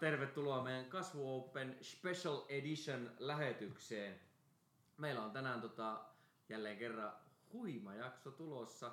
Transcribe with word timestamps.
tervetuloa 0.00 0.62
meidän 0.62 0.84
Kasvu 0.84 1.36
Open 1.38 1.78
Special 1.82 2.44
Edition 2.48 3.10
lähetykseen. 3.18 4.20
Meillä 4.96 5.22
on 5.22 5.30
tänään 5.30 5.60
tota, 5.60 6.00
jälleen 6.48 6.78
kerran 6.78 7.12
huima 7.52 7.94
jakso 7.94 8.30
tulossa. 8.30 8.92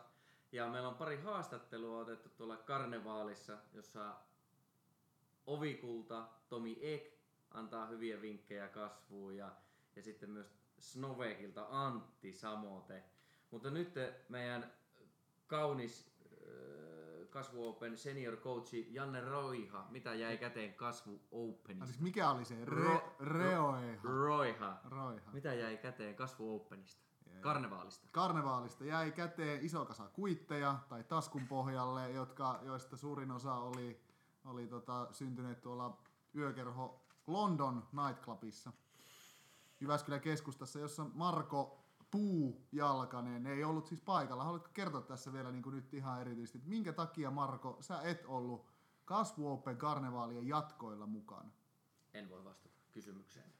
Ja 0.52 0.68
meillä 0.68 0.88
on 0.88 0.96
pari 0.96 1.22
haastattelua 1.22 2.00
otettu 2.00 2.30
tuolla 2.30 2.58
karnevaalissa, 2.58 3.58
jossa 3.74 4.16
Ovikulta 5.46 6.28
Tomi 6.50 6.78
Ek 6.82 7.18
antaa 7.52 7.88
hyviä 7.88 8.22
vinkkejä 8.22 8.68
kasvuun 8.68 9.38
ja, 9.38 9.52
ja 9.96 10.02
sitten 10.04 10.30
myös 10.30 10.48
Snovekilta 10.80 11.68
Antti 11.70 12.34
Samote. 12.34 13.04
Mutta 13.52 13.70
nyt 13.70 13.94
meidän 14.30 14.74
kaunis 15.48 16.12
Kasvu 17.38 17.70
Open 17.70 17.98
senior 17.98 18.38
coachi 18.38 18.88
Janne 18.94 19.22
Roiha, 19.22 19.88
mitä 19.90 20.14
jäi 20.14 20.38
käteen 20.38 20.74
Kasvu 20.74 21.22
Openista? 21.32 21.86
Siis 21.86 22.00
mikä 22.00 22.32
oli 22.32 22.46
se? 22.46 22.66
Re, 22.66 22.84
Ro- 22.84 23.16
Reoeha. 23.20 24.02
Roiha. 24.04 24.78
Roiha. 24.86 25.32
Mitä 25.32 25.54
jäi 25.54 25.78
käteen 25.78 26.16
Kasvu 26.16 26.56
Openista? 26.56 27.04
Karnevaalista. 27.42 28.08
Karnevaalista 28.12 28.86
jäi 28.86 29.12
käteen 29.12 29.66
iso 29.66 29.86
kasa 29.86 30.10
kuitteja 30.14 30.80
tai 30.90 31.04
taskun 31.04 31.48
pohjalle, 31.48 32.12
jotka, 32.12 32.60
joista 32.64 32.98
suurin 32.98 33.32
osa 33.32 33.54
oli, 33.54 34.02
oli 34.46 34.68
tota, 34.68 35.08
syntyneet 35.12 35.62
tuolla 35.62 35.98
yökerho 36.36 37.02
London 37.28 37.88
Nightclubissa 37.92 38.72
Jyväskylän 39.80 40.22
keskustassa, 40.22 40.80
jossa 40.80 41.06
Marko 41.14 41.80
Puujalkanen 42.12 43.48
ei 43.48 43.64
ollut 43.64 43.88
siis 43.88 44.02
paikalla. 44.02 44.44
Haluatko 44.44 44.70
kertoa 44.74 45.02
tässä 45.02 45.34
vielä 45.34 45.52
niin 45.52 45.64
kuin 45.64 45.76
nyt 45.76 45.94
ihan 45.94 46.22
erityisesti, 46.22 46.58
että 46.58 46.70
minkä 46.70 46.94
takia 46.94 47.32
Marko, 47.32 47.78
sä 47.80 48.02
et 48.02 48.26
ollut 48.26 48.68
Kasvu 49.06 49.52
Open 49.52 49.78
karnevaalien 49.78 50.48
jatkoilla 50.48 51.06
mukana? 51.06 51.52
En 52.14 52.30
voi 52.30 52.44
vastata 52.44 52.76
kysymykseen. 52.92 53.54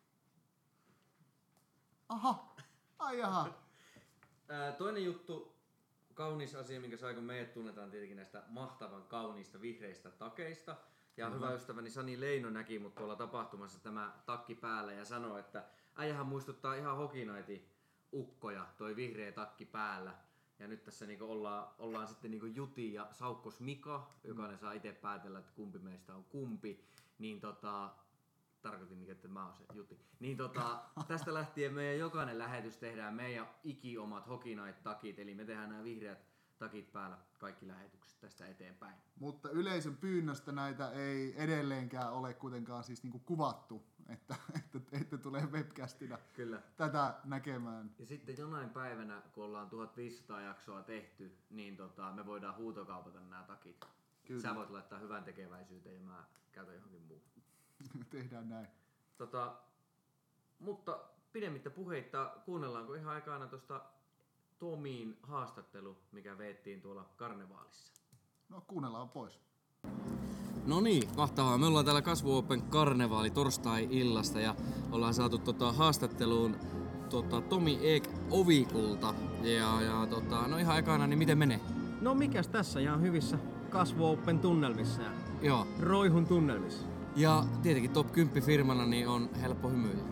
Aha, 2.10 2.56
ai 3.00 3.20
jaha. 3.20 3.50
Ää, 4.50 4.72
toinen 4.72 5.06
juttu, 5.06 5.56
kaunis 6.14 6.56
asia, 6.56 6.82
minkä 6.82 6.98
sai, 6.98 7.14
kun 7.14 7.24
meidät 7.24 7.54
tunnetaan 7.54 7.92
tietenkin 7.92 8.18
näistä 8.18 8.44
mahtavan 8.48 9.04
kauniista 9.04 9.62
vihreistä 9.62 10.12
takeista. 10.12 10.76
Ja 11.18 11.30
hyvä 11.30 11.54
ystäväni 11.54 11.90
Sani 11.90 12.20
Leino 12.20 12.50
näki 12.50 12.80
mut 12.80 12.96
tuolla 12.96 13.16
tapahtumassa 13.16 13.80
tämä 13.80 14.14
takki 14.26 14.56
päällä 14.56 14.94
ja 14.94 15.06
sanoi, 15.06 15.40
että 15.40 15.66
äijähän 15.96 16.26
muistuttaa 16.26 16.76
ihan 16.76 16.98
hokinaiti 16.98 17.77
ukkoja, 18.14 18.68
toi 18.78 18.96
vihreä 18.96 19.32
takki 19.32 19.66
päällä. 19.66 20.14
Ja 20.60 20.68
nyt 20.68 20.84
tässä 20.84 21.06
niinku 21.06 21.26
ollaan, 21.26 21.68
ollaan 21.80 22.08
sitten 22.08 22.32
niinku 22.32 22.46
Juti 22.46 22.94
ja 22.94 23.08
Saukkos 23.12 23.60
Mika, 23.60 24.10
jokainen 24.24 24.58
saa 24.58 24.72
itse 24.72 24.92
päätellä, 24.92 25.40
että 25.40 25.52
kumpi 25.56 25.80
meistä 25.80 26.16
on 26.16 26.24
kumpi. 26.24 26.86
Niin 27.20 27.40
tota, 27.40 27.94
tarkoitin, 28.62 29.00
niin, 29.00 29.12
että 29.12 29.28
mä 29.28 29.46
oon 29.46 29.54
se 29.54 29.64
Juti. 29.74 30.00
Niin 30.20 30.38
tota, 30.38 30.84
tästä 31.08 31.34
lähtien 31.34 31.74
meidän 31.74 32.00
jokainen 32.00 32.38
lähetys 32.38 32.78
tehdään 32.78 33.14
meidän 33.14 33.50
ikiomat 33.64 34.28
Hokinait-takit, 34.28 35.20
eli 35.20 35.36
me 35.36 35.46
tehdään 35.46 35.70
nämä 35.70 35.84
vihreät 35.84 36.28
takit 36.58 36.92
päällä 36.92 37.18
kaikki 37.40 37.68
lähetykset 37.68 38.20
tästä 38.20 38.48
eteenpäin. 38.48 38.96
Mutta 39.20 39.50
yleisön 39.50 39.98
pyynnöstä 39.98 40.52
näitä 40.52 40.92
ei 40.92 41.34
edelleenkään 41.44 42.14
ole 42.14 42.34
kuitenkaan 42.34 42.84
siis 42.84 43.04
niinku 43.04 43.20
kuvattu, 43.20 43.86
että, 44.10 44.36
että, 44.56 44.98
että 44.98 45.18
tulee 45.18 45.46
webcastina 45.46 46.18
Kyllä. 46.34 46.62
tätä 46.78 47.14
näkemään. 47.24 47.92
Ja 48.00 48.06
sitten 48.06 48.38
jonain 48.38 48.70
päivänä, 48.70 49.22
kun 49.34 49.44
ollaan 49.46 49.70
1500 49.70 50.42
jaksoa 50.42 50.84
tehty, 50.84 51.38
niin 51.50 51.78
tota, 51.78 52.12
me 52.12 52.26
voidaan 52.26 52.56
huutokaupata 52.56 53.20
nämä 53.20 53.44
takit. 53.44 53.86
Kyllä. 54.26 54.42
Sä 54.42 54.56
voit 54.56 54.70
laittaa 54.70 55.00
hyvän 55.00 55.24
tekeväisyyteen 55.24 55.96
ja 55.96 56.02
mä 56.02 56.24
käytän 56.52 56.76
johonkin 56.76 57.02
muuhun. 57.02 57.44
Tehdään 58.10 58.50
näin. 58.50 58.68
Tota, 59.18 59.58
mutta 60.60 61.00
pidemmittä 61.34 61.70
puheitta 61.70 62.34
kuunnellaanko 62.46 62.94
ihan 62.94 63.14
aikana 63.14 63.48
tuosta 63.48 63.82
Tomiin 64.60 65.20
haastattelu, 65.24 65.98
mikä 66.12 66.38
veettiin 66.38 66.82
tuolla 66.82 67.10
karnevaalissa. 67.18 67.94
No 68.50 68.62
kuunnellaan 68.68 69.10
pois. 69.10 69.40
No 70.68 70.80
niin, 70.82 71.04
mahtavaa. 71.18 71.58
Me 71.58 71.66
ollaan 71.66 71.86
täällä 71.86 72.02
Kasvu 72.02 72.38
Open 72.38 72.62
karnevaali 72.62 73.30
torstai-illasta 73.30 74.40
ja 74.40 74.56
ollaan 74.92 75.14
saatu 75.14 75.38
tota, 75.38 75.72
haastatteluun 75.72 76.56
tota, 77.10 77.42
Tomi 77.42 77.80
Eek 77.82 78.10
Ovikulta. 78.32 79.14
Ja, 79.42 79.82
ja 79.82 80.08
tota, 80.10 80.48
no 80.48 80.58
ihan 80.58 80.80
ekana, 80.80 81.08
niin 81.08 81.20
miten 81.20 81.38
menee? 81.38 81.60
No 82.02 82.16
mikäs 82.16 82.48
tässä 82.48 82.80
ihan 82.80 83.02
hyvissä 83.02 83.38
kasvu 83.70 84.06
Open 84.06 84.40
tunnelmissa 84.40 85.02
ja 85.02 85.12
Joo. 85.42 85.68
roihun 85.80 86.26
tunnelmissa. 86.26 86.88
Ja 87.16 87.44
tietenkin 87.62 87.92
top 87.92 88.12
10 88.12 88.44
firmana 88.44 88.86
niin 88.86 89.08
on 89.08 89.30
helppo 89.42 89.70
hymyillä. 89.70 90.04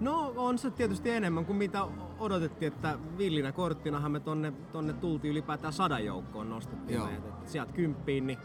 No 0.00 0.32
on 0.36 0.58
se 0.58 0.70
tietysti 0.70 1.10
enemmän 1.10 1.44
kuin 1.44 1.56
mitä 1.56 1.86
odotettiin, 2.18 2.72
että 2.72 2.98
villinä 3.18 3.52
korttinahan 3.52 4.12
me 4.12 4.20
tonne, 4.20 4.52
tonne 4.72 4.92
tultiin 4.92 5.32
ylipäätään 5.32 5.72
sadan 5.72 6.04
joukkoon 6.04 6.50
nostettiin 6.50 6.96
Joo. 6.96 7.06
meidät. 7.06 7.48
Sieltä 7.48 7.72
kymppiin, 7.72 8.26
niin 8.26 8.38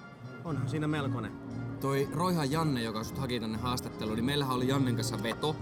onhan 0.46 0.70
siinä 0.70 0.88
melkoinen. 0.88 1.32
Toi 1.82 2.08
Roihan 2.14 2.52
Janne, 2.52 2.84
joka 2.84 3.04
sut 3.04 3.18
haki 3.18 3.40
tänne 3.40 3.58
haastatteluun, 3.58 4.16
niin 4.16 4.26
meillähän 4.26 4.56
oli 4.56 4.68
Jannen 4.68 4.96
kanssa 4.96 5.24
veto. 5.24 5.56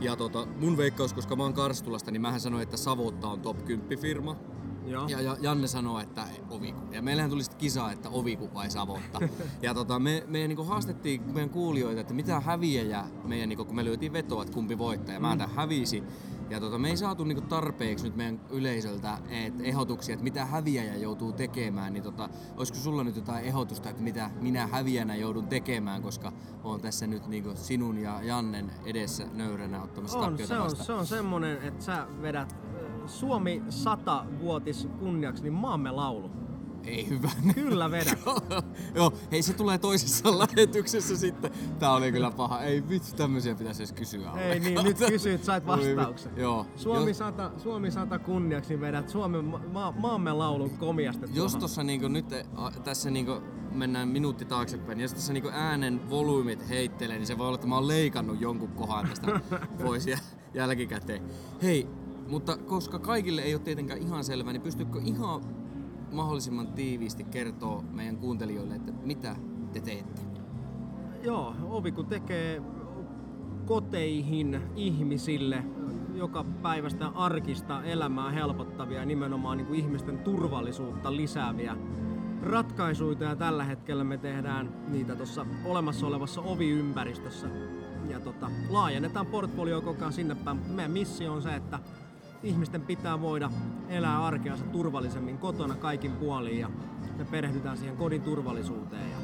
Ja 0.00 0.16
tota, 0.16 0.46
mun 0.60 0.76
veikkaus, 0.76 1.14
koska 1.14 1.36
mä 1.36 1.42
oon 1.42 1.54
Karstulasta, 1.54 2.10
niin 2.10 2.22
mähän 2.22 2.40
sanoin, 2.40 2.62
että 2.62 2.76
Savotta 2.76 3.28
on 3.28 3.40
top 3.40 3.64
10 3.64 3.98
firma. 3.98 4.36
Joo. 4.86 5.08
Ja, 5.08 5.20
ja 5.20 5.36
Janne 5.40 5.66
sanoi, 5.66 6.02
että 6.02 6.24
Oviku. 6.50 6.80
Ja 6.92 7.02
meillähän 7.02 7.30
tuli 7.30 7.42
sitten 7.42 7.60
kisa, 7.60 7.92
että 7.92 8.08
Oviku 8.08 8.50
vai 8.54 8.70
Savotta. 8.70 9.20
ja 9.62 9.74
tota, 9.74 9.98
me, 9.98 10.24
me 10.26 10.48
niinku 10.48 10.64
haastettiin 10.64 11.22
meidän 11.32 11.50
kuulijoita, 11.50 12.00
että 12.00 12.14
mitä 12.14 12.40
häviäjä 12.40 13.04
meidän, 13.24 13.48
niinku, 13.48 13.64
kun 13.64 13.76
me 13.76 13.84
lyötiin 13.84 14.12
vetoa, 14.12 14.42
että 14.42 14.54
kumpi 14.54 14.78
voittaa. 14.78 15.14
Ja 15.14 15.20
mä 15.20 15.34
mm. 15.34 15.40
hävisi. 15.54 16.02
Ja 16.50 16.60
tota, 16.60 16.78
me 16.78 16.90
ei 16.90 16.96
saatu 16.96 17.24
niinku 17.24 17.44
tarpeeksi 17.48 18.04
nyt 18.04 18.16
meidän 18.16 18.40
yleisöltä 18.50 19.18
et, 19.28 19.54
ehdotuksia, 19.60 20.12
että 20.12 20.24
mitä 20.24 20.44
häviäjä 20.46 20.96
joutuu 20.96 21.32
tekemään. 21.32 21.92
Niin 21.92 22.02
tota, 22.02 22.28
olisiko 22.56 22.78
sulla 22.78 23.04
nyt 23.04 23.16
jotain 23.16 23.44
ehdotusta, 23.44 23.90
että 23.90 24.02
mitä 24.02 24.30
minä 24.40 24.66
häviänä 24.66 25.16
joudun 25.16 25.46
tekemään, 25.46 26.02
koska 26.02 26.32
oon 26.64 26.80
tässä 26.80 27.06
nyt 27.06 27.26
niinku 27.26 27.50
sinun 27.54 27.98
ja 27.98 28.22
Jannen 28.22 28.70
edessä 28.84 29.26
nöyränä 29.34 29.82
ottamassa 29.82 30.18
On, 30.18 30.38
se 30.38 30.54
on, 30.54 30.64
vastaan. 30.64 30.86
se 30.86 30.92
on 30.92 31.06
semmonen, 31.06 31.62
että 31.62 31.84
sä 31.84 32.06
vedät 32.22 32.52
äh, 32.52 33.08
Suomi 33.08 33.62
100-vuotis 33.68 34.88
kunniaksi, 34.98 35.42
niin 35.42 35.52
maamme 35.52 35.90
laulu. 35.90 36.30
Ei 36.84 37.08
hyvä. 37.08 37.30
Kyllä 37.54 37.90
vedät. 37.90 38.18
Joo, 38.94 39.12
hei 39.32 39.42
se 39.42 39.52
tulee 39.52 39.78
toisessa 39.78 40.30
lähetyksessä 40.38 41.16
sitten. 41.16 41.50
Tää 41.78 41.92
oli 41.92 42.12
kyllä 42.12 42.30
paha. 42.30 42.62
Ei 42.62 42.88
vitsi, 42.88 43.16
tämmöisiä 43.16 43.54
pitäisi 43.54 43.82
edes 43.82 43.92
kysyä. 43.92 44.30
Ei 44.32 44.60
niin, 44.60 44.78
nyt 44.84 44.98
kysyit, 45.08 45.44
sait 45.44 45.66
vastauksen. 45.66 46.32
Joo. 46.36 46.66
Suomi 46.76 47.10
Jos, 47.10 47.18
100, 47.18 47.50
Suomi 47.58 47.90
100 47.90 48.18
kunniaksi 48.18 48.80
vedät 48.80 49.08
Suomen 49.08 49.44
ma- 49.44 49.60
ma- 49.72 49.92
maamme 49.98 50.32
laulun 50.32 50.70
komiasti. 50.70 51.26
jos 51.26 51.34
tuohon. 51.34 51.60
tossa 51.60 51.82
niinku 51.82 52.08
nyt 52.08 52.26
a, 52.54 52.70
tässä 52.70 53.10
niinku 53.10 53.32
mennään 53.72 54.08
minuutti 54.08 54.44
taaksepäin, 54.44 54.98
niin 54.98 55.02
jos 55.02 55.14
tässä 55.14 55.32
niinku 55.32 55.48
äänen 55.52 56.10
volyymit 56.10 56.68
heittelee, 56.68 57.16
niin 57.18 57.26
se 57.26 57.38
voi 57.38 57.46
olla, 57.46 57.54
että 57.54 57.66
mä 57.66 57.74
oon 57.74 57.88
leikannut 57.88 58.40
jonkun 58.40 58.68
kohan 58.72 59.08
tästä 59.08 59.40
pois 59.82 60.06
jä, 60.06 60.18
jälkikäteen. 60.54 61.22
Hei, 61.62 61.86
mutta 62.28 62.56
koska 62.56 62.98
kaikille 62.98 63.42
ei 63.42 63.54
ole 63.54 63.62
tietenkään 63.62 64.00
ihan 64.02 64.24
selvää, 64.24 64.52
niin 64.52 64.62
pystytkö 64.62 65.00
ihan 65.04 65.40
mahdollisimman 66.12 66.66
tiiviisti 66.66 67.24
kertoa 67.24 67.84
meidän 67.92 68.16
kuuntelijoille, 68.16 68.74
että 68.74 68.92
mitä 69.04 69.36
te 69.72 69.80
teette? 69.80 70.22
Joo, 71.22 71.54
ovi 71.62 71.92
kun 71.92 72.06
tekee 72.06 72.62
koteihin 73.66 74.60
ihmisille 74.76 75.64
joka 76.14 76.44
päivästä 76.62 77.08
arkista 77.08 77.84
elämää 77.84 78.30
helpottavia 78.30 79.04
nimenomaan 79.04 79.56
niin 79.56 79.66
kuin 79.66 79.80
ihmisten 79.80 80.18
turvallisuutta 80.18 81.16
lisääviä 81.16 81.76
ratkaisuja 82.42 83.28
ja 83.28 83.36
tällä 83.36 83.64
hetkellä 83.64 84.04
me 84.04 84.18
tehdään 84.18 84.72
niitä 84.88 85.16
tuossa 85.16 85.46
olemassa 85.64 86.06
olevassa 86.06 86.40
oviympäristössä 86.40 87.48
ja 88.08 88.20
tota, 88.20 88.50
laajennetaan 88.68 89.26
portfolio 89.26 89.80
koko 89.80 90.00
ajan 90.00 90.12
sinne 90.12 90.34
päin, 90.34 90.56
mutta 90.56 90.72
meidän 90.72 90.90
missio 90.90 91.32
on 91.32 91.42
se, 91.42 91.54
että 91.54 91.78
ihmisten 92.42 92.82
pitää 92.82 93.20
voida 93.20 93.50
elää 93.88 94.24
arkeansa 94.24 94.64
turvallisemmin 94.64 95.38
kotona 95.38 95.74
kaikin 95.74 96.12
puolin 96.12 96.58
ja 96.58 96.70
me 97.16 97.24
perehdytään 97.24 97.76
siihen 97.76 97.96
kodin 97.96 98.22
turvallisuuteen 98.22 99.10
ja 99.10 99.16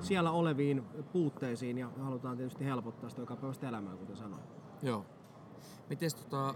siellä 0.00 0.30
oleviin 0.30 0.82
puutteisiin 1.12 1.78
ja 1.78 1.90
halutaan 2.00 2.36
tietysti 2.36 2.64
helpottaa 2.64 3.10
sitä 3.10 3.22
jokapäiväistä 3.22 3.68
elämää, 3.68 3.96
kuten 3.96 4.16
sanoin. 4.16 4.42
Joo. 4.82 5.06
Miten 5.88 6.10
tota, 6.20 6.54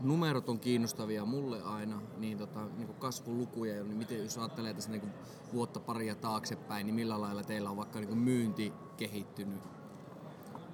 numerot 0.00 0.48
on 0.48 0.60
kiinnostavia 0.60 1.24
mulle 1.24 1.62
aina, 1.62 2.00
niin, 2.18 2.38
tota, 2.38 2.64
niin 2.76 2.86
kuin 2.86 2.98
kasvulukuja, 2.98 3.84
niin 3.84 3.96
miten 3.96 4.22
jos 4.22 4.38
ajattelee 4.38 4.74
tässä 4.74 4.90
niin 4.90 5.00
kuin 5.00 5.12
vuotta 5.52 5.80
paria 5.80 6.14
taaksepäin, 6.14 6.86
niin 6.86 6.94
millä 6.94 7.20
lailla 7.20 7.42
teillä 7.42 7.70
on 7.70 7.76
vaikka 7.76 7.98
niin 7.98 8.08
kuin 8.08 8.20
myynti 8.20 8.72
kehittynyt? 8.96 9.81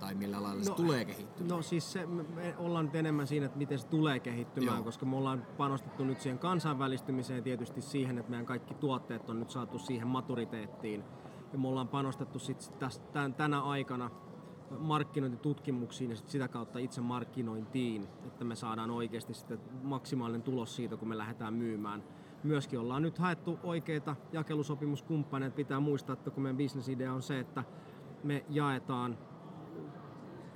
Tai 0.01 0.15
millä 0.15 0.43
lailla 0.43 0.65
se 0.65 0.75
tulee 0.75 1.05
kehittymään? 1.05 1.57
No 1.57 1.63
siis 1.63 1.93
se, 1.93 2.07
me- 2.07 2.55
ollaan 2.59 2.85
nyt 2.85 2.95
enemmän 2.95 3.27
siinä, 3.27 3.47
että 3.47 3.59
miten 3.59 3.79
se 3.79 3.87
tulee 3.87 4.21
kehittymään, 4.21 4.77
Joo. 4.77 4.85
koska 4.85 5.07
me 5.07 5.17
ollaan 5.17 5.47
panostettu 5.57 6.05
nyt 6.05 6.21
siihen 6.21 6.39
kansainvälistymiseen 6.39 7.43
tietysti 7.43 7.81
siihen, 7.81 8.19
että 8.19 8.31
meidän 8.31 8.47
kaikki 8.47 8.75
tuotteet 8.75 9.31
on 9.31 9.41
nyt 9.41 9.51
saatu 9.51 9.79
siihen 9.79 10.09
maturiteettiin, 10.09 11.05
Ja 11.53 11.59
me 11.59 11.69
ollaan 11.69 11.89
panostettu 11.89 12.39
sit 12.39 12.73
tästä, 12.79 13.31
tänä 13.37 13.61
aikana 13.63 14.11
markkinointitutkimuksiin 14.79 16.11
ja 16.11 16.17
sit 16.17 16.29
sitä 16.29 16.49
kautta 16.49 16.79
itse 16.79 17.01
markkinointiin, 17.01 18.09
että 18.27 18.45
me 18.45 18.55
saadaan 18.55 18.91
oikeasti 18.91 19.35
sitten 19.35 19.61
maksimaalinen 19.83 20.43
tulos 20.43 20.77
siitä, 20.77 20.97
kun 20.97 21.09
me 21.09 21.19
lähdetään 21.19 21.55
myymään. 21.55 22.05
Myöskin 22.43 22.79
ollaan 22.79 23.03
nyt 23.03 23.19
haettu 23.19 23.59
oikeita 23.63 24.17
jakelusopimuskumppaneita. 24.33 25.57
Pitää 25.57 25.81
muistaa, 25.81 26.13
että 26.13 26.31
kun 26.31 26.43
meidän 26.43 26.57
bisnesidea 26.57 27.13
on 27.13 27.23
se, 27.23 27.39
että 27.39 27.65
me 28.25 28.45
jaetaan 28.49 29.19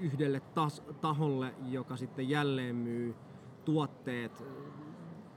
yhdelle 0.03 0.39
tas- 0.39 0.95
taholle, 1.01 1.55
joka 1.71 1.97
sitten 1.97 2.29
jälleen 2.29 2.77
myy 2.77 3.15
tuotteet 3.65 4.45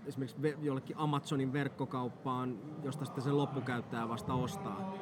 esimerkiksi 0.05 0.37
jollekin 0.61 0.97
Amazonin 0.97 1.53
verkkokauppaan, 1.53 2.57
josta 2.83 3.05
sitten 3.05 3.23
sen 3.23 3.37
loppukäyttäjä 3.37 4.09
vasta 4.09 4.33
ostaa 4.33 4.93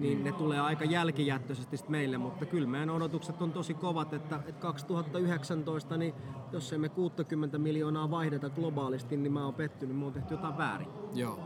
niin 0.00 0.24
ne 0.24 0.32
tulee 0.32 0.60
aika 0.60 0.84
jälkijättöisesti 0.84 1.76
meille, 1.88 2.18
mutta 2.18 2.46
kyllä 2.46 2.68
meidän 2.68 2.90
odotukset 2.90 3.42
on 3.42 3.52
tosi 3.52 3.74
kovat, 3.74 4.12
että, 4.12 4.36
että 4.36 4.60
2019, 4.60 5.96
niin 5.96 6.14
jos 6.52 6.72
emme 6.72 6.88
60 6.88 7.58
miljoonaa 7.58 8.10
vaihdeta 8.10 8.50
globaalisti, 8.50 9.16
niin 9.16 9.32
mä 9.32 9.44
oon 9.44 9.54
pettynyt, 9.54 9.96
me 9.96 10.06
on 10.06 10.12
tehty 10.12 10.34
jotain 10.34 10.58
väärin. 10.58 10.88
Joo, 11.14 11.38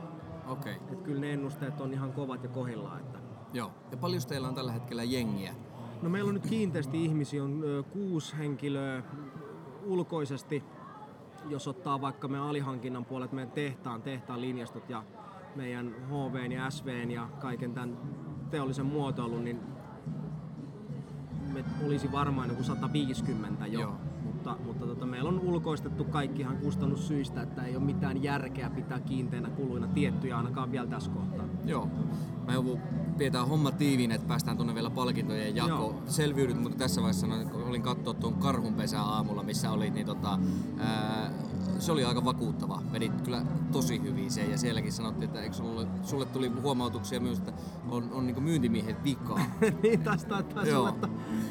okei. 0.46 0.76
Okay. 0.76 0.92
Että 0.92 1.04
kyllä 1.04 1.20
ne 1.20 1.32
ennusteet 1.32 1.80
on 1.80 1.92
ihan 1.92 2.12
kovat 2.12 2.42
ja 2.42 2.48
kohillaan. 2.48 3.00
Että... 3.00 3.18
Joo, 3.52 3.70
ja 3.90 3.96
paljon 3.96 4.22
teillä 4.28 4.48
on 4.48 4.54
tällä 4.54 4.72
hetkellä 4.72 5.02
jengiä? 5.02 5.54
No 6.02 6.08
meillä 6.08 6.28
on 6.28 6.34
nyt 6.34 6.46
kiinteästi 6.46 7.04
ihmisiä, 7.04 7.44
on 7.44 7.64
kuusi 7.92 8.38
henkilöä 8.38 9.02
ulkoisesti, 9.86 10.62
jos 11.48 11.68
ottaa 11.68 12.00
vaikka 12.00 12.28
me 12.28 12.38
alihankinnan 12.38 13.04
puolet, 13.04 13.32
meidän 13.32 13.52
tehtaan, 13.52 14.02
tehtaan 14.02 14.40
linjastot 14.40 14.90
ja 14.90 15.04
meidän 15.56 15.94
HV 16.08 16.50
ja 16.50 16.70
SV 16.70 17.10
ja 17.10 17.28
kaiken 17.40 17.74
tämän 17.74 17.98
teollisen 18.50 18.86
muotoilun, 18.86 19.44
niin 19.44 19.60
me 21.52 21.64
olisi 21.86 22.12
varmaan 22.12 22.48
joku 22.48 22.62
150 22.62 23.66
jo. 23.66 23.80
Joo. 23.80 23.94
Mutta, 24.24 24.56
mutta 24.64 24.86
tota, 24.86 25.06
meillä 25.06 25.28
on 25.28 25.40
ulkoistettu 25.40 26.04
kaikkihan 26.04 26.56
kustannussyistä, 26.56 27.42
että 27.42 27.62
ei 27.62 27.76
ole 27.76 27.84
mitään 27.84 28.22
järkeä 28.22 28.70
pitää 28.70 29.00
kiinteänä 29.00 29.50
kuluina 29.50 29.86
tiettyjä 29.86 30.36
ainakaan 30.36 30.72
vielä 30.72 30.86
tässä 30.86 31.10
kohtaa. 31.10 31.46
Joo. 31.64 31.88
Mä 32.46 32.52
joudun 32.52 32.80
pidetään 33.18 33.48
homma 33.48 33.70
tiiviin, 33.70 34.12
että 34.12 34.28
päästään 34.28 34.56
tuonne 34.56 34.74
vielä 34.74 34.90
palkintojen 34.90 35.56
jako. 35.56 35.94
Selviydyt, 36.08 36.62
mutta 36.62 36.78
tässä 36.78 37.00
vaiheessa 37.00 37.26
olin 37.68 37.82
katsoa 37.82 38.14
tuon 38.14 38.34
karhunpesää 38.34 39.02
aamulla, 39.02 39.42
missä 39.42 39.70
oli 39.70 39.90
niin 39.90 40.06
tota, 40.06 40.38
ää, 40.78 41.30
se 41.78 41.92
oli 41.92 42.04
aika 42.04 42.24
vakuuttava. 42.24 42.82
Vedit 42.92 43.20
kyllä 43.20 43.42
tosi 43.72 44.02
hyvin 44.02 44.30
sen 44.30 44.50
ja 44.50 44.58
sielläkin 44.58 44.92
sanottiin, 44.92 45.24
että 45.24 45.40
eikö 45.40 45.54
sulle, 45.54 45.86
sulle 46.02 46.24
tuli 46.24 46.48
huomautuksia 46.48 47.20
myös, 47.20 47.38
että 47.38 47.52
on, 47.88 48.12
on 48.12 48.26
niin 48.26 48.42
myyntimiehet 48.42 49.04
vikaa. 49.04 49.40
niin, 49.82 50.00
taisi, 50.00 50.26
taisi, 50.26 50.72
olla, 50.72 50.94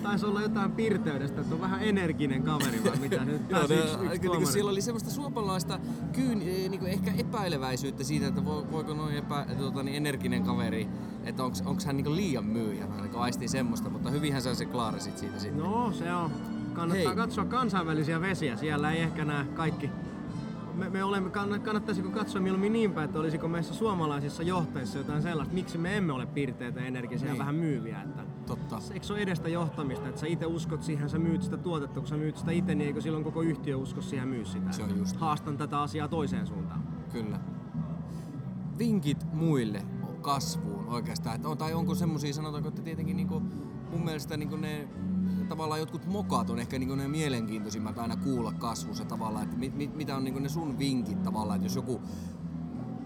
taisi 0.04 0.26
olla 0.26 0.42
jotain 0.42 0.72
pirteydestä, 0.72 1.42
että 1.42 1.56
on 1.56 1.62
vähän 1.62 1.84
energinen 1.84 2.44
kaveri 2.44 2.84
vai 2.84 2.98
mitä 2.98 3.26
nyt. 3.32 3.50
Joo, 3.50 3.62
yksi, 3.62 4.06
yksi 4.14 4.30
niin 4.30 4.48
siellä 4.48 4.72
oli 4.72 4.82
semmoista 4.82 5.10
suomalaista 5.10 5.80
kyyn, 6.14 6.42
e, 6.42 6.70
niin 6.70 6.88
ehkä 6.88 7.14
epäileväisyyttä 7.18 8.04
siitä, 8.04 8.28
että 8.28 8.46
voiko 8.46 8.94
noin 8.94 9.18
epä, 9.18 9.46
tuota, 9.58 9.84
niin 9.84 9.98
energinen 9.98 10.44
kaveri, 10.44 10.88
että 11.26 11.44
onko 11.44 11.82
hän 11.86 11.98
niin 11.98 12.16
liian 12.16 12.46
myyjä, 12.46 12.86
niin 12.86 13.16
aistii 13.16 13.48
semmoista, 13.48 13.90
mutta 13.90 14.10
hyvinhän 14.10 14.42
sä 14.42 14.56
se 14.56 14.66
klaarasit 14.66 15.18
siitä 15.18 15.40
sitten. 15.40 15.64
No 15.64 15.92
se 15.92 16.14
on. 16.14 16.32
Kannattaa 16.74 17.08
Hei. 17.08 17.16
katsoa 17.16 17.46
kansainvälisiä 17.46 18.22
vesiä, 18.22 18.58
siellä 18.58 18.92
ei 18.92 19.02
ehkä 19.02 19.26
nämä 19.26 19.46
kaikki 19.56 19.90
me, 20.76 20.90
me 20.90 21.04
olemme, 21.04 21.30
kannattaisiko 21.64 22.10
katsoa 22.10 22.42
mieluummin 22.42 22.74
niin 22.74 22.92
päin, 22.92 23.06
että 23.06 23.20
olisiko 23.20 23.48
meissä 23.48 23.74
suomalaisissa 23.74 24.44
johtajissa 24.44 24.98
jotain 24.98 25.22
sellaista, 25.22 25.54
miksi 25.54 25.78
me 25.78 25.98
emme 25.98 26.14
ole 26.14 26.26
pirteitä, 26.26 26.82
energisiä 26.82 27.28
niin. 27.28 27.36
ja 27.36 27.40
vähän 27.40 27.56
myyviä. 27.56 28.02
Että 28.02 28.24
Totta. 28.46 28.80
Eikö 28.94 29.06
se 29.06 29.14
ole 29.14 29.22
edestä 29.22 29.50
johtamista, 29.50 30.08
että 30.08 30.22
sä 30.22 30.28
itse 30.28 30.46
uskot 30.46 30.84
siihen, 30.84 31.10
sä 31.10 31.20
myyt 31.20 31.44
sitä 31.44 31.58
tuotetta, 31.58 32.00
kun 32.00 32.08
sä 32.08 32.18
myyt 32.18 32.38
sitä 32.38 32.52
itse, 32.52 32.76
niin 32.76 32.88
eikö 32.88 33.02
silloin 33.02 33.24
koko 33.24 33.42
yhtiö 33.42 33.78
usko 33.78 34.02
siihen 34.02 34.28
myy 34.28 34.46
sitä? 34.46 34.72
Se 34.72 34.84
on 34.84 34.98
just. 34.98 35.16
Haastan 35.16 35.58
tätä 35.58 35.82
asiaa 35.82 36.08
toiseen 36.08 36.48
suuntaan. 36.48 36.84
Kyllä. 37.12 37.40
Vinkit 38.78 39.26
muille 39.34 39.86
kasvuun 40.22 40.88
oikeastaan, 40.88 41.36
että, 41.36 41.56
tai 41.56 41.74
onko 41.74 41.96
semmoisia, 41.96 42.34
sanotaanko, 42.34 42.70
että 42.70 42.82
tietenkin 42.82 43.18
niin 43.18 43.28
kuin, 43.28 43.44
mun 43.92 44.06
mielestä 44.06 44.38
niin 44.38 44.50
kuin 44.50 44.62
ne 44.62 44.88
tavallaan 45.54 45.80
jotkut 45.80 46.06
mokat 46.06 46.50
on 46.50 46.60
ehkä 46.60 46.80
niinku 46.80 46.96
ne 46.96 47.08
mielenkiintoisimmat 47.08 48.00
aina 48.00 48.16
kuulla 48.16 48.52
kasvussa 48.52 49.06
tavallaan, 49.06 49.44
että 49.44 49.58
mit, 49.58 49.76
mit, 49.76 49.96
mitä 49.96 50.16
on 50.16 50.24
niinku 50.24 50.40
ne 50.40 50.50
sun 50.50 50.80
vinkit 50.80 51.24
tavallaan, 51.24 51.56
että 51.56 51.66
jos 51.66 51.76
joku 51.76 52.02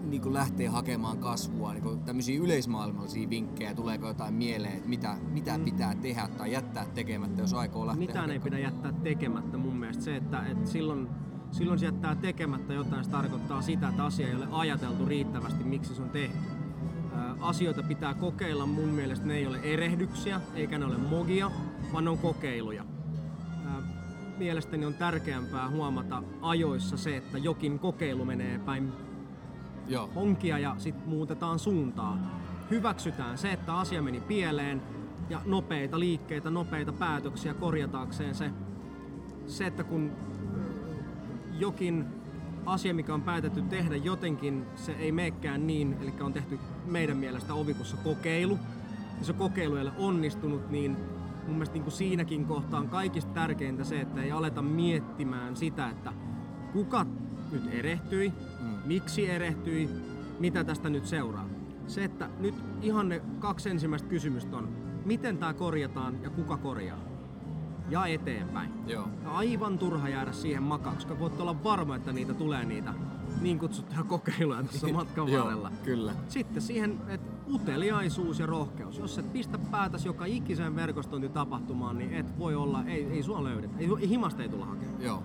niinku 0.02 0.32
lähtee 0.32 0.68
hakemaan 0.68 1.18
kasvua, 1.18 1.72
niinku 1.72 1.96
tämmöisiä 1.96 2.40
yleismaailmallisia 2.40 3.30
vinkkejä, 3.30 3.74
tuleeko 3.74 4.06
jotain 4.06 4.34
mieleen, 4.34 4.76
että 4.76 4.88
mitä, 4.88 5.16
mitä 5.30 5.58
mm. 5.58 5.64
pitää 5.64 5.94
tehdä 5.94 6.28
tai 6.38 6.52
jättää 6.52 6.86
tekemättä, 6.94 7.40
jos 7.42 7.54
aikoo 7.54 7.86
lähteä 7.86 8.00
Mitään 8.00 8.16
hakemaan. 8.16 8.32
ei 8.32 8.50
pidä 8.50 8.58
jättää 8.58 8.92
tekemättä 8.92 9.58
mun 9.58 9.76
mielestä. 9.76 10.04
Se, 10.04 10.16
että, 10.16 10.46
että 10.46 10.70
silloin, 10.70 11.08
silloin 11.50 11.78
se 11.78 11.86
jättää 11.86 12.14
tekemättä 12.14 12.72
jotain, 12.74 13.04
se 13.04 13.10
tarkoittaa 13.10 13.62
sitä, 13.62 13.88
että 13.88 14.04
asia 14.04 14.28
ei 14.28 14.34
ole 14.34 14.48
ajateltu 14.50 15.06
riittävästi, 15.06 15.64
miksi 15.64 15.94
se 15.94 16.02
on 16.02 16.10
tehty. 16.10 16.38
Asioita 17.40 17.82
pitää 17.82 18.14
kokeilla, 18.14 18.66
mun 18.66 18.88
mielestä 18.88 19.26
ne 19.26 19.36
ei 19.36 19.46
ole 19.46 19.60
erehdyksiä, 19.62 20.40
eikä 20.54 20.78
ne 20.78 20.84
ole 20.84 20.98
mogia, 20.98 21.50
vaan 21.92 22.04
ne 22.04 22.10
on 22.10 22.18
kokeiluja. 22.18 22.84
Mielestäni 24.38 24.86
on 24.86 24.94
tärkeämpää 24.94 25.70
huomata 25.70 26.22
ajoissa 26.42 26.96
se, 26.96 27.16
että 27.16 27.38
jokin 27.38 27.78
kokeilu 27.78 28.24
menee 28.24 28.58
päin 28.58 28.92
Joo. 29.88 30.10
honkia 30.14 30.58
ja 30.58 30.74
sitten 30.78 31.08
muutetaan 31.08 31.58
suuntaa. 31.58 32.18
Hyväksytään 32.70 33.38
se, 33.38 33.52
että 33.52 33.78
asia 33.78 34.02
meni 34.02 34.20
pieleen 34.20 34.82
ja 35.30 35.40
nopeita 35.44 35.98
liikkeitä, 35.98 36.50
nopeita 36.50 36.92
päätöksiä 36.92 37.54
korjataakseen 37.54 38.34
se. 38.34 38.50
Se, 39.46 39.66
että 39.66 39.84
kun 39.84 40.12
jokin 41.58 42.06
asia, 42.66 42.94
mikä 42.94 43.14
on 43.14 43.22
päätetty 43.22 43.62
tehdä 43.62 43.96
jotenkin, 43.96 44.66
se 44.76 44.92
ei 44.92 45.12
meekään 45.12 45.66
niin, 45.66 45.96
eli 46.00 46.12
on 46.20 46.32
tehty 46.32 46.58
meidän 46.86 47.16
mielestä 47.16 47.54
ovikussa 47.54 47.96
kokeilu, 47.96 48.58
ja 49.18 49.24
se 49.24 49.32
kokeilu 49.32 49.76
ei 49.76 49.82
ole 49.82 49.92
onnistunut, 49.98 50.70
niin 50.70 50.96
mun 51.48 51.56
mielestä 51.56 51.74
niin 51.74 51.82
kuin 51.82 51.92
siinäkin 51.92 52.44
kohtaa 52.44 52.80
on 52.80 52.88
kaikista 52.88 53.32
tärkeintä 53.32 53.84
se, 53.84 54.00
että 54.00 54.22
ei 54.22 54.32
aleta 54.32 54.62
miettimään 54.62 55.56
sitä, 55.56 55.88
että 55.88 56.12
kuka 56.72 57.06
nyt 57.52 57.62
erehtyi, 57.74 58.32
mm. 58.60 58.78
miksi 58.84 59.30
erehtyi, 59.30 59.90
mitä 60.38 60.64
tästä 60.64 60.90
nyt 60.90 61.06
seuraa. 61.06 61.48
Se, 61.86 62.04
että 62.04 62.30
nyt 62.38 62.54
ihan 62.82 63.08
ne 63.08 63.22
kaksi 63.38 63.70
ensimmäistä 63.70 64.08
kysymystä 64.08 64.56
on, 64.56 64.68
miten 65.04 65.38
tämä 65.38 65.54
korjataan 65.54 66.22
ja 66.22 66.30
kuka 66.30 66.56
korjaa. 66.56 66.98
Ja 67.88 68.06
eteenpäin. 68.06 68.70
Joo. 68.86 69.08
Aivan 69.24 69.78
turha 69.78 70.08
jäädä 70.08 70.32
siihen 70.32 70.62
makaan, 70.62 70.96
koska 70.96 71.18
voit 71.18 71.40
olla 71.40 71.64
varma, 71.64 71.96
että 71.96 72.12
niitä 72.12 72.34
tulee 72.34 72.64
niitä 72.64 72.94
niin 73.40 73.58
kutsuttuja 73.58 74.04
kokeiluja 74.04 74.62
tässä 74.62 74.88
matkan 74.88 75.26
varrella. 75.32 75.70
Joo, 75.70 75.84
kyllä. 75.84 76.12
Sitten 76.28 76.62
siihen, 76.62 77.00
että 77.08 77.32
uteliaisuus 77.52 78.38
ja 78.38 78.46
rohkeus. 78.46 78.98
Jos 78.98 79.18
et 79.18 79.32
pistä 79.32 79.58
päätäs 79.58 80.04
joka 80.04 80.24
ikiseen 80.24 80.76
verkostointitapahtumaan, 80.76 81.98
niin 81.98 82.14
et 82.14 82.38
voi 82.38 82.54
olla, 82.54 82.84
ei, 82.84 83.06
ei 83.06 83.22
sua 83.22 83.44
löydetä. 83.44 83.74
Ei, 83.78 84.08
himasta 84.08 84.42
ei 84.42 84.48
tulla 84.48 84.66
hakemaan. 84.66 85.02
Joo. 85.02 85.22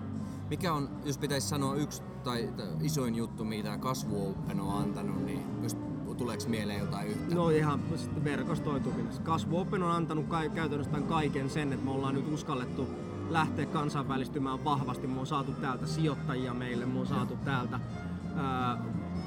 Mikä 0.50 0.72
on, 0.72 0.88
jos 1.04 1.18
pitäisi 1.18 1.48
sanoa 1.48 1.74
yksi 1.74 2.02
tai, 2.24 2.48
tai 2.56 2.66
isoin 2.82 3.14
juttu, 3.14 3.44
mitä 3.44 3.78
kasvu 3.78 4.30
Open 4.30 4.60
on 4.60 4.82
antanut, 4.82 5.24
niin 5.24 5.62
jos 5.62 5.76
tuleeko 6.16 6.42
mieleen 6.48 6.80
jotain 6.80 7.08
yhtä? 7.08 7.34
No 7.34 7.48
ihan 7.48 7.80
verkostoituminen. 8.24 9.12
Kasvu 9.22 9.58
Open 9.58 9.82
on 9.82 9.90
antanut 9.90 10.26
ka- 10.26 10.48
käytännössä 10.48 11.00
kaiken 11.00 11.50
sen, 11.50 11.72
että 11.72 11.84
me 11.84 11.90
ollaan 11.90 12.14
nyt 12.14 12.32
uskallettu 12.32 12.86
lähteä 13.30 13.66
kansainvälistymään 13.66 14.64
vahvasti. 14.64 15.06
Me 15.06 15.20
on 15.20 15.26
saatu 15.26 15.52
täältä 15.52 15.86
sijoittajia 15.86 16.54
meille, 16.54 16.86
me 16.86 17.00
on 17.00 17.06
saatu 17.06 17.36
täältä 17.44 17.80
ää, 18.36 18.76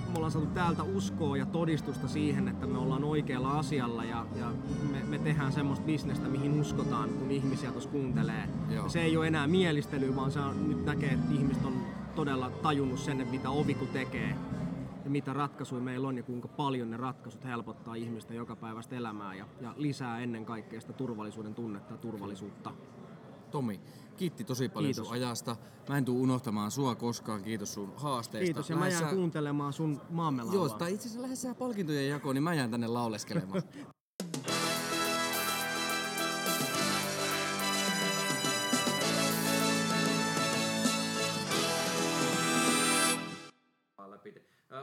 me 0.08 0.16
ollaan 0.16 0.32
saatu 0.32 0.48
täältä 0.48 0.84
uskoa 0.84 1.38
ja 1.38 1.46
todistusta 1.46 2.08
siihen, 2.08 2.48
että 2.48 2.68
me 2.68 2.78
ollaan 2.78 3.04
oikealla 3.04 3.60
asialla 3.60 4.04
ja, 4.04 4.26
ja 4.36 4.52
me, 4.92 5.04
me 5.04 5.20
tehdään 5.20 5.52
semmoista 5.52 5.86
bisnestä, 5.86 6.28
mihin 6.28 6.60
uskotaan, 6.62 7.10
kun 7.10 7.32
ihmisiä 7.32 7.72
tuossa 7.72 7.90
kuuntelee. 7.90 8.50
Ja 8.70 8.90
se 8.90 9.02
ei 9.02 9.18
ole 9.18 9.28
enää 9.28 9.48
mielistelyä, 9.48 10.16
vaan 10.16 10.32
se 10.32 10.40
on, 10.40 10.70
nyt 10.70 10.86
näkee, 10.86 11.10
että 11.10 11.34
ihmiset 11.34 11.66
on 11.66 11.74
todella 12.16 12.50
tajunnut 12.50 13.00
sen, 13.00 13.28
mitä 13.32 13.50
Oviku 13.50 13.86
tekee 13.86 14.36
ja 15.04 15.12
mitä 15.12 15.34
ratkaisuja 15.34 15.82
meillä 15.82 16.08
on 16.08 16.18
ja 16.18 16.24
kuinka 16.24 16.48
paljon 16.48 16.90
ne 16.90 16.98
ratkaisut 16.98 17.44
helpottaa 17.44 17.96
ihmisten 17.96 18.38
jokapäiväistä 18.38 18.96
elämää 18.96 19.36
ja, 19.36 19.46
ja 19.62 19.74
lisää 19.78 20.20
ennen 20.20 20.46
kaikkea 20.46 20.82
sitä 20.82 20.94
turvallisuuden 20.94 21.56
tunnetta 21.56 21.94
ja 21.94 21.98
turvallisuutta. 21.98 22.72
Tomi, 23.52 23.80
kiitti 24.18 24.44
tosi 24.44 24.70
paljon 24.70 24.88
Kiitos. 24.88 25.08
sun 25.08 25.14
ajasta. 25.14 25.56
Mä 25.90 25.98
en 25.98 26.06
tuu 26.06 26.22
unohtamaan 26.22 26.72
sua 26.72 26.96
koskaan. 26.96 27.44
Kiitos 27.44 27.74
sun 27.74 27.94
haasteista. 27.96 28.46
Kiitos, 28.46 28.70
ja 28.70 28.76
mä 28.76 28.90
jään 28.90 29.16
kuuntelemaan 29.16 29.74
sun 29.74 30.02
maamme 30.10 30.44
Joo, 30.54 30.70
tai 30.70 30.94
itse 30.94 31.08
asiassa 31.08 31.22
lähes 31.22 31.48
palkintojen 31.60 32.10
jakoon, 32.10 32.36
niin 32.36 32.44
mä 32.44 32.54
jään 32.54 32.72
tänne 32.72 32.88
lauleskelemaan. 32.88 33.64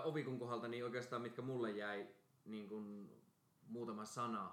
Ovikun 0.04 0.38
kohdalta 0.38 0.68
niin 0.68 0.84
oikeastaan 0.84 1.22
mitkä 1.22 1.42
mulle 1.42 1.70
jäi 1.70 2.08
niin 2.44 2.68
kuin 2.68 3.10
muutama 3.68 4.04
sana 4.04 4.52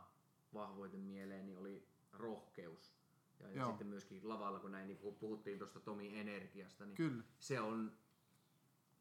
vahvoiten 0.53 0.99
mieleen, 0.99 1.45
niin 1.45 1.57
oli 1.57 1.87
rohkeus. 2.13 3.00
Ja 3.47 3.59
Joo. 3.59 3.67
sitten 3.67 3.87
myöskin 3.87 4.29
lavalla, 4.29 4.59
kun 4.59 4.71
näin 4.71 4.87
niin 4.87 5.15
puhuttiin 5.19 5.57
tuosta 5.57 5.79
Tomi 5.79 6.19
energiasta, 6.19 6.85
niin 6.85 6.95
Kyllä. 6.95 7.23
se 7.39 7.59
on, 7.61 7.91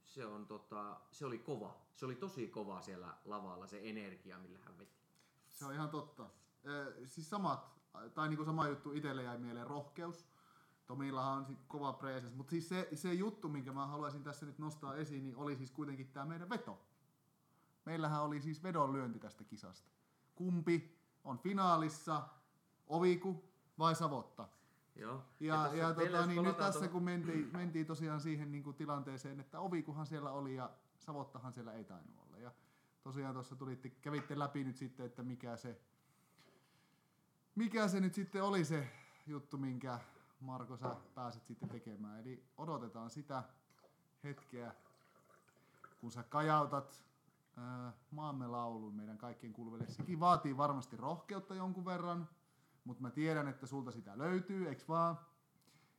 se 0.04 0.26
on 0.26 0.46
tota, 0.46 1.00
se 1.12 1.26
oli 1.26 1.38
kova. 1.38 1.76
Se 1.94 2.06
oli 2.06 2.14
tosi 2.14 2.48
kova 2.48 2.80
siellä 2.82 3.14
lavalla 3.24 3.66
se 3.66 3.80
energia, 3.82 4.38
millä 4.38 4.58
hän 4.58 4.78
veti. 4.78 5.00
Se 5.48 5.64
on 5.64 5.74
ihan 5.74 5.90
totta. 5.90 6.30
Ö, 6.66 7.06
siis 7.06 7.30
samat, 7.30 7.80
tai 8.14 8.28
niinku 8.28 8.44
sama 8.44 8.68
juttu 8.68 8.92
itselle 8.92 9.22
jäi 9.22 9.38
mieleen 9.38 9.66
rohkeus. 9.66 10.26
Tomillahan 10.86 11.38
on 11.38 11.58
kova 11.68 11.92
presence, 11.92 12.36
mutta 12.36 12.50
siis 12.50 12.68
se, 12.68 12.88
se 12.94 13.14
juttu, 13.14 13.48
minkä 13.48 13.72
mä 13.72 13.86
haluaisin 13.86 14.22
tässä 14.22 14.46
nyt 14.46 14.58
nostaa 14.58 14.94
esiin, 14.96 15.24
niin 15.24 15.36
oli 15.36 15.56
siis 15.56 15.70
kuitenkin 15.70 16.08
tämä 16.12 16.26
meidän 16.26 16.50
veto. 16.50 16.86
Meillähän 17.84 18.22
oli 18.22 18.40
siis 18.40 18.62
vedonlyönti 18.62 19.18
tästä 19.18 19.44
kisasta. 19.44 19.90
Kumpi 20.34 20.98
on 21.24 21.38
finaalissa, 21.38 22.28
Oviku 22.86 23.49
vai 23.80 23.94
Savotta? 23.94 24.48
Joo. 24.96 25.22
Ja, 25.40 25.54
ja, 25.74 25.96
vielä 25.96 26.18
tota, 26.18 26.26
niin 26.26 26.42
nyt 26.42 26.56
tässä 26.56 26.88
kun 26.88 27.02
mentiin, 27.02 27.50
mentiin 27.52 27.86
tosiaan 27.86 28.20
siihen 28.20 28.50
niin 28.50 28.62
kuin 28.64 28.76
tilanteeseen, 28.76 29.40
että 29.40 29.60
Ovikuhan 29.60 30.06
siellä 30.06 30.32
oli 30.32 30.54
ja 30.54 30.70
Savottahan 30.98 31.52
siellä 31.52 31.72
ei 31.72 31.84
tainnut 31.84 32.16
olla. 32.18 32.38
Ja 32.38 32.52
tosiaan 33.02 33.34
tuossa 33.34 33.56
tulitte, 33.56 33.88
kävitte 33.88 34.38
läpi 34.38 34.64
nyt 34.64 34.76
sitten, 34.76 35.06
että 35.06 35.22
mikä 35.22 35.56
se, 35.56 35.80
mikä 37.54 37.88
se 37.88 38.00
nyt 38.00 38.14
sitten 38.14 38.42
oli 38.42 38.64
se 38.64 38.88
juttu, 39.26 39.58
minkä 39.58 39.98
Marko 40.40 40.76
sä 40.76 40.96
pääset 41.14 41.46
sitten 41.46 41.68
tekemään. 41.68 42.20
Eli 42.20 42.44
odotetaan 42.56 43.10
sitä 43.10 43.42
hetkeä, 44.24 44.74
kun 46.00 46.12
sä 46.12 46.22
kajautat 46.22 47.04
ää, 47.56 47.92
maamme 48.10 48.46
laulun 48.46 48.94
meidän 48.94 49.18
kaikkien 49.18 49.52
kulvelle. 49.52 49.86
Sekin 49.88 50.20
vaatii 50.20 50.56
varmasti 50.56 50.96
rohkeutta 50.96 51.54
jonkun 51.54 51.84
verran, 51.84 52.28
mutta 52.90 53.02
mä 53.02 53.10
tiedän, 53.10 53.48
että 53.48 53.66
sulta 53.66 53.90
sitä 53.90 54.18
löytyy, 54.18 54.68
eks 54.68 54.88
vaan? 54.88 55.18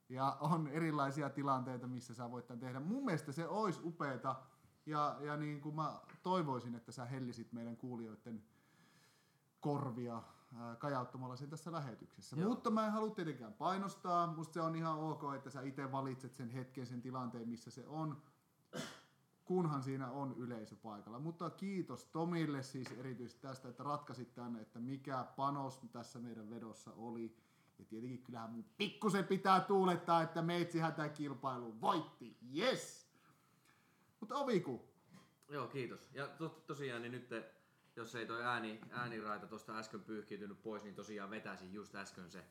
Ja 0.10 0.38
on 0.40 0.68
erilaisia 0.68 1.30
tilanteita, 1.30 1.88
missä 1.88 2.14
sä 2.14 2.32
voit 2.32 2.48
tämän 2.48 2.60
tehdä. 2.60 2.80
Mun 2.80 3.06
mielestä 3.06 3.32
se 3.32 3.48
olisi 3.48 3.80
upeeta, 3.84 4.36
ja, 4.86 5.18
ja 5.20 5.38
niin 5.38 5.62
kuin 5.62 5.76
mä 5.76 6.00
toivoisin, 6.24 6.76
että 6.76 6.92
sä 6.92 7.06
hellisit 7.06 7.54
meidän 7.54 7.78
kuulijoiden 7.78 8.44
korvia 9.60 10.24
ää, 10.60 10.76
kajauttamalla 10.76 11.36
sen 11.36 11.50
tässä 11.50 11.72
lähetyksessä. 11.72 12.36
Joo. 12.36 12.50
Mutta 12.50 12.70
mä 12.70 12.86
en 12.86 12.92
halua 12.92 13.16
tietenkään 13.16 13.54
painostaa. 13.54 14.28
Musta 14.28 14.54
se 14.54 14.62
on 14.62 14.76
ihan 14.76 15.00
ok, 15.00 15.36
että 15.36 15.50
sä 15.50 15.62
itse 15.62 15.92
valitset 15.92 16.36
sen 16.36 16.50
hetken, 16.50 16.88
sen 16.88 17.02
tilanteen, 17.02 17.50
missä 17.50 17.72
se 17.72 17.88
on 17.88 18.22
kunhan 19.46 19.84
siinä 19.84 20.12
on 20.12 20.36
yleisö 20.38 20.76
paikalla. 20.76 21.20
Mutta 21.20 21.50
kiitos 21.50 22.06
Tomille 22.06 22.64
siis 22.64 22.92
erityisesti 22.92 23.42
tästä, 23.42 23.70
että 23.70 23.84
ratkaisit 23.84 24.34
tänne, 24.34 24.62
että 24.62 24.80
mikä 24.80 25.26
panos 25.36 25.80
tässä 25.92 26.20
meidän 26.20 26.50
vedossa 26.50 26.92
oli. 26.94 27.36
Ja 27.80 27.86
tietenkin 27.86 28.24
kyllähän 28.24 28.52
mun 28.52 28.66
pikkusen 28.78 29.26
pitää 29.26 29.60
tuulettaa, 29.60 30.22
että 30.22 30.42
meitsi 30.42 30.80
hätäkilpailuun 30.80 31.82
voitti. 31.82 32.38
Yes! 32.56 33.12
Mutta 34.20 34.36
Oviku, 34.36 34.92
Joo, 35.52 35.68
kiitos. 35.68 36.10
Ja 36.14 36.28
to, 36.28 36.50
tosiaan, 36.50 37.02
niin 37.02 37.12
nyt 37.12 37.30
jos 37.96 38.16
ei 38.16 38.26
toi 38.26 38.44
ääni, 38.44 38.80
ääniraita 38.92 39.48
tuosta 39.48 39.78
äsken 39.78 40.04
pyyhkiytynyt 40.04 40.62
pois, 40.64 40.84
niin 40.84 40.96
tosiaan 40.96 41.30
vetäisin 41.30 41.74
just 41.74 41.96
äsken 41.96 42.32
se 42.32 42.46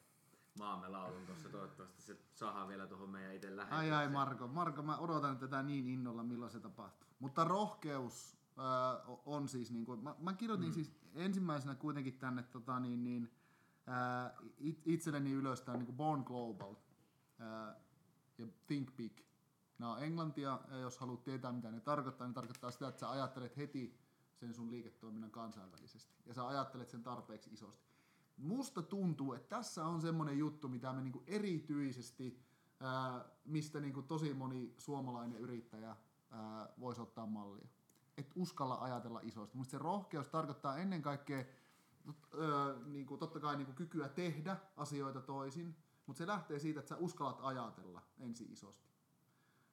maamme 0.59 0.89
laulun 0.89 1.27
tuossa. 1.27 1.49
Toivottavasti 1.49 2.03
se 2.03 2.17
saadaan 2.35 2.69
vielä 2.69 2.87
tuohon 2.87 3.11
meidän 3.11 3.35
itse 3.35 3.49
ai 3.49 3.57
lähetykseen. 3.57 3.95
ai 3.95 4.09
Marko, 4.09 4.49
Marko, 4.49 4.83
mä 4.83 4.99
odotan 4.99 5.39
tätä 5.39 5.63
niin 5.63 5.87
innolla, 5.87 6.23
milloin 6.23 6.51
se 6.51 6.61
tapahtuu. 6.61 7.09
Mutta 7.19 7.45
rohkeus 7.45 8.37
ää, 8.57 9.01
on 9.27 9.49
siis, 9.49 9.71
niin 9.71 9.85
kuin, 9.85 10.03
mä, 10.05 10.15
mä 10.19 10.33
kirjoitin 10.33 10.69
mm. 10.69 10.73
siis 10.73 10.93
ensimmäisenä 11.15 11.75
kuitenkin 11.75 12.19
tänne 12.19 12.43
tota, 12.43 12.81
niin, 12.81 13.05
niin, 13.05 13.33
ää, 13.87 14.35
it, 14.59 14.83
itselleni 14.87 15.33
ylös 15.33 15.63
tämän 15.63 15.81
niin 15.81 15.97
Born 15.97 16.23
Global 16.27 16.75
ää, 17.39 17.77
ja 18.39 18.47
Think 18.67 18.97
Big. 18.97 19.21
Nämä 19.79 19.93
on 19.93 20.03
englantia, 20.03 20.61
ja 20.69 20.77
jos 20.77 20.99
haluat 20.99 21.25
tietää 21.25 21.53
mitä 21.53 21.71
ne 21.71 21.81
tarkoittaa, 21.81 22.27
niin 22.27 22.35
tarkoittaa 22.35 22.71
sitä, 22.71 22.89
että 22.89 23.01
sä 23.01 23.11
ajattelet 23.11 23.57
heti 23.57 24.01
sen 24.35 24.55
sun 24.55 24.71
liiketoiminnan 24.71 25.31
kansainvälisesti. 25.31 26.15
Ja 26.27 26.35
sä 26.35 26.47
ajattelet 26.47 26.89
sen 26.89 27.03
tarpeeksi 27.03 27.51
isosti. 27.53 27.90
Musta 28.41 28.83
tuntuu, 28.83 29.33
että 29.33 29.57
tässä 29.57 29.87
on 29.87 30.01
semmoinen 30.01 30.39
juttu, 30.39 30.69
mitä 30.69 30.93
me 30.93 31.03
niinku 31.03 31.23
erityisesti, 31.27 32.41
ää, 32.81 33.25
mistä 33.45 33.81
niinku 33.81 34.03
tosi 34.03 34.35
moni 34.35 34.75
suomalainen 34.79 35.39
yrittäjä 35.39 35.97
ää, 36.31 36.69
voisi 36.81 37.01
ottaa 37.01 37.27
mallia. 37.27 37.69
Et 38.19 38.33
uskalla 38.35 38.75
ajatella 38.81 39.21
isosti. 39.23 39.57
Musta 39.57 39.71
se 39.71 39.79
rohkeus 39.79 40.29
tarkoittaa 40.29 40.77
ennen 40.77 41.03
kaikkea 41.03 41.45
öö, 42.35 42.79
niinku, 42.87 43.17
totta 43.17 43.41
kai 43.41 43.57
niinku 43.57 43.73
kykyä 43.73 44.09
tehdä 44.09 44.57
asioita 44.77 45.21
toisin, 45.21 45.77
mutta 46.07 46.19
se 46.19 46.27
lähtee 46.27 46.59
siitä, 46.59 46.81
että 46.81 46.89
sä 46.89 46.97
uskallat 46.97 47.39
ajatella 47.43 48.03
ensin 48.19 48.53
isosti. 48.53 48.91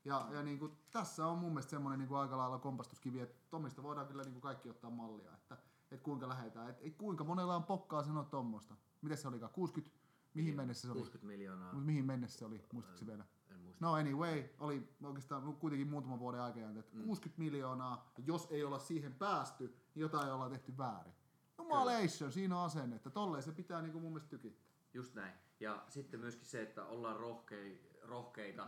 Ja, 0.05 0.27
ja 0.31 0.43
niin 0.43 0.59
kuin, 0.59 0.77
tässä 0.91 1.27
on 1.27 1.37
mun 1.37 1.51
mielestä 1.51 1.69
semmoinen 1.69 1.99
niin 1.99 2.17
aika 2.17 2.37
lailla 2.37 2.59
kompastuskivi, 2.59 3.19
että 3.19 3.37
Tomista 3.49 3.83
voidaan 3.83 4.07
kyllä 4.07 4.23
niin 4.23 4.33
kuin 4.33 4.41
kaikki 4.41 4.69
ottaa 4.69 4.89
mallia, 4.89 5.33
että, 5.33 5.57
että 5.91 6.03
kuinka 6.03 6.29
lähdetään, 6.29 6.69
että, 6.69 6.81
että 6.85 6.97
kuinka 6.97 7.23
monella 7.23 7.55
on 7.55 7.63
pokkaa 7.63 8.03
sanoa 8.03 8.23
tuommoista. 8.23 8.75
Miten 9.01 9.17
se 9.17 9.27
olikaan? 9.27 9.51
60? 9.51 9.97
Mihin 10.33 10.55
mennessä 10.55 10.81
se 10.81 10.91
oli? 10.91 10.99
60 10.99 11.27
miljoonaa. 11.27 11.73
Mut 11.73 11.85
mihin 11.85 12.05
mennessä 12.05 12.39
se 12.39 12.45
oli? 12.45 12.65
Muistatko 12.73 13.05
vielä? 13.07 13.25
En 13.51 13.59
muista. 13.59 13.85
No 13.85 13.93
anyway, 13.93 14.43
oli 14.59 14.89
oikeastaan 15.03 15.55
kuitenkin 15.55 15.87
muutaman 15.87 16.19
vuoden 16.19 16.41
aikajäntä, 16.41 16.79
että 16.79 16.97
60 17.05 17.41
miljoonaa, 17.41 18.11
jos 18.25 18.47
ei 18.51 18.63
olla 18.63 18.79
siihen 18.79 19.13
päästy, 19.13 19.67
niin 19.67 20.01
jotain 20.01 20.31
ollaan 20.31 20.51
tehty 20.51 20.77
väärin. 20.77 21.13
Jumalation, 21.57 22.31
siinä 22.31 22.59
on 22.59 22.65
asenne, 22.65 22.95
että 22.95 23.09
tolleen 23.09 23.43
se 23.43 23.51
pitää 23.51 23.81
niin 23.81 23.91
kuin 23.91 24.01
mun 24.01 24.11
mielestä 24.11 24.29
tykittää. 24.29 24.67
Just 24.93 25.15
näin. 25.15 25.33
Ja 25.59 25.83
sitten 25.89 26.19
myöskin 26.19 26.45
se, 26.45 26.61
että 26.61 26.85
ollaan 26.85 27.17
rohkei, 27.17 27.99
rohkeita, 28.03 28.67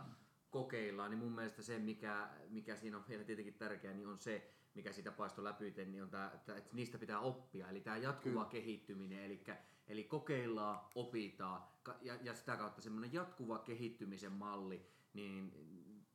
kokeillaan, 0.50 1.10
niin 1.10 1.18
mun 1.18 1.32
mielestä 1.32 1.62
se, 1.62 1.78
mikä, 1.78 2.28
mikä 2.48 2.76
siinä 2.76 2.96
on 2.96 3.04
vielä 3.08 3.24
tietenkin 3.24 3.54
tärkeää, 3.54 3.94
niin 3.94 4.08
on 4.08 4.18
se, 4.18 4.52
mikä 4.74 4.92
sitä 4.92 5.12
paistoi 5.12 5.44
läpyten, 5.44 5.92
niin 5.92 6.02
on 6.02 6.10
tämä, 6.10 6.30
että, 6.34 6.62
niistä 6.72 6.98
pitää 6.98 7.20
oppia. 7.20 7.68
Eli 7.68 7.80
tämä 7.80 7.96
jatkuva 7.96 8.32
Kyllä. 8.32 8.50
kehittyminen, 8.50 9.24
eli, 9.24 9.44
eli 9.88 10.04
kokeillaan, 10.04 10.80
opitaan, 10.94 11.62
ja, 12.02 12.14
ja 12.22 12.34
sitä 12.34 12.56
kautta 12.56 12.80
semmoinen 12.80 13.12
jatkuva 13.12 13.58
kehittymisen 13.58 14.32
malli, 14.32 14.86
niin 15.14 15.52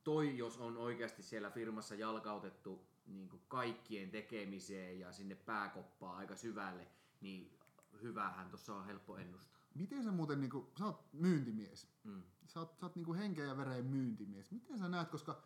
toi, 0.04 0.38
jos 0.38 0.58
on 0.58 0.76
oikeasti 0.76 1.22
siellä 1.22 1.50
firmassa 1.50 1.94
jalkautettu 1.94 2.86
niin 3.06 3.28
kuin 3.28 3.42
kaikkien 3.48 4.10
tekemiseen 4.10 4.98
ja 5.00 5.12
sinne 5.12 5.34
pääkoppaan 5.34 6.16
aika 6.16 6.36
syvälle, 6.36 6.86
niin 7.20 7.58
hyvähän 8.02 8.48
tuossa 8.48 8.74
on 8.74 8.86
helppo 8.86 9.16
ennustaa. 9.16 9.60
Miten 9.74 10.04
sä 10.04 10.12
muuten, 10.12 10.40
niin 10.40 10.50
kuin, 10.50 10.66
sä 10.78 10.84
oot 10.84 11.12
myyntimies, 11.12 11.88
Mm. 12.04 12.22
Sä 12.46 12.60
oot, 12.60 12.78
sä 12.80 12.86
oot 12.86 12.96
niin 12.96 13.14
henkeä 13.14 13.44
ja 13.44 13.56
vereen 13.56 13.86
myyntimies. 13.86 14.50
Miten 14.50 14.78
sä 14.78 14.88
näet, 14.88 15.08
koska 15.08 15.42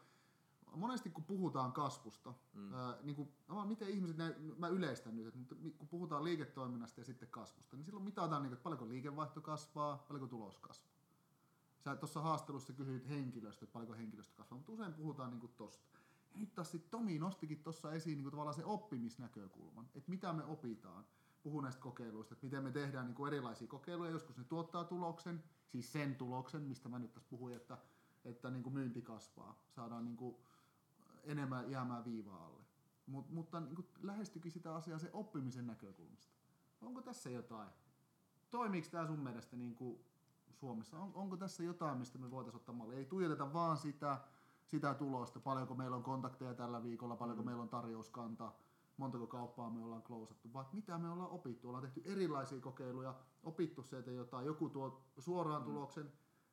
monesti 0.76 1.11
kun 1.11 1.25
puhutaan 1.25 1.73
kasvusta, 1.73 2.35
mm. 2.54 2.75
ää, 2.75 2.97
niin 3.02 3.16
kuin, 3.16 3.28
no, 3.49 3.66
miten 3.66 3.88
ihmiset, 3.88 4.16
näin, 4.16 4.35
mä 4.59 4.69
yleistän 4.69 5.16
nyt, 5.16 5.26
että 5.26 5.54
kun 5.78 5.88
puhutaan 5.88 6.25
liiketoiminnasta 6.25 7.00
ja 7.00 7.04
sitten 7.04 7.28
kasvusta, 7.28 7.76
niin 7.76 7.85
silloin 7.85 8.04
mitataan, 8.04 8.42
niin 8.42 8.50
kuin, 8.50 8.57
että 8.57 8.62
paljonko 8.62 8.88
liikevaihto 8.88 9.40
kasvaa, 9.40 9.97
paljonko 9.97 10.26
tulos 10.26 10.59
kasvaa. 10.59 11.00
Sä 11.78 11.97
tuossa 11.97 12.21
haastelussa 12.21 12.73
kysyit 12.73 13.09
henkilöstä, 13.09 13.64
että 13.64 13.73
paljonko 13.73 13.97
henkilöstö 13.97 14.37
kasvaa, 14.37 14.59
mutta 14.59 14.73
usein 14.73 14.95
puhutaan 14.95 15.30
niin 15.30 15.40
kuin 15.40 15.52
tosta. 15.57 15.99
Ja 16.33 16.40
nyt 16.40 16.54
taas 16.54 16.71
sit 16.71 16.90
Tomi 16.90 17.19
nostikin 17.19 17.62
tuossa 17.62 17.92
esiin 17.92 18.16
niin 18.16 18.25
kuin 18.25 18.30
tavallaan 18.30 18.54
se 18.54 18.64
oppimisnäkökulman, 18.64 19.87
että 19.95 20.11
mitä 20.11 20.33
me 20.33 20.45
opitaan. 20.45 21.04
Puhun 21.42 21.62
näistä 21.62 21.80
kokeiluista, 21.80 22.35
että 22.35 22.47
miten 22.47 22.64
me 22.64 22.70
tehdään 22.70 23.06
niin 23.06 23.14
kuin 23.14 23.32
erilaisia 23.32 23.68
kokeiluja, 23.68 24.11
joskus 24.11 24.38
ne 24.38 24.44
tuottaa 24.44 24.85
tuloksen, 24.85 25.42
siis 25.66 25.92
sen 25.92 26.14
tuloksen, 26.14 26.62
mistä 26.62 26.88
mä 26.88 26.99
nyt 26.99 27.12
tässä 27.12 27.28
puhuin, 27.30 27.56
että, 27.56 27.78
että 28.25 28.50
niin 28.50 28.62
kuin 28.62 28.75
myynti 28.75 29.02
kasvaa, 29.02 29.59
saadaan 29.68 30.04
niin 30.04 30.16
kuin 30.16 30.37
enemmän 31.25 31.70
jäämään 31.70 32.04
viivaa 32.04 32.47
alle. 32.47 32.64
Mut, 33.06 33.30
mutta 33.30 33.61
niin 33.61 33.75
kuin 33.75 33.87
lähestyikin 34.02 34.52
sitä 34.52 34.75
asiaa 34.75 34.99
se 34.99 35.11
oppimisen 35.12 35.66
näkökulmasta. 35.66 36.35
Onko 36.82 37.02
tässä 37.02 37.30
jotain? 37.30 37.68
Toimiiko 38.50 38.88
tämä 38.90 39.06
sun 39.06 39.18
mielestä 39.18 39.56
niin 39.56 39.75
kuin 39.75 40.00
Suomessa? 40.52 40.99
On, 40.99 41.11
onko 41.14 41.37
tässä 41.37 41.62
jotain, 41.62 41.99
mistä 41.99 42.18
me 42.18 42.30
voitaisiin 42.30 42.61
ottaa 42.61 42.75
mallia? 42.75 42.99
Ei 42.99 43.04
tuijoteta 43.04 43.52
vaan 43.52 43.76
sitä, 43.76 44.18
sitä 44.66 44.94
tulosta, 44.94 45.40
paljonko 45.40 45.75
meillä 45.75 45.97
on 45.97 46.02
kontakteja 46.02 46.54
tällä 46.54 46.82
viikolla, 46.82 47.16
paljonko 47.16 47.42
mm. 47.42 47.47
meillä 47.47 47.62
on 47.62 47.68
tarjouskanta, 47.68 48.52
montako 49.00 49.26
kauppaa 49.26 49.71
me 49.71 49.85
ollaan 49.85 50.02
klousattu, 50.02 50.52
vaan 50.52 50.66
mitä 50.73 50.99
me 50.99 51.11
ollaan 51.11 51.30
opittu. 51.30 51.69
Ollaan 51.69 51.85
tehty 51.85 52.02
erilaisia 52.04 52.61
kokeiluja, 52.61 53.14
opittu 53.42 53.83
sieltä 53.83 54.11
jotain. 54.11 54.47
Joku 54.47 54.69
tuo 54.69 55.04
suoraan 55.19 55.64
tuloksen, 55.64 56.12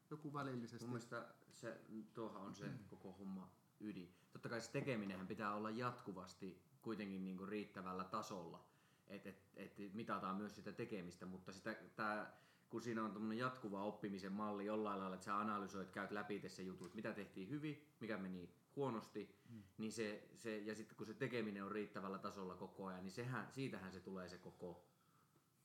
joku 0.10 0.34
välillisesti. 0.34 0.86
Mun 0.86 0.94
mielestä 0.94 1.27
se, 1.51 1.82
tuohan 2.13 2.42
on 2.42 2.56
se 2.56 2.70
koko 2.89 3.12
homma 3.12 3.50
ydin. 3.80 4.13
Totta 4.32 4.50
kai 4.50 4.62
se 4.62 4.72
tekeminenhän 4.72 5.27
pitää 5.27 5.56
olla 5.56 5.70
jatkuvasti 5.70 6.62
kuitenkin 6.82 7.24
niinku 7.24 7.46
riittävällä 7.46 8.04
tasolla, 8.04 8.66
että 9.08 9.30
et, 9.30 9.39
et 9.56 9.94
mitataan 9.94 10.36
myös 10.36 10.56
sitä 10.56 10.72
tekemistä, 10.72 11.25
mutta 11.25 11.51
sitä, 11.54 11.75
tää, 11.96 12.38
kun 12.70 12.82
siinä 12.82 13.04
on 13.04 13.12
tämmöinen 13.12 13.38
jatkuva 13.38 13.84
oppimisen 13.84 14.32
malli 14.32 14.66
jollain 14.66 15.00
lailla, 15.00 15.16
että 15.16 15.25
sä 15.25 15.39
analysoit, 15.39 15.92
käyt 15.92 16.12
läpi 16.12 16.50
se 16.50 16.63
jutut, 16.63 16.96
mitä 16.96 17.13
tehtiin 17.13 17.50
hyvin, 17.50 17.88
mikä 18.00 18.18
meni 18.18 18.50
huonosti, 18.78 19.36
mm. 19.50 19.64
niin 19.78 19.92
se, 19.92 20.30
se, 20.34 20.58
ja 20.58 20.76
sitten 20.76 20.98
kun 20.98 21.08
se 21.08 21.14
tekeminen 21.14 21.64
on 21.64 21.72
riittävällä 21.72 22.18
tasolla 22.18 22.56
koko 22.56 22.86
ajan, 22.86 23.04
niin 23.04 23.12
sehän, 23.12 23.48
siitähän 23.52 23.92
se 23.92 24.00
tulee 24.00 24.30
se 24.30 24.38
koko 24.38 24.88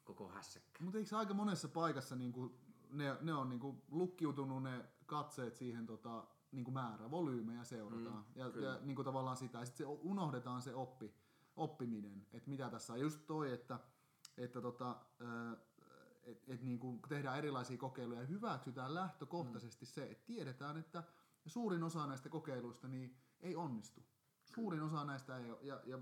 koko 0.05 0.29
hässäkkä. 0.29 0.85
Mutta 0.85 0.99
eikö 0.99 1.17
aika 1.17 1.35
monessa 1.35 1.69
paikassa 1.69 2.17
niinku, 2.17 2.55
ne, 2.91 3.17
ne 3.21 3.35
on 3.35 3.49
niinku 3.49 3.83
lukkiutunut 3.91 4.63
ne 4.63 4.85
katseet 5.07 5.57
siihen 5.57 5.87
tota, 5.87 6.25
niinku 6.53 6.71
määrä, 6.71 7.11
volyymejä 7.11 7.65
seurataan. 7.65 8.25
Mm, 8.35 8.41
ja, 8.41 8.51
kyllä. 8.51 8.69
ja 8.69 8.79
niinku 8.83 9.05
tavallaan 9.05 9.37
sitä. 9.37 9.59
Ja 9.59 9.65
sitten 9.65 9.87
se 9.87 9.93
unohdetaan 10.03 10.63
se 10.63 10.75
oppi, 10.75 11.15
oppiminen, 11.57 12.27
että 12.33 12.51
mitä 12.51 12.71
tässä 12.71 12.93
on. 12.93 13.01
Just 13.01 13.27
toi, 13.27 13.53
että, 13.53 13.79
että 14.37 14.61
tota, 14.61 14.97
et, 16.23 16.49
et 16.49 16.63
niinku 16.63 17.01
tehdään 17.09 17.39
erilaisia 17.39 17.79
kokeiluja 17.79 18.21
ja 18.21 18.27
hyväksytään 18.27 18.95
lähtökohtaisesti 18.95 19.87
se, 19.87 20.11
että 20.11 20.27
tiedetään, 20.27 20.77
että 20.77 21.03
suurin 21.47 21.83
osa 21.83 22.07
näistä 22.07 22.29
kokeiluista 22.29 22.89
niin 22.89 23.17
ei 23.41 23.57
onnistu. 23.57 24.03
Suurin 24.45 24.83
osa 24.83 25.05
näistä 25.05 25.39
ei 25.39 25.51
ole. 25.51 25.59
Ja, 25.63 25.81
ja, 25.85 25.99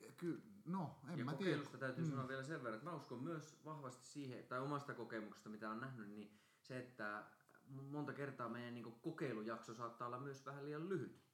ja 0.00 0.12
ky, 0.12 0.42
no, 0.64 0.96
en 1.08 1.18
ja 1.18 1.24
mä 1.24 1.30
tiedä. 1.30 1.38
kokeilusta 1.38 1.78
täytyy 1.78 2.04
mm. 2.04 2.10
sanoa 2.10 2.28
vielä 2.28 2.42
sen 2.42 2.62
verran, 2.62 2.74
että 2.74 2.90
mä 2.90 2.96
uskon 2.96 3.22
myös 3.22 3.64
vahvasti 3.64 4.06
siihen, 4.06 4.46
tai 4.46 4.60
omasta 4.60 4.94
kokemuksesta, 4.94 5.48
mitä 5.48 5.70
on 5.70 5.80
nähnyt, 5.80 6.08
niin 6.08 6.38
se, 6.60 6.78
että 6.78 7.24
monta 7.68 8.12
kertaa 8.12 8.48
meidän 8.48 8.74
niin 8.74 9.00
kokeilujakso 9.02 9.74
saattaa 9.74 10.06
olla 10.06 10.20
myös 10.20 10.46
vähän 10.46 10.64
liian 10.64 10.88
lyhyt. 10.88 11.26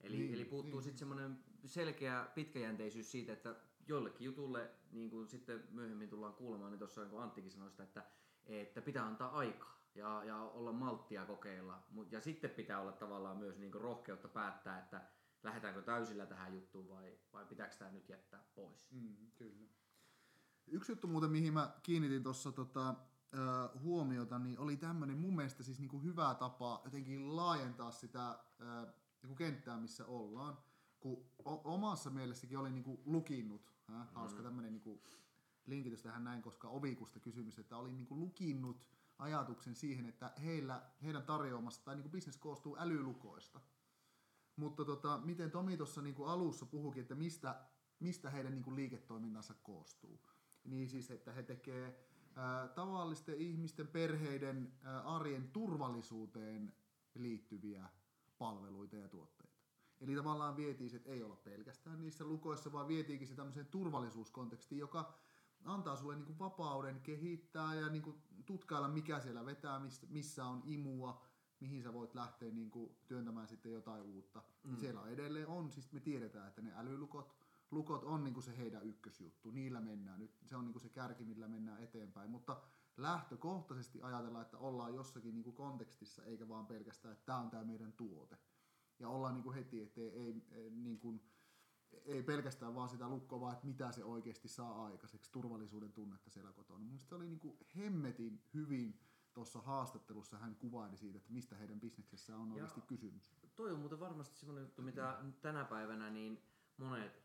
Eli, 0.00 0.18
Niin, 0.18 0.34
eli 0.34 0.44
puuttuu 0.44 0.72
niin. 0.72 0.82
sitten 0.82 0.98
semmoinen 0.98 1.44
selkeä 1.64 2.30
pitkäjänteisyys 2.34 3.10
siitä, 3.10 3.32
että 3.32 3.56
jollekin 3.86 4.24
jutulle, 4.24 4.70
niin 4.90 5.10
kuin 5.10 5.28
sitten 5.28 5.68
myöhemmin 5.70 6.08
tullaan 6.08 6.34
kuulemaan, 6.34 6.70
niin 6.70 6.78
tuossa 6.78 7.04
niin 7.04 7.20
Anttikin 7.22 7.50
sanoi 7.50 7.70
sitä, 7.70 7.82
että, 7.82 8.04
että 8.44 8.82
pitää 8.82 9.06
antaa 9.06 9.30
aikaa 9.30 9.79
ja, 9.94 10.24
ja 10.24 10.36
olla 10.36 10.72
malttia 10.72 11.26
kokeilla. 11.26 11.82
Ja 12.10 12.20
sitten 12.20 12.50
pitää 12.50 12.80
olla 12.80 12.92
tavallaan 12.92 13.36
myös 13.36 13.58
niin 13.58 13.72
kuin 13.72 13.82
rohkeutta 13.82 14.28
päättää, 14.28 14.78
että 14.78 15.02
lähdetäänkö 15.42 15.82
täysillä 15.82 16.26
tähän 16.26 16.54
juttuun 16.54 16.88
vai, 16.88 17.18
vai 17.32 17.44
pitääkö 17.44 17.76
tämä 17.76 17.90
nyt 17.90 18.08
jättää 18.08 18.44
pois. 18.54 18.90
Mm, 18.90 19.30
kyllä. 19.36 19.68
Yksi 20.66 20.92
juttu 20.92 21.06
muuten, 21.06 21.30
mihin 21.30 21.52
mä 21.52 21.74
kiinnitin 21.82 22.22
tuossa 22.22 22.52
tota, 22.52 22.94
huomiota, 23.82 24.38
niin 24.38 24.58
oli 24.58 24.76
tämmöinen 24.76 25.18
mun 25.18 25.36
mielestä 25.36 25.62
siis 25.62 25.78
niinku 25.78 26.02
hyvä 26.02 26.34
tapa 26.34 26.80
jotenkin 26.84 27.36
laajentaa 27.36 27.90
sitä 27.90 28.38
ö, 28.60 28.92
niinku 29.22 29.34
kenttää, 29.34 29.78
missä 29.78 30.06
ollaan. 30.06 30.58
Kun 31.00 31.24
o- 31.44 31.74
omassa 31.74 32.10
mielessäkin 32.10 32.58
oli 32.58 32.70
niinku 32.70 33.02
lukinnut, 33.04 33.72
hä? 33.86 34.06
hauska 34.14 34.42
tämmöinen 34.42 34.72
niinku 34.72 35.02
linkitys 35.66 36.02
tähän 36.02 36.24
näin, 36.24 36.42
koska 36.42 36.68
ovikusta 36.68 37.20
kysymys, 37.20 37.58
että 37.58 37.76
oli 37.76 37.92
niinku 37.92 38.20
lukinnut 38.20 38.86
ajatuksen 39.20 39.74
siihen, 39.74 40.06
että 40.06 40.32
heillä, 40.44 40.82
heidän 41.02 41.22
tarjoamassa 41.22 41.84
tai 41.84 41.94
niinku 41.94 42.10
bisnes 42.10 42.36
koostuu 42.36 42.76
älylukoista. 42.78 43.60
Mutta 44.56 44.84
tota, 44.84 45.20
miten 45.24 45.50
Tomi 45.50 45.76
tuossa 45.76 46.02
niinku 46.02 46.24
alussa 46.24 46.66
puhukin, 46.66 47.02
että 47.02 47.14
mistä, 47.14 47.60
mistä 48.00 48.30
heidän 48.30 48.52
niinku 48.52 48.74
liiketoimintansa 48.74 49.54
koostuu. 49.54 50.20
Niin 50.64 50.88
siis, 50.88 51.10
että 51.10 51.32
he 51.32 51.42
tekee 51.42 52.06
ää, 52.36 52.68
tavallisten 52.68 53.34
ihmisten, 53.34 53.88
perheiden 53.88 54.72
ää, 54.82 55.00
arjen 55.00 55.50
turvallisuuteen 55.50 56.72
liittyviä 57.14 57.88
palveluita 58.38 58.96
ja 58.96 59.08
tuotteita. 59.08 59.60
Eli 60.00 60.14
tavallaan 60.14 60.56
vietiin 60.56 60.90
se, 60.90 60.96
että 60.96 61.10
ei 61.10 61.22
olla 61.22 61.36
pelkästään 61.36 62.00
niissä 62.00 62.24
lukoissa, 62.24 62.72
vaan 62.72 62.88
vietiinkin 62.88 63.28
se 63.28 63.34
tämmöiseen 63.34 63.66
turvallisuuskontekstiin, 63.66 64.78
joka 64.78 65.12
antaa 65.64 65.96
sulle 65.96 66.16
niinku 66.16 66.38
vapauden 66.38 67.00
kehittää 67.00 67.74
ja 67.74 67.88
niinku 67.88 68.18
tutkailla, 68.46 68.88
mikä 68.88 69.20
siellä 69.20 69.46
vetää, 69.46 69.80
missä, 70.08 70.44
on 70.44 70.62
imua, 70.64 71.22
mihin 71.60 71.82
sä 71.82 71.92
voit 71.92 72.14
lähteä 72.14 72.50
niinku 72.50 72.98
työntämään 73.06 73.48
sitten 73.48 73.72
jotain 73.72 74.02
uutta. 74.02 74.42
Mm. 74.64 74.76
Siellä 74.76 75.08
edelleen 75.08 75.46
on, 75.46 75.70
siis 75.70 75.92
me 75.92 76.00
tiedetään, 76.00 76.48
että 76.48 76.62
ne 76.62 76.72
älylukot 76.76 77.40
lukot 77.70 78.04
on 78.04 78.24
niinku 78.24 78.40
se 78.40 78.58
heidän 78.58 78.86
ykkösjuttu, 78.86 79.50
niillä 79.50 79.80
mennään 79.80 80.20
nyt, 80.20 80.38
se 80.44 80.56
on 80.56 80.64
niinku 80.64 80.78
se 80.78 80.88
kärki, 80.88 81.24
millä 81.24 81.48
mennään 81.48 81.82
eteenpäin, 81.82 82.30
mutta 82.30 82.62
lähtökohtaisesti 82.96 84.02
ajatellaan, 84.02 84.44
että 84.44 84.58
ollaan 84.58 84.94
jossakin 84.94 85.34
niinku 85.34 85.52
kontekstissa, 85.52 86.24
eikä 86.24 86.48
vaan 86.48 86.66
pelkästään, 86.66 87.12
että 87.12 87.26
tämä 87.26 87.38
on 87.38 87.50
tämä 87.50 87.64
meidän 87.64 87.92
tuote. 87.92 88.36
Ja 88.98 89.08
ollaan 89.08 89.34
niinku 89.34 89.52
heti, 89.52 89.80
että 89.80 90.00
ei, 90.00 90.46
ei, 90.52 90.70
niinku, 90.70 91.20
ei 92.04 92.22
pelkästään 92.22 92.74
vaan 92.74 92.88
sitä 92.88 93.08
lukkoa, 93.08 93.40
vaan 93.40 93.52
että 93.52 93.66
mitä 93.66 93.92
se 93.92 94.04
oikeasti 94.04 94.48
saa 94.48 94.84
aikaiseksi, 94.84 95.32
turvallisuuden 95.32 95.92
tunnetta 95.92 96.30
siellä 96.30 96.52
kotona. 96.52 96.84
Mun 96.84 96.98
se 96.98 97.14
oli 97.14 97.28
niinku 97.28 97.58
hemmetin 97.76 98.42
hyvin 98.54 99.00
tuossa 99.32 99.60
haastattelussa 99.60 100.38
hän 100.38 100.56
kuvaili 100.56 100.96
siitä, 100.96 101.18
että 101.18 101.32
mistä 101.32 101.56
heidän 101.56 101.80
bisneksessä 101.80 102.36
on 102.36 102.52
oikeasti 102.52 102.80
kysymys. 102.80 103.34
Toi 103.56 103.72
on 103.72 103.78
muuten 103.78 104.00
varmasti 104.00 104.36
semmoinen 104.36 104.62
juttu, 104.62 104.82
mitä 104.82 105.18
tänä 105.40 105.64
päivänä 105.64 106.10
niin 106.10 106.42
monet 106.76 107.22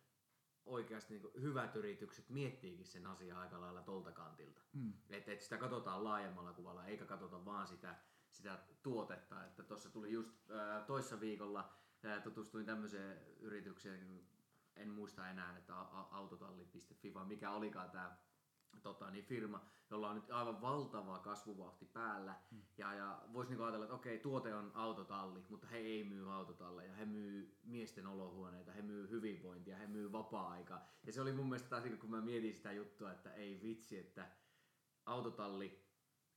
oikeasti 0.66 1.20
niin 1.20 1.42
hyvät 1.42 1.76
yritykset 1.76 2.30
miettiikin 2.30 2.86
sen 2.86 3.08
asian 3.08 3.38
aika 3.38 3.62
lailla 3.62 3.82
tolta 3.82 4.12
kantilta. 4.12 4.62
Mm. 4.74 4.94
Että 5.10 5.32
et 5.32 5.42
sitä 5.42 5.58
katsotaan 5.58 6.04
laajemmalla 6.04 6.54
kuvalla, 6.54 6.86
eikä 6.86 7.06
katsota 7.06 7.46
vaan 7.46 7.68
sitä, 7.68 7.96
sitä 8.32 8.60
tuotetta. 8.84 9.46
Että 9.46 9.64
tuossa 9.64 9.90
tuli 9.90 10.12
just 10.12 10.52
ää, 10.52 10.82
toissa 10.82 11.20
viikolla 11.20 11.74
ää, 12.04 12.22
tutustuin 12.22 12.66
tämmöiseen 12.66 13.18
yritykseen, 13.40 14.28
en 14.76 14.90
muista 14.90 15.30
enää, 15.30 15.58
että 15.58 15.76
autotalli.fi, 16.12 17.14
vaan 17.14 17.28
mikä 17.28 17.52
olikaan 17.52 17.92
tämä 17.92 18.18
tota, 18.82 19.12
niin 19.12 19.26
firma, 19.26 19.66
jolla 19.90 20.10
on 20.10 20.16
nyt 20.16 20.32
aivan 20.32 20.62
valtava 20.62 21.20
kasvuvauhti 21.20 21.86
päällä. 21.86 22.36
Mm. 22.52 22.62
Ja, 22.78 22.94
ja 22.94 23.22
voisi 23.34 23.52
niinku 23.52 23.64
ajatella, 23.64 23.86
että 23.86 23.96
okei, 23.96 24.20
tuote 24.20 24.54
on 24.56 24.72
autotalli, 24.74 25.46
mutta 25.50 25.68
he 25.68 25.78
ei 25.78 26.04
myy 26.04 26.34
autotalleja. 26.34 26.96
He 26.96 27.06
myy 27.06 27.60
miesten 27.64 28.08
olohuoneita, 28.08 28.72
he 28.72 28.82
myy 28.82 29.10
hyvinvointia, 29.10 29.78
he 29.78 29.88
myy 29.88 30.12
vapaa-aikaa. 30.12 30.90
Ja 31.04 31.14
se 31.14 31.22
oli 31.22 31.32
mun 31.32 31.50
mielestä 31.50 31.70
taas, 31.70 31.84
kun 32.00 32.12
mä 32.12 32.22
mietin 32.22 32.54
sitä 32.54 32.72
juttua, 32.72 33.12
että 33.12 33.34
ei 33.34 33.62
vitsi, 33.62 33.98
että 33.98 34.28
autotalli 35.06 35.86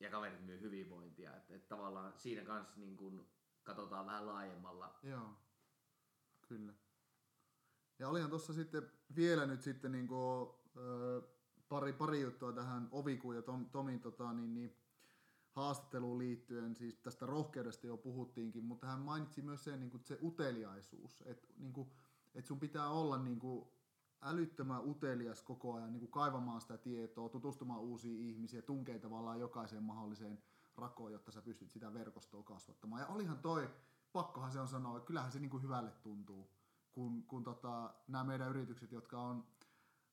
ja 0.01 0.11
kaverit 0.11 0.47
myy 0.47 0.61
hyvinvointia. 0.61 1.37
Että, 1.37 1.55
että 1.55 1.69
tavallaan 1.69 2.13
siinä 2.17 2.45
kanssa 2.45 2.81
niin 2.81 2.97
kun 2.97 3.29
katsotaan 3.63 4.07
vähän 4.07 4.27
laajemmalla. 4.27 4.99
Joo, 5.03 5.31
kyllä. 6.49 6.73
Ja 7.99 8.09
olihan 8.09 8.31
tuossa 8.31 8.53
sitten 8.53 8.91
vielä 9.17 9.47
nyt 9.47 9.63
sitten 9.63 9.93
niinku, 9.93 10.15
ö, 10.77 11.23
pari, 11.69 11.93
pari 11.93 12.21
juttua 12.21 12.53
tähän 12.53 12.89
Ovikuun 12.93 13.37
ja 13.37 13.43
Tom, 13.43 13.67
Tomin 13.71 14.01
tota, 14.01 14.33
niin, 14.33 14.55
niin, 14.55 14.77
haastatteluun 15.51 16.19
liittyen, 16.19 16.77
siis 16.77 16.99
tästä 16.99 17.27
rohkeudesta 17.27 17.87
jo 17.87 17.97
puhuttiinkin, 17.97 18.65
mutta 18.65 18.87
hän 18.87 19.01
mainitsi 19.01 19.43
myös 19.43 19.65
sen, 19.65 19.81
niin 19.81 19.91
kuin, 19.91 20.05
se 20.05 20.19
uteliaisuus, 20.23 21.23
että 21.27 21.49
niin 21.57 21.73
kuin, 21.73 21.91
että 22.35 22.49
sun 22.49 22.61
pitää 22.61 22.91
olla 22.91 23.19
niin 23.19 23.39
kuin, 23.39 23.69
älyttömän 24.23 24.89
utelias 24.89 25.43
koko 25.43 25.75
ajan 25.75 25.93
niin 25.93 26.01
kuin 26.01 26.11
kaivamaan 26.11 26.61
sitä 26.61 26.79
tietoa, 26.79 27.29
tutustumaan 27.29 27.81
uusiin 27.81 28.21
ihmisiin 28.21 28.59
ja 28.59 28.63
tunkee 28.63 28.99
tavallaan 28.99 29.41
jokaiseen 29.41 29.83
mahdolliseen 29.83 30.43
rakoon, 30.77 31.13
jotta 31.13 31.33
sä 31.33 31.43
pystyt 31.43 31.71
sitä 31.71 31.95
verkostoa 31.95 32.43
kasvattamaan. 32.43 33.03
Ja 33.03 33.07
olihan 33.07 33.39
toi, 33.39 33.71
pakkohan 34.13 34.53
se 34.53 34.61
on 34.61 34.69
sanoa, 34.69 34.97
että 34.97 35.07
kyllähän 35.07 35.33
se 35.33 35.39
niin 35.39 35.51
kuin 35.51 35.63
hyvälle 35.63 35.91
tuntuu, 36.03 36.51
kun, 36.99 37.23
kun 37.23 37.45
tota, 37.45 37.95
nämä 38.09 38.25
meidän 38.25 38.51
yritykset, 38.51 38.93
jotka 38.93 39.21
on, 39.21 39.45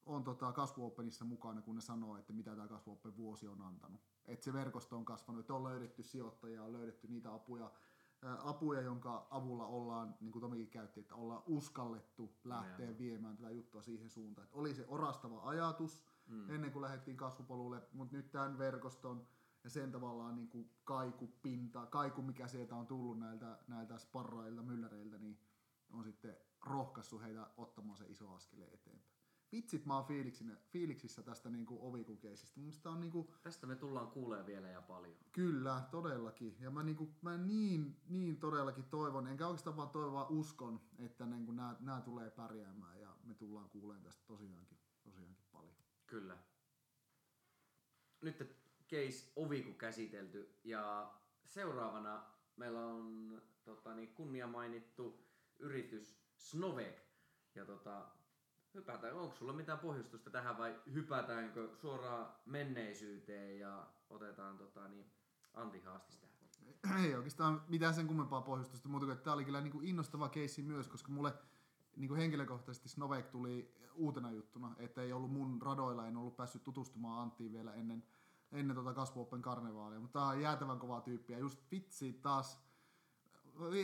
on 0.06 0.24
tota 0.24 0.52
kasvuopenissa 0.52 1.26
mukana, 1.26 1.62
kun 1.62 1.76
ne 1.76 1.82
sanoo, 1.82 2.18
että 2.18 2.34
mitä 2.34 2.56
tämä 2.56 2.68
kasvuoppen 2.68 3.18
vuosi 3.18 3.48
on 3.48 3.62
antanut. 3.62 4.02
Että 4.26 4.46
se 4.46 4.54
verkosto 4.54 4.98
on 4.98 5.06
kasvanut, 5.06 5.40
että 5.40 5.54
on 5.54 5.64
löydetty 5.64 6.04
sijoittajia, 6.04 6.64
on 6.64 6.74
löydetty 6.74 7.08
niitä 7.08 7.34
apuja, 7.34 7.72
ää, 8.22 8.38
apuja, 8.44 8.82
jonka 8.82 9.28
avulla 9.30 9.66
ollaan, 9.66 10.16
niin 10.22 10.32
kuin 10.32 10.42
Tomikin 10.42 10.70
käytti, 10.70 11.00
että 11.00 11.16
ollaan 11.16 11.44
uskallettu 11.46 12.36
lähteä 12.44 12.72
Nimenomaan. 12.72 12.98
viemään 13.00 13.38
tätä 13.38 13.52
juttua 13.52 13.82
siihen 13.82 14.10
suuntaan. 14.10 14.46
Että 14.46 14.58
oli 14.58 14.76
se 14.76 14.86
orastava 14.88 15.42
ajatus 15.50 16.04
mm. 16.28 16.50
ennen 16.50 16.72
kuin 16.72 16.82
lähdettiin 16.82 17.18
kasvupolulle, 17.18 17.88
mutta 17.94 18.16
nyt 18.16 18.32
tämän 18.32 18.58
verkoston 18.58 19.28
ja 19.64 19.70
sen 19.70 19.92
tavallaan 19.92 20.36
niin 20.36 20.50
kuin 20.50 20.72
kaikupinta, 20.84 21.86
kaiku 21.86 22.22
mikä 22.22 22.48
sieltä 22.48 22.76
on 22.76 22.88
tullut 22.88 23.20
näiltä, 23.20 23.60
näiltä 23.68 23.98
sparrailta, 23.98 24.62
mylläreiltä, 24.62 25.18
niin 25.18 25.40
on 25.92 26.04
sitten 26.04 26.38
rohkaissut 26.66 27.22
heitä 27.22 27.48
ottamaan 27.58 27.98
se 27.98 28.06
iso 28.08 28.34
askeleen 28.34 28.74
eteenpäin. 28.74 29.16
Vitsit 29.52 29.86
mä 29.86 29.96
oon 29.96 30.06
fiiliksissä 30.72 31.24
tästä 31.24 31.50
niin 31.50 31.66
kuin 31.66 31.82
ovikukeisista. 31.82 32.90
On 32.90 33.00
niin 33.00 33.12
kuin, 33.12 33.28
Tästä 33.44 33.68
me 33.68 33.76
tullaan 33.76 34.08
kuulee 34.08 34.46
vielä 34.46 34.68
ja 34.68 34.82
paljon. 34.82 35.18
Kyllä, 35.32 35.88
todellakin. 35.92 36.58
Ja 36.60 36.72
mä, 36.72 36.84
niinku, 36.84 37.16
mä 37.22 37.38
niin, 37.38 38.02
niin 38.08 38.38
todellakin 38.38 38.84
toivon, 38.84 39.28
enkä 39.28 39.48
oikeastaan 39.48 39.78
vaan 39.78 39.90
toivon, 39.90 40.14
vaan 40.14 40.30
uskon, 40.30 40.82
että 41.00 41.26
niinku 41.26 41.52
nämä, 41.52 41.76
nämä 41.80 42.02
tulee 42.02 42.30
pärjäämään 42.30 43.02
ja 43.02 43.16
me 43.24 43.34
tullaan 43.34 43.70
kuulemaan 43.70 44.04
tästä 44.04 44.24
tosiaankin, 44.28 44.78
tosiaankin 45.04 45.46
paljon. 45.52 45.76
Kyllä. 46.08 46.38
Nyt 48.22 48.38
case 48.90 49.32
oviku 49.36 49.74
käsitelty 49.74 50.60
ja 50.64 51.14
seuraavana 51.46 52.24
meillä 52.56 52.86
on 52.86 53.42
tota, 53.64 53.96
niin, 53.96 54.14
kunnia 54.14 54.48
mainittu 54.48 55.26
yritys 55.60 56.25
Snovek. 56.46 57.02
Ja 57.56 57.66
tota, 57.66 58.06
hypätään, 58.74 59.16
onko 59.16 59.36
sulla 59.36 59.54
mitään 59.54 59.80
pohjustusta 59.80 60.30
tähän 60.30 60.58
vai 60.58 60.80
hypätäänkö 60.94 61.76
suoraan 61.76 62.36
menneisyyteen 62.46 63.60
ja 63.60 63.88
otetaan 64.10 64.58
tota, 64.58 64.88
niin, 64.88 65.12
Antti 65.54 65.80
Haastis 65.80 66.18
tähän? 66.18 66.36
Ei 67.06 67.16
oikeastaan 67.16 67.62
mitään 67.68 67.94
sen 67.94 68.08
kummempaa 68.08 68.42
pohjustusta 68.42 68.90
kuin, 68.90 69.12
että 69.12 69.24
tämä 69.24 69.34
oli 69.34 69.46
kyllä 69.46 69.62
niinku 69.62 69.82
innostava 69.82 70.30
keissi 70.30 70.62
myös, 70.62 70.88
koska 70.88 71.12
mulle 71.12 71.34
niin 71.96 72.08
kuin 72.08 72.20
henkilökohtaisesti 72.20 72.90
Snovek 72.90 73.30
tuli 73.30 73.76
uutena 73.96 74.32
juttuna, 74.32 74.76
että 74.78 75.02
ei 75.02 75.14
ollut 75.14 75.32
mun 75.32 75.62
radoilla, 75.62 76.08
en 76.08 76.18
ollut 76.18 76.38
päässyt 76.38 76.64
tutustumaan 76.64 77.22
Anttiin 77.22 77.54
vielä 77.54 77.74
ennen, 77.74 78.04
ennen 78.52 78.76
tota 78.76 78.94
Kasvu 78.94 79.22
Open 79.22 79.42
karnevaalia, 79.42 80.00
mutta 80.00 80.20
tää 80.20 80.28
on 80.28 80.42
jäätävän 80.42 80.80
kova 80.80 81.02
tyyppi 81.02 81.34
ja 81.34 81.40
just 81.40 81.72
vitsi 81.72 82.14
taas, 82.14 82.62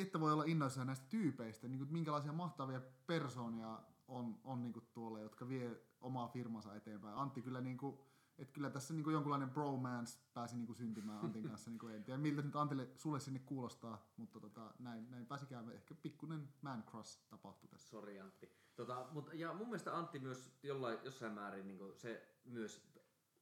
että 0.02 0.20
voi 0.20 0.34
olla 0.34 0.44
innoissaan 0.44 0.88
näistä 0.88 1.06
tyypeistä, 1.10 1.68
niin 1.68 1.80
kuin, 1.80 1.94
minkälaisia 1.94 2.34
mahtavia 2.34 2.82
persoonia 3.08 3.80
on, 4.08 4.40
on 4.44 4.62
niin 4.62 4.74
kuin 4.74 4.86
tuolla, 4.94 5.20
jotka 5.20 5.50
vie 5.50 5.82
omaa 6.02 6.28
firmansa 6.28 6.76
eteenpäin. 6.76 7.18
Antti 7.18 7.42
kyllä 7.42 7.62
niin 7.62 7.78
kuin, 7.78 8.00
että 8.38 8.54
kyllä 8.54 8.70
tässä 8.70 8.94
niin 8.94 9.04
kuin 9.04 9.14
jonkunlainen 9.14 9.50
bromance 9.50 10.20
pääsi 10.34 10.56
niin 10.56 10.66
kuin 10.66 10.76
syntymään 10.76 11.26
Antin 11.26 11.50
kanssa. 11.50 11.70
Niin 11.70 11.80
kuin 11.80 11.96
en 11.96 12.04
tiedä 12.04 12.18
miltä 12.18 12.42
nyt 12.42 12.56
Antille 12.56 12.88
sulle 12.96 13.20
sinne 13.20 13.40
kuulostaa, 13.40 14.12
mutta 14.18 14.40
tota, 14.40 14.74
näin, 14.80 15.12
näin 15.12 15.26
pääsi 15.26 15.46
käymään. 15.46 15.76
Ehkä 15.76 15.96
pikkuinen 15.96 16.50
man 16.62 16.84
crush 16.84 17.20
tapahtui 17.30 17.70
tässä. 17.70 17.90
Sori 17.90 18.20
Antti. 18.20 18.50
Tota, 18.76 19.08
mutta, 19.12 19.34
ja 19.34 19.54
mun 19.54 19.68
mielestä 19.68 19.98
Antti 19.98 20.20
myös 20.20 20.52
jollain, 20.64 20.98
jossain 21.04 21.34
määrin 21.34 21.68
niin 21.68 21.80
se 21.96 22.36
myös, 22.46 22.92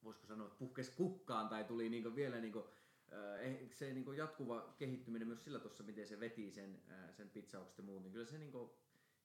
voisiko 0.03 0.27
sanoa, 0.27 0.49
puhkesi 0.49 0.91
kukkaan 0.91 1.49
tai 1.49 1.63
tuli 1.63 1.89
niin 1.89 2.15
vielä 2.15 2.39
niin 2.39 2.53
kuin, 2.53 2.65
se 3.71 3.93
niin 3.93 4.17
jatkuva 4.17 4.73
kehittyminen 4.77 5.27
myös 5.27 5.43
sillä 5.43 5.59
tuossa, 5.59 5.83
miten 5.83 6.07
se 6.07 6.19
veti 6.19 6.51
sen, 6.51 6.81
äh, 6.91 7.15
sen 7.15 7.29
pitsaukset 7.29 7.77
ja 7.77 7.83
muut, 7.83 8.03
niin 8.03 8.13
kyllä 8.13 8.25
se 8.25 8.37
niin 8.37 8.51
kuin, 8.51 8.69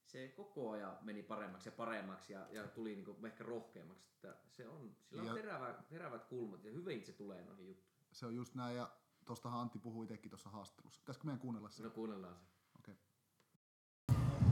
se 0.05 0.27
koko 0.27 0.71
ajan 0.71 0.97
meni 1.01 1.23
paremmaksi 1.23 1.69
ja 1.69 1.73
paremmaksi 1.73 2.33
ja, 2.33 2.47
ja 2.51 2.67
tuli 2.67 2.95
niin 2.95 3.05
kuin 3.05 3.25
ehkä 3.25 3.43
rohkeammaksi. 3.43 4.07
Että 4.13 4.35
se 4.47 4.67
on, 4.67 4.95
sillä 5.03 5.21
on 5.21 5.27
Ja- 5.27 5.33
terävä, 5.33 5.75
terävät 5.89 6.25
kulmat 6.25 6.63
ja 6.63 6.71
hyvin 6.71 7.05
se 7.05 7.13
tulee 7.13 7.43
noihin 7.43 7.67
juttuihin. 7.67 8.05
Se 8.11 8.25
on 8.25 8.35
just 8.35 8.55
näin 8.55 8.75
ja 8.77 8.89
tostahan 9.25 9.61
Antti 9.61 9.79
puhui 9.79 10.05
itsekin 10.05 10.29
tuossa 10.29 10.49
haastattelussa. 10.49 10.99
Pitäisikö 10.99 11.25
meidän 11.25 11.39
kuunnella 11.39 11.69
se? 11.69 11.83
No 11.83 11.89
kuunnellaan 11.89 12.35
se. 12.35 12.45
Okei. 12.79 12.95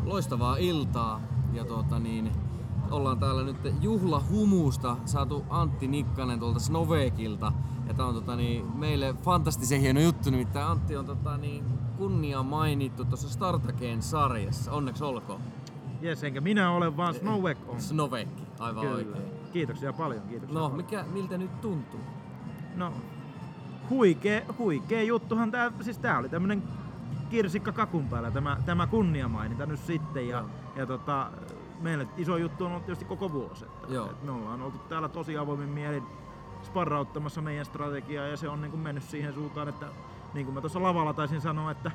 loistavaa 0.03 0.57
iltaa 0.57 1.21
ja 1.53 1.65
tuota 1.65 1.99
niin, 1.99 2.31
ollaan 2.91 3.19
täällä 3.19 3.43
nyt 3.43 3.57
juhlahumusta 3.81 4.97
saatu 5.05 5.45
Antti 5.49 5.87
Nikkanen 5.87 6.39
tuolta 6.39 6.59
Snovekilta. 6.59 7.53
Ja 7.87 7.93
tää 7.93 8.05
on 8.05 8.15
tota 8.15 8.35
niin, 8.35 8.77
meille 8.77 9.15
fantastisen 9.23 9.81
hieno 9.81 9.99
juttu, 9.99 10.29
nimittäin 10.29 10.67
Antti 10.67 10.95
on 10.95 11.05
tota 11.05 11.37
niin, 11.37 11.65
kunnia 11.97 12.43
mainittu 12.43 13.05
tuossa 13.05 13.29
Startakeen 13.29 14.01
sarjassa. 14.01 14.71
Onneksi 14.71 15.03
olkoon. 15.03 15.41
Jes, 16.01 16.23
enkä 16.23 16.41
minä 16.41 16.71
ole, 16.71 16.97
vaan 16.97 17.13
Snowek 17.13 17.57
on. 17.67 17.81
Snovek, 17.81 18.27
aivan 18.59 18.81
Kyllä. 18.81 18.95
oikein. 18.95 19.33
Kiitoksia 19.53 19.93
paljon, 19.93 20.21
kiitoksia 20.21 20.59
No, 20.59 20.61
paljon. 20.61 20.77
mikä, 20.77 21.05
miltä 21.13 21.37
nyt 21.37 21.61
tuntuu? 21.61 21.99
No, 22.75 22.93
huikee, 23.89 24.45
huikee 24.57 25.03
juttuhan 25.03 25.51
tää, 25.51 25.71
siis 25.81 25.97
tää 25.97 26.17
oli 26.19 26.29
tämmönen 26.29 26.63
kirsikka 27.29 27.71
kakun 27.71 28.07
päällä, 28.09 28.31
tämä, 28.31 28.57
tämä 28.65 28.87
kunniamaininta 28.87 29.65
nyt 29.65 29.79
sitten. 29.79 30.27
Ja, 30.27 30.37
Joo. 30.37 30.47
ja 30.75 30.85
tota, 30.85 31.31
meille 31.81 32.07
iso 32.17 32.37
juttu 32.37 32.65
on 32.65 32.71
ollut 32.71 32.85
tietysti 32.85 33.05
koko 33.05 33.31
vuosi. 33.31 33.65
Että, 33.65 33.93
Joo. 33.93 34.05
että 34.11 34.25
me 34.25 34.31
ollaan 34.31 34.61
oltu 34.61 34.77
täällä 34.77 35.09
tosi 35.09 35.37
avoimin 35.37 35.69
mielin 35.69 36.03
sparrauttamassa 36.65 37.41
meidän 37.41 37.65
strategiaa 37.65 38.27
ja 38.27 38.37
se 38.37 38.49
on 38.49 38.61
niin 38.61 38.71
kuin 38.71 38.81
mennyt 38.81 39.03
siihen 39.03 39.33
suuntaan, 39.33 39.67
että 39.67 39.85
niin 40.33 40.45
kuin 40.45 40.53
mä 40.53 40.61
tuossa 40.61 40.83
lavalla 40.83 41.13
taisin 41.13 41.41
sanoa, 41.41 41.71
että 41.71 41.91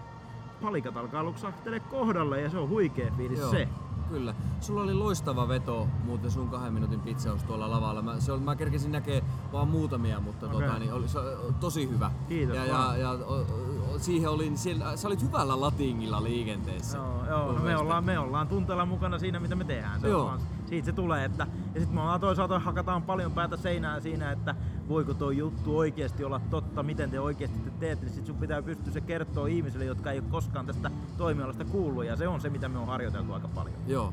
palikat 0.63 0.97
alkaa 0.97 1.25
luksahtele 1.25 1.81
kohdalle 1.81 2.41
ja 2.41 2.51
se 2.51 2.59
on 2.59 2.69
huikea 2.69 3.13
fiilis 3.17 3.39
Joo, 3.39 3.51
se. 3.51 3.69
Kyllä. 4.09 4.35
Sulla 4.61 4.83
oli 4.83 4.95
loistava 4.95 5.49
veto 5.49 5.89
muuten 6.05 6.31
sun 6.31 6.49
kahden 6.49 6.73
minuutin 6.73 7.01
pitsaus 7.01 7.43
tuolla 7.43 7.71
lavalla. 7.71 8.03
Mä, 8.03 8.21
se 8.21 8.33
oli, 8.33 8.41
mä 8.41 8.57
kerkesin 8.57 8.93
näkee 8.93 9.25
vaan 9.53 9.69
muutamia, 9.69 10.21
mutta 10.21 10.47
Okei. 10.47 10.61
tota, 10.61 10.79
niin 10.79 10.93
oli, 10.93 11.09
se, 11.09 11.19
tosi 11.61 11.89
hyvä. 11.89 12.11
Kiitos 12.29 12.57
Ja, 12.57 12.67
ja, 12.67 12.97
ja 12.97 13.11
o, 13.11 13.35
o, 13.35 13.99
siihen 13.99 14.31
oli, 14.31 14.53
siellä, 14.55 14.97
sä 14.97 15.09
olit 15.09 15.23
hyvällä 15.23 15.61
latingilla 15.61 16.25
liikenteessä. 16.25 16.99
Joo, 16.99 17.27
joo 17.29 17.53
no 17.53 17.63
me, 17.63 17.77
ollaan, 17.77 18.05
me 18.05 18.19
ollaan 18.19 18.49
tunteella 18.49 18.87
mukana 18.87 19.19
siinä, 19.19 19.41
mitä 19.41 19.57
me 19.57 19.65
tehdään. 19.65 20.01
Se 20.01 20.09
Joo. 20.09 20.27
on 20.27 20.41
siitä 20.69 20.87
se 20.87 20.93
tulee. 20.93 21.25
Että, 21.25 21.47
ja 21.75 21.81
sitten 21.81 21.95
me 21.95 22.01
ollaan 22.01 22.21
toisaalta 22.21 22.59
hakataan 22.59 23.03
paljon 23.03 23.33
päätä 23.33 23.57
seinään 23.57 24.03
siinä, 24.03 24.33
että 24.33 24.55
voiko 24.89 25.15
tuo 25.15 25.31
juttu 25.31 25.79
oikeasti 25.79 26.25
olla 26.25 26.41
totta, 26.51 26.83
miten 26.83 27.11
te 27.11 27.21
oikeasti 27.21 27.59
te 27.59 27.71
teette. 27.71 28.07
Niin 28.07 28.15
sit 28.15 28.27
sun 28.27 28.37
pitää 28.37 28.63
pystyä 28.63 28.93
se 28.93 29.01
kertoa 29.01 29.47
ihmisille, 29.47 29.85
jotka 29.85 30.11
ei 30.11 30.19
ole 30.19 30.29
koskaan 30.31 30.67
tästä 30.67 30.91
toimialasta 31.19 31.65
kuullut. 31.65 32.05
Ja 32.05 32.17
se 32.17 32.29
on 32.29 32.41
se, 32.41 32.51
mitä 32.51 32.69
me 32.69 32.79
on 32.79 32.87
harjoiteltu 32.87 33.33
aika 33.33 33.49
paljon. 33.49 33.77
Joo. 33.87 34.13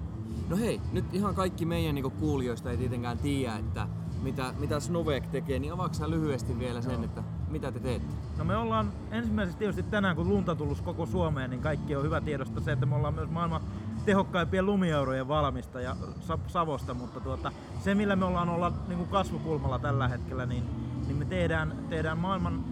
No 0.49 0.57
hei, 0.57 0.81
nyt 0.91 1.05
ihan 1.13 1.35
kaikki 1.35 1.65
meidän 1.65 1.95
niinku 1.95 2.09
kuulijoista 2.09 2.71
ei 2.71 2.77
tietenkään 2.77 3.17
tiedä, 3.17 3.55
että 3.55 3.87
mitä, 4.21 4.53
mitä 4.59 4.79
Snovek 4.79 5.27
tekee, 5.27 5.59
niin 5.59 5.73
avaako 5.73 5.93
lyhyesti 6.07 6.59
vielä 6.59 6.81
sen, 6.81 6.93
Joo. 6.93 7.03
että 7.03 7.23
mitä 7.49 7.71
te 7.71 7.79
teette? 7.79 8.15
No 8.37 8.45
me 8.45 8.57
ollaan 8.57 8.91
ensimmäiseksi 9.11 9.57
tietysti 9.57 9.83
tänään, 9.83 10.15
kun 10.15 10.29
lunta 10.29 10.55
tullut 10.55 10.81
koko 10.81 11.05
Suomeen, 11.05 11.49
niin 11.49 11.61
kaikki 11.61 11.95
on 11.95 12.03
hyvä 12.03 12.21
tiedosta 12.21 12.61
se, 12.61 12.71
että 12.71 12.85
me 12.85 12.95
ollaan 12.95 13.13
myös 13.13 13.29
maailman 13.29 13.61
tehokkaimpien 14.05 14.65
lumiaurojen 14.65 15.27
valmista 15.27 15.81
ja 15.81 15.95
sa- 16.19 16.39
Savosta, 16.47 16.93
mutta 16.93 17.21
tuota, 17.21 17.51
se 17.77 17.95
millä 17.95 18.15
me 18.15 18.25
ollaan 18.25 18.49
olla 18.49 18.71
niin 18.87 18.97
kuin 18.97 19.09
kasvukulmalla 19.09 19.79
tällä 19.79 20.07
hetkellä, 20.07 20.45
niin, 20.45 20.63
niin 21.07 21.17
me 21.17 21.25
tehdään, 21.25 21.73
tehdään 21.89 22.17
maailman 22.17 22.63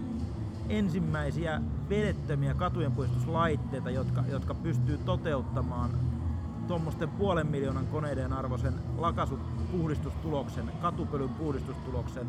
ensimmäisiä 0.69 1.61
vedettömiä 1.89 2.53
katujenpuistuslaitteita, 2.53 3.89
jotka, 3.89 4.23
jotka 4.27 4.55
pystyy 4.55 4.97
toteuttamaan 4.97 5.91
tuommoisten 6.67 7.09
puolen 7.11 7.47
miljoonan 7.47 7.87
koneiden 7.87 8.33
arvoisen 8.33 8.81
lakasupuhdistustuloksen, 8.97 10.71
katupölyn 10.79 11.35
puhdistustuloksen 11.35 12.27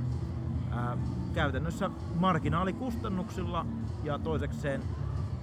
ää, 0.71 0.99
käytännössä 1.33 1.91
marginaalikustannuksilla 2.15 3.67
ja 4.03 4.19
toisekseen 4.19 4.83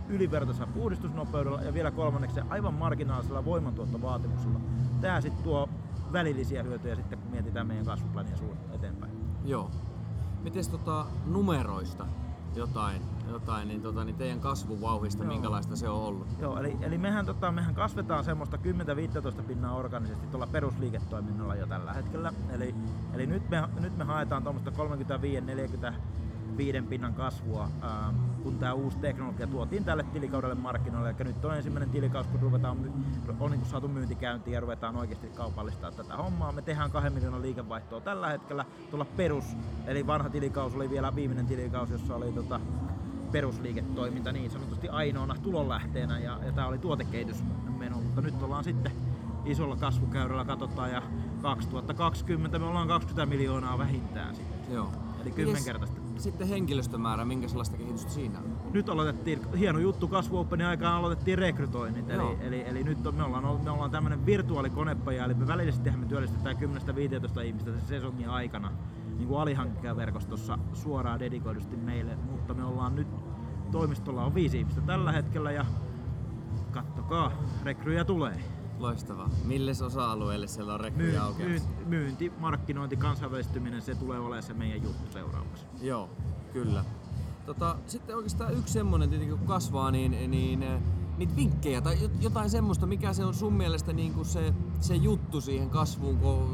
ylivertaisella 0.10 0.72
puhdistusnopeudella 0.74 1.62
ja 1.62 1.74
vielä 1.74 1.92
kolmanneksi 1.92 2.40
aivan 2.50 2.74
marginaalisella 2.74 3.46
voimantuottovaatimuksella. 3.46 4.60
Tämä 5.02 5.22
sitten 5.22 5.44
tuo 5.44 5.70
välillisiä 6.14 6.64
hyötyjä 6.64 6.96
sitten, 6.96 7.20
kun 7.20 7.32
mietitään 7.32 7.68
meidän 7.68 7.86
kasvuplania 7.86 8.36
eteenpäin. 8.74 9.12
Joo. 9.46 9.72
Mites 10.44 10.70
tota 10.70 11.06
numeroista 11.26 12.06
jotain, 12.56 13.02
jotain 13.30 13.68
niin, 13.68 13.82
tota, 13.82 14.04
niin 14.04 14.16
teidän 14.16 14.40
kasvuvauhista, 14.40 15.24
Joo. 15.24 15.34
minkälaista 15.34 15.76
se 15.76 15.90
on 15.90 16.02
ollut? 16.02 16.28
Joo, 16.40 16.60
eli, 16.60 16.78
eli 16.82 16.98
mehän, 16.98 17.26
tota, 17.26 17.52
mehän 17.52 17.76
kasvetaan 17.76 18.24
semmoista 18.24 18.58
10-15 19.40 19.44
pinnaa 19.44 19.76
organisesti 19.76 20.28
tuolla 20.28 20.48
perusliiketoiminnalla 20.48 21.56
jo 21.56 21.68
tällä 21.68 21.94
hetkellä. 21.94 22.34
Eli, 22.50 22.76
eli 23.14 23.28
nyt, 23.28 23.50
me, 23.50 23.64
nyt 23.80 23.98
me 23.98 24.04
haetaan 24.04 24.44
tuommoista 24.44 24.72
35-45 26.58 26.88
pinnan 26.90 27.14
kasvua, 27.14 27.70
ää, 27.82 28.14
kun 28.44 28.58
tämä 28.58 28.74
uusi 28.74 28.98
teknologia 28.98 29.48
tuotiin 29.48 29.86
tälle 29.86 30.04
tilikaudelle 30.04 30.56
markkinoille. 30.56 31.16
Eli 31.20 31.28
nyt 31.28 31.46
on 31.46 31.58
ensimmäinen 31.58 31.90
tilikaus, 31.90 32.28
kun 32.28 32.40
ruvetaan, 32.40 32.78
on 33.40 33.52
niin 33.52 33.66
saatu 33.66 33.88
myyntikäyntiin 33.88 34.54
ja 34.54 34.60
ruvetaan 34.60 34.96
oikeasti 34.96 35.28
kaupallistaa 35.28 35.92
tätä 35.92 36.18
hommaa. 36.18 36.52
Me 36.52 36.62
tehdään 36.62 36.92
2 36.92 37.10
miljoonan 37.10 37.42
liikevaihtoa 37.42 38.02
tällä 38.02 38.30
hetkellä 38.30 38.66
tuolla 38.90 39.06
perus, 39.06 39.46
eli 39.86 40.08
vanha 40.08 40.30
tilikaus 40.30 40.76
oli 40.76 40.90
vielä 40.90 41.16
viimeinen 41.16 41.48
tilikaus, 41.48 41.90
jossa 41.90 42.16
oli 42.16 42.32
tota, 42.32 42.60
perusliiketoiminta 43.32 44.32
niin 44.32 44.52
sanotusti 44.52 44.90
ainoana 44.90 45.36
tulonlähteenä 45.44 46.20
ja, 46.20 46.40
ja 46.46 46.52
tämä 46.52 46.68
oli 46.68 46.78
tuotekehitysmeno, 46.78 47.98
mutta 48.02 48.22
nyt 48.22 48.44
ollaan 48.44 48.64
sitten 48.64 48.92
isolla 49.46 49.76
kasvukäyrällä 49.76 50.46
katsotaan 50.46 50.92
ja 50.92 51.02
2020 51.42 52.60
me 52.60 52.66
ollaan 52.66 52.88
20 52.88 53.26
miljoonaa 53.26 53.78
vähintään 53.78 54.36
sitten. 54.36 54.74
Joo. 54.74 54.92
Eli 55.22 55.32
kymmenkertaista. 55.32 56.01
Sitten 56.18 56.48
henkilöstömäärä, 56.48 57.26
minkälaista 57.26 57.78
kehitystä 57.78 58.12
siinä 58.12 58.40
on? 58.40 58.58
Nyt 58.74 58.90
aloitettiin, 58.90 59.54
hieno 59.54 59.80
juttu, 59.80 60.08
kasvu 60.08 60.38
Openin 60.38 60.68
aikaan 60.68 60.94
aloitettiin 60.94 61.38
rekrytoinnit, 61.38 62.10
Joo. 62.10 62.32
eli, 62.32 62.48
eli, 62.48 62.64
eli, 62.68 62.84
nyt 62.84 63.08
on, 63.08 63.16
me 63.16 63.24
ollaan, 63.24 63.64
me 63.64 63.72
ollaan 63.72 63.92
tämmöinen 63.92 64.26
virtuaalikonepaja, 64.26 65.26
eli 65.26 65.34
me 65.34 65.48
välillisesti 65.48 65.92
me 65.92 66.06
työllistetään 66.06 66.56
10-15 67.38 67.42
ihmistä 67.42 67.72
sen 67.72 67.88
sesongin 67.88 68.30
aikana 68.30 68.72
niin 69.18 69.28
kuin 69.28 69.42
alihankkijaverkostossa 69.42 70.58
suoraan 70.74 71.20
dedikoidusti 71.20 71.78
meille, 71.78 72.16
mutta 72.16 72.54
me 72.54 72.64
ollaan 72.64 72.96
nyt, 72.96 73.08
toimistolla 73.72 74.26
on 74.26 74.36
viisi 74.36 74.60
ihmistä 74.60 74.82
tällä 74.82 75.12
hetkellä 75.12 75.52
ja 75.52 75.66
kattokaa, 76.72 77.32
rekryjä 77.64 78.06
tulee. 78.06 78.61
Loistavaa. 78.82 79.30
Milles 79.46 79.82
osa-alueelle 79.82 80.48
siellä 80.48 80.74
on 80.74 80.80
rekryjä 80.80 81.12
myy, 81.12 81.20
aukeamassa? 81.20 81.70
myynti, 81.86 82.32
markkinointi, 82.40 82.98
kansainvälistyminen, 82.98 83.82
se 83.82 83.96
tulee 83.96 84.20
olemaan 84.20 84.44
se 84.44 84.54
meidän 84.54 84.84
juttu 84.84 85.12
seuraavaksi. 85.12 85.66
Joo, 85.82 86.10
kyllä. 86.54 86.86
Tota, 87.46 87.76
sitten 87.88 88.16
oikeastaan 88.16 88.54
yksi 88.54 88.74
semmonen 88.74 89.10
tietenkin 89.10 89.38
kun 89.38 89.48
kasvaa, 89.48 89.92
niin, 89.92 90.32
niin 90.32 90.64
eh, 90.64 90.82
niitä 91.18 91.36
vinkkejä 91.36 91.82
tai 91.82 91.96
jot- 91.96 92.22
jotain 92.24 92.50
semmoista, 92.50 92.86
mikä 92.86 93.14
se 93.14 93.26
on 93.26 93.34
sun 93.34 93.54
mielestä 93.54 93.94
niin 93.94 94.14
kuin 94.14 94.26
se, 94.26 94.54
se 94.80 94.96
juttu 94.96 95.42
siihen 95.42 95.70
kasvuun, 95.70 96.52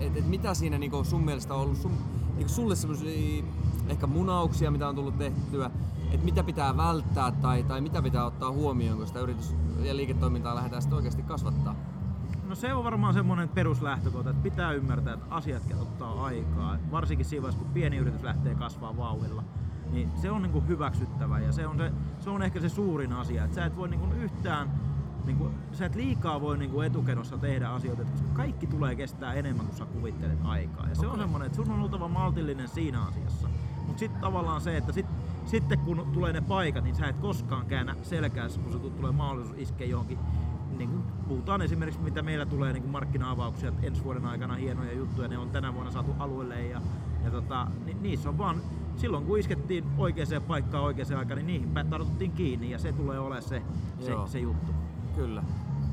että 0.00 0.18
et 0.18 0.28
mitä 0.28 0.54
siinä 0.54 0.78
niin 0.78 0.90
kuin 0.90 1.04
sun 1.04 1.24
mielestä 1.24 1.54
on 1.54 1.60
ollut 1.60 1.78
sun, 1.78 1.92
niin 2.26 2.36
kuin 2.36 2.48
sulle 2.48 2.76
semmoisia 2.76 3.44
ehkä 3.88 4.06
munauksia, 4.06 4.70
mitä 4.70 4.88
on 4.88 4.94
tullut 4.94 5.18
tehtyä, 5.18 5.70
että 6.10 6.24
mitä 6.24 6.42
pitää 6.44 6.76
välttää 6.76 7.32
tai, 7.32 7.62
tai 7.62 7.80
mitä 7.80 8.02
pitää 8.02 8.26
ottaa 8.26 8.52
huomioon, 8.52 8.98
kun 8.98 9.06
sitä 9.06 9.20
yritys- 9.20 9.54
ja 9.88 9.96
liiketoimintaa 9.96 10.54
lähdetään 10.54 10.82
sitten 10.82 10.96
oikeasti 10.96 11.22
kasvattaa. 11.22 11.76
No 12.48 12.54
se 12.54 12.74
on 12.74 12.84
varmaan 12.84 13.14
semmoinen 13.14 13.48
peruslähtökohta, 13.48 14.30
että 14.30 14.42
pitää 14.42 14.72
ymmärtää, 14.72 15.14
että 15.14 15.26
asiat 15.30 15.62
ottaa 15.80 16.24
aikaa. 16.24 16.78
Varsinkin 16.90 17.26
siinä 17.26 17.42
vaiheessa, 17.42 17.64
kun 17.64 17.72
pieni 17.72 17.96
yritys 17.96 18.22
lähtee 18.22 18.54
kasvaa 18.54 18.96
vauhdilla. 18.96 19.44
Niin 19.90 20.10
se 20.16 20.30
on 20.30 20.42
niinku 20.42 20.60
hyväksyttävä 20.68 21.40
ja 21.40 21.52
se 21.52 21.66
on, 21.66 21.78
se, 21.78 21.92
se 22.20 22.30
on 22.30 22.42
ehkä 22.42 22.60
se 22.60 22.68
suurin 22.68 23.12
asia. 23.12 23.44
Että 23.44 23.54
sä 23.54 23.64
et 23.64 23.76
voi 23.76 23.88
niinku 23.88 24.06
yhtään 24.14 24.70
niin 25.24 25.36
kuin, 25.36 25.54
sä 25.72 25.86
et 25.86 25.94
liikaa 25.94 26.40
voi 26.40 26.58
niin 26.58 26.70
kuin 26.70 26.86
etukenossa 26.86 27.38
tehdä 27.38 27.68
asioita, 27.68 28.04
koska 28.04 28.28
kaikki 28.32 28.66
tulee 28.66 28.94
kestää 28.94 29.34
enemmän 29.34 29.66
kuin 29.66 29.76
sä 29.76 29.84
kuvittelet 29.84 30.38
aikaa. 30.44 30.88
Ja 30.88 30.94
se 30.94 31.06
on 31.06 31.18
semmoinen, 31.18 31.46
että 31.46 31.56
sun 31.56 31.70
on 31.70 31.80
oltava 31.80 32.08
maltillinen 32.08 32.68
siinä 32.68 33.02
asiassa. 33.02 33.48
Mutta 33.86 33.98
sitten 33.98 34.20
tavallaan 34.20 34.60
se, 34.60 34.76
että 34.76 34.92
sit, 34.92 35.06
sitten 35.44 35.78
kun 35.78 36.06
tulee 36.12 36.32
ne 36.32 36.40
paikat, 36.40 36.84
niin 36.84 36.96
sä 36.96 37.06
et 37.08 37.16
koskaan 37.18 37.66
käännä 37.66 37.96
selkäässä, 38.02 38.60
kun 38.60 38.72
se 38.72 38.78
tu- 38.78 38.90
tulee 38.90 39.12
mahdollisuus 39.12 39.58
iskeä 39.58 39.86
johonkin. 39.86 40.18
Niin 40.78 40.90
kuin 40.90 41.02
puhutaan 41.28 41.62
esimerkiksi, 41.62 42.00
mitä 42.00 42.22
meillä 42.22 42.46
tulee 42.46 42.72
niin 42.72 42.82
kuin 42.82 42.92
markkina-avauksia 42.92 43.72
ensi 43.82 44.04
vuoden 44.04 44.26
aikana, 44.26 44.54
hienoja 44.54 44.92
juttuja, 44.92 45.28
ne 45.28 45.38
on 45.38 45.50
tänä 45.50 45.74
vuonna 45.74 45.90
saatu 45.90 46.10
alueelle 46.18 46.66
ja, 46.66 46.80
ja 47.24 47.30
tota, 47.30 47.66
ni, 47.84 47.96
niissä 48.00 48.28
on 48.28 48.38
vaan 48.38 48.56
silloin 48.96 49.24
kun 49.24 49.38
iskettiin 49.38 49.84
oikeaan 49.98 50.42
paikkaan 50.46 50.84
oikeaan 50.84 51.18
aikaan, 51.18 51.46
niin 51.46 51.46
niihin 51.46 51.90
tartuttiin 51.90 52.32
kiinni 52.32 52.70
ja 52.70 52.78
se 52.78 52.92
tulee 52.92 53.18
olemaan 53.18 53.42
se, 53.42 53.62
se, 54.00 54.10
Joo. 54.10 54.26
se 54.26 54.38
juttu. 54.38 54.72
Kyllä. 55.14 55.42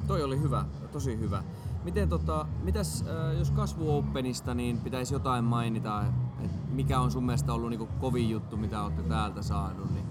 Toi 0.08 0.24
oli 0.24 0.42
hyvä, 0.42 0.66
tosi 0.92 1.20
hyvä. 1.20 1.44
Miten 1.84 2.10
tota, 2.10 2.46
mitäs 2.64 3.06
jos 3.40 3.52
kasvu 3.52 3.98
Openista, 3.98 4.54
niin 4.54 4.78
pitäisi 4.78 5.14
jotain 5.14 5.44
mainita, 5.44 6.04
että 6.44 6.58
mikä 6.72 7.00
on 7.00 7.12
sun 7.12 7.24
mielestä 7.24 7.54
ollut 7.54 7.70
niinku 7.70 7.90
kovin 8.00 8.30
juttu, 8.30 8.58
mitä 8.58 8.84
olette 8.84 9.02
täältä 9.02 9.42
saanut, 9.42 9.94
niin 9.94 10.06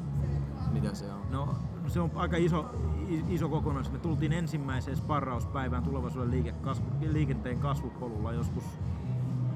mitä 0.72 0.94
se 0.94 1.12
on? 1.12 1.20
No 1.30 1.54
se 1.86 2.00
on 2.00 2.10
aika 2.14 2.36
iso, 2.36 2.70
iso 3.28 3.48
kokonaisuus. 3.48 3.92
Me 3.92 3.98
tultiin 3.98 4.32
ensimmäiseen 4.32 4.96
sparrauspäivään 4.96 5.82
tulevaisuuden 5.82 6.30
liike, 6.30 6.52
kasvu, 6.52 6.86
liikenteen 7.00 7.58
kasvupolulla 7.58 8.32
joskus, 8.32 8.64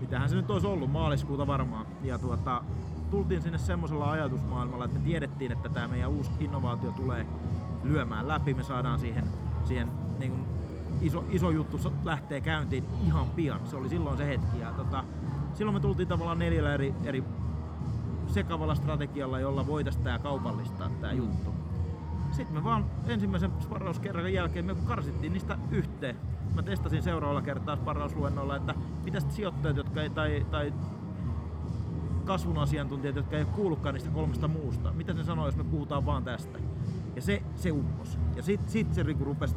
mitähän 0.01 0.29
se 0.29 0.37
nyt 0.37 0.51
olisi 0.51 0.67
ollut, 0.67 0.93
maaliskuuta 0.93 1.47
varmaan. 1.47 1.87
Ja 2.03 2.19
tuota, 2.19 2.63
tultiin 3.11 3.43
sinne 3.43 3.59
semmoisella 3.59 4.11
ajatusmaailmalla, 4.11 4.85
että 4.85 4.99
me 4.99 5.05
tiedettiin, 5.05 5.53
että 5.53 5.69
tämä 5.69 5.89
meidän 5.89 6.11
uusi 6.11 6.31
innovaatio 6.41 6.91
tulee 6.91 7.27
lyömään 7.83 8.29
läpi. 8.29 8.55
Me 8.55 8.63
saadaan 8.63 8.99
siihen, 8.99 9.25
siihen 9.65 9.91
niin 10.19 10.31
kuin 10.31 10.45
iso, 11.01 11.25
iso 11.31 11.51
juttu 11.51 11.79
lähtee 12.05 12.41
käyntiin 12.41 12.85
ihan 13.07 13.27
pian. 13.31 13.61
Se 13.65 13.77
oli 13.77 13.89
silloin 13.89 14.17
se 14.17 14.27
hetki. 14.27 14.61
Ja 14.61 14.73
tota, 14.73 15.05
silloin 15.55 15.77
me 15.77 15.81
tultiin 15.81 16.09
tavallaan 16.09 16.39
neljällä 16.39 16.75
eri, 16.75 16.95
eri 17.05 17.25
sekavalla 18.27 18.75
strategialla, 18.75 19.41
jolla 19.41 19.67
voitaisiin 19.67 20.05
tämä 20.05 20.19
kaupallistaa 20.19 20.91
tämä 21.01 21.13
juttu. 21.13 21.55
Sitten 22.31 22.55
me 22.57 22.65
vaan 22.65 22.85
ensimmäisen 23.07 23.51
sparrauskerran 23.61 24.33
jälkeen 24.33 24.65
me 24.65 24.75
karsittiin 24.75 25.33
niistä 25.33 25.59
yhteen. 25.71 26.17
Mä 26.55 26.63
testasin 26.63 27.03
seuraavalla 27.03 27.43
kertaa 27.43 27.77
sparrausluennolla, 27.77 28.57
että 28.57 28.75
mitä 29.05 29.21
sijoittajat, 29.21 29.77
jotka 29.77 30.03
ei, 30.03 30.11
tai, 30.11 30.47
tai 30.51 30.73
kasvun 32.25 32.59
asiantuntijat, 32.59 33.17
jotka 33.17 33.37
ei 33.37 33.43
ole 33.43 33.53
kuullutkaan 33.53 33.95
niistä 33.95 34.11
kolmesta 34.11 34.49
muusta, 34.49 34.93
mitä 34.93 35.15
ne 35.15 35.25
sanoo, 35.25 35.47
jos 35.47 35.57
me 35.57 35.65
puhutaan 35.65 36.07
vaan 36.07 36.25
tästä. 36.25 36.59
Ja 37.17 37.23
se, 37.23 37.43
se 37.55 37.71
uppos. 37.73 38.19
Ja 38.37 38.43
sitten 38.43 38.73
sit 38.73 38.95
se 38.95 39.05
niinku 39.05 39.25
rupesi 39.25 39.57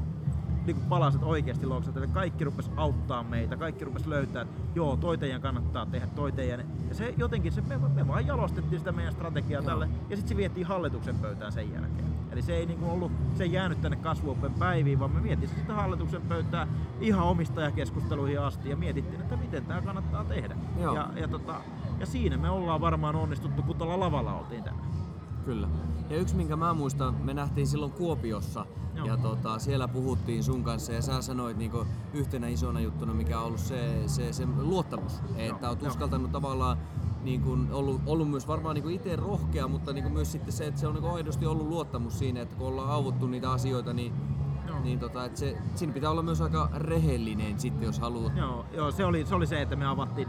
niinku 0.67 0.89
palaset 0.89 1.23
oikeasti 1.23 1.65
eli 1.97 2.07
kaikki 2.07 2.43
rupes 2.43 2.71
auttaa 2.75 3.23
meitä, 3.23 3.57
kaikki 3.57 3.85
rupes 3.85 4.07
löytää, 4.07 4.41
että 4.41 4.61
joo, 4.75 4.97
toi 4.97 5.17
teidän 5.17 5.41
kannattaa 5.41 5.85
tehdä, 5.85 6.07
toi 6.07 6.31
teidän. 6.31 6.65
Ja 6.89 6.95
se 6.95 7.13
jotenkin, 7.17 7.51
se, 7.51 7.61
me, 7.61 7.77
me 7.77 8.07
vaan 8.07 8.27
jalostettiin 8.27 8.79
sitä 8.79 8.91
meidän 8.91 9.13
strategiaa 9.13 9.61
Joo. 9.61 9.69
tälle, 9.69 9.89
ja 10.09 10.15
sitten 10.15 10.29
se 10.29 10.37
vietiin 10.37 10.67
hallituksen 10.67 11.15
pöytään 11.15 11.51
sen 11.51 11.73
jälkeen. 11.73 12.07
Eli 12.31 12.41
se 12.41 12.55
ei 12.55 12.65
niinku 12.65 12.89
ollut, 12.89 13.11
se 13.35 13.43
ei 13.43 13.51
jäänyt 13.51 13.81
tänne 13.81 13.97
kasvuoppen 13.97 14.53
päiviin, 14.53 14.99
vaan 14.99 15.11
me 15.11 15.21
mietittiin 15.21 15.57
sitten 15.57 15.75
hallituksen 15.75 16.21
pöytään 16.21 16.67
ihan 17.01 17.23
omistajakeskusteluihin 17.23 18.41
asti, 18.41 18.69
ja 18.69 18.75
mietittiin, 18.75 19.21
että 19.21 19.37
miten 19.37 19.65
tämä 19.65 19.81
kannattaa 19.81 20.23
tehdä. 20.23 20.55
Joo. 20.81 20.95
Ja, 20.95 21.09
ja, 21.15 21.27
tota, 21.27 21.61
ja 21.99 22.05
siinä 22.05 22.37
me 22.37 22.49
ollaan 22.49 22.81
varmaan 22.81 23.15
onnistuttu, 23.15 23.63
kun 23.63 23.75
tuolla 23.75 23.99
lavalla 23.99 24.33
oltiin 24.33 24.63
tänään. 24.63 25.06
Kyllä. 25.47 25.67
Ja 26.09 26.17
yksi 26.17 26.35
minkä 26.35 26.55
mä 26.55 26.73
muistan, 26.73 27.15
me 27.23 27.33
nähtiin 27.33 27.67
silloin 27.67 27.91
Kuopiossa 27.91 28.65
Joo. 28.95 29.07
ja 29.07 29.17
tota, 29.17 29.59
siellä 29.59 29.87
puhuttiin 29.87 30.43
sun 30.43 30.63
kanssa 30.63 30.93
ja 30.93 31.01
sä 31.01 31.21
sanoit 31.21 31.57
niinku 31.57 31.85
yhtenä 32.13 32.47
isona 32.47 32.79
juttuna, 32.79 33.13
mikä 33.13 33.39
on 33.39 33.45
ollut 33.45 33.59
se, 33.59 34.07
se, 34.07 34.33
se 34.33 34.45
luottamus. 34.57 35.21
Että 35.35 35.69
oot 35.69 35.81
joo. 35.81 35.91
uskaltanut 35.91 36.31
tavallaan 36.31 36.77
niin 37.23 37.41
kuin 37.41 37.71
ollut, 37.71 38.01
ollut 38.05 38.29
myös 38.29 38.47
varmaan 38.47 38.75
niin 38.75 38.89
itse 38.89 39.15
rohkea, 39.15 39.67
mutta 39.67 39.93
niin 39.93 40.03
kuin 40.03 40.13
myös 40.13 40.31
sitten 40.31 40.53
se, 40.53 40.67
että 40.67 40.79
se 40.79 40.87
on 40.87 40.93
niin 40.93 41.03
kuin 41.03 41.13
aidosti 41.13 41.45
ollut 41.45 41.67
luottamus 41.67 42.19
siinä, 42.19 42.41
että 42.41 42.55
kun 42.55 42.67
ollaan 42.67 42.91
avuttu 42.91 43.27
niitä 43.27 43.51
asioita, 43.51 43.93
niin, 43.93 44.13
Joo. 44.67 44.79
niin 44.79 44.99
tota, 44.99 45.25
että 45.25 45.39
se, 45.39 45.57
siinä 45.75 45.93
pitää 45.93 46.11
olla 46.11 46.23
myös 46.23 46.41
aika 46.41 46.69
rehellinen 46.75 47.59
sitten, 47.59 47.85
jos 47.85 47.99
haluat. 47.99 48.37
Joo, 48.37 48.65
joo 48.73 48.91
se, 48.91 49.05
oli, 49.05 49.25
se 49.25 49.35
oli 49.35 49.47
se, 49.47 49.61
että 49.61 49.75
me 49.75 49.85
avattiin. 49.85 50.27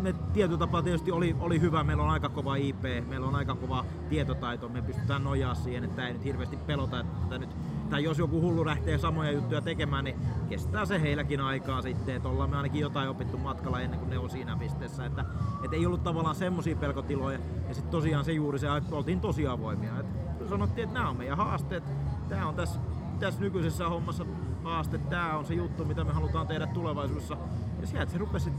Me 0.00 0.14
tapaa 0.58 0.82
tietysti 0.82 1.12
oli, 1.12 1.36
oli 1.40 1.60
hyvä, 1.60 1.84
meillä 1.84 2.02
on 2.02 2.10
aika 2.10 2.28
kova 2.28 2.56
IP, 2.56 2.82
meillä 3.08 3.26
on 3.26 3.34
aika 3.34 3.54
kova 3.54 3.84
tietotaito, 4.08 4.68
me 4.68 4.82
pystytään 4.82 5.24
nojaa 5.24 5.54
siihen, 5.54 5.84
että 5.84 6.06
ei 6.06 6.12
nyt 6.12 6.24
hirveästi 6.24 6.56
pelota, 6.56 7.00
että 7.00 7.38
nyt, 7.38 7.50
tai 7.90 8.04
jos 8.04 8.18
joku 8.18 8.40
hullu 8.40 8.66
lähtee 8.66 8.98
samoja 8.98 9.32
juttuja 9.32 9.60
tekemään, 9.60 10.04
niin 10.04 10.16
kestää 10.48 10.86
se 10.86 11.00
heilläkin 11.00 11.40
aikaa 11.40 11.82
sitten, 11.82 12.16
että 12.16 12.28
ollaan 12.28 12.50
me 12.50 12.56
ainakin 12.56 12.80
jotain 12.80 13.08
opittu 13.08 13.38
matkalla 13.38 13.80
ennen 13.80 13.98
kuin 13.98 14.10
ne 14.10 14.18
on 14.18 14.30
siinä 14.30 14.56
pisteessä, 14.56 15.06
että, 15.06 15.24
että 15.64 15.76
ei 15.76 15.86
ollut 15.86 16.04
tavallaan 16.04 16.36
semmoisia 16.36 16.76
pelkotiloja, 16.76 17.38
ja 17.68 17.74
sitten 17.74 17.90
tosiaan 17.90 18.24
se 18.24 18.32
juuri 18.32 18.58
se, 18.58 18.76
että 18.76 18.96
oltiin 18.96 19.20
tosi 19.20 19.46
avoimia, 19.46 19.98
että 20.00 20.48
sanottiin, 20.48 20.82
että 20.84 20.94
nämä 20.94 21.10
on 21.10 21.16
meidän 21.16 21.36
haasteet, 21.36 21.84
tämä 22.28 22.48
on 22.48 22.54
tässä 22.54 22.80
tässä 23.20 23.40
nykyisessä 23.40 23.88
hommassa 23.88 24.26
haaste, 24.64 24.98
tämä 24.98 25.38
on 25.38 25.44
se 25.44 25.54
juttu, 25.54 25.84
mitä 25.84 26.04
me 26.04 26.12
halutaan 26.12 26.46
tehdä 26.46 26.66
tulevaisuudessa. 26.66 27.36
Ja 27.80 27.86
sieltä 27.86 28.12
se 28.12 28.18
rupesi, 28.18 28.52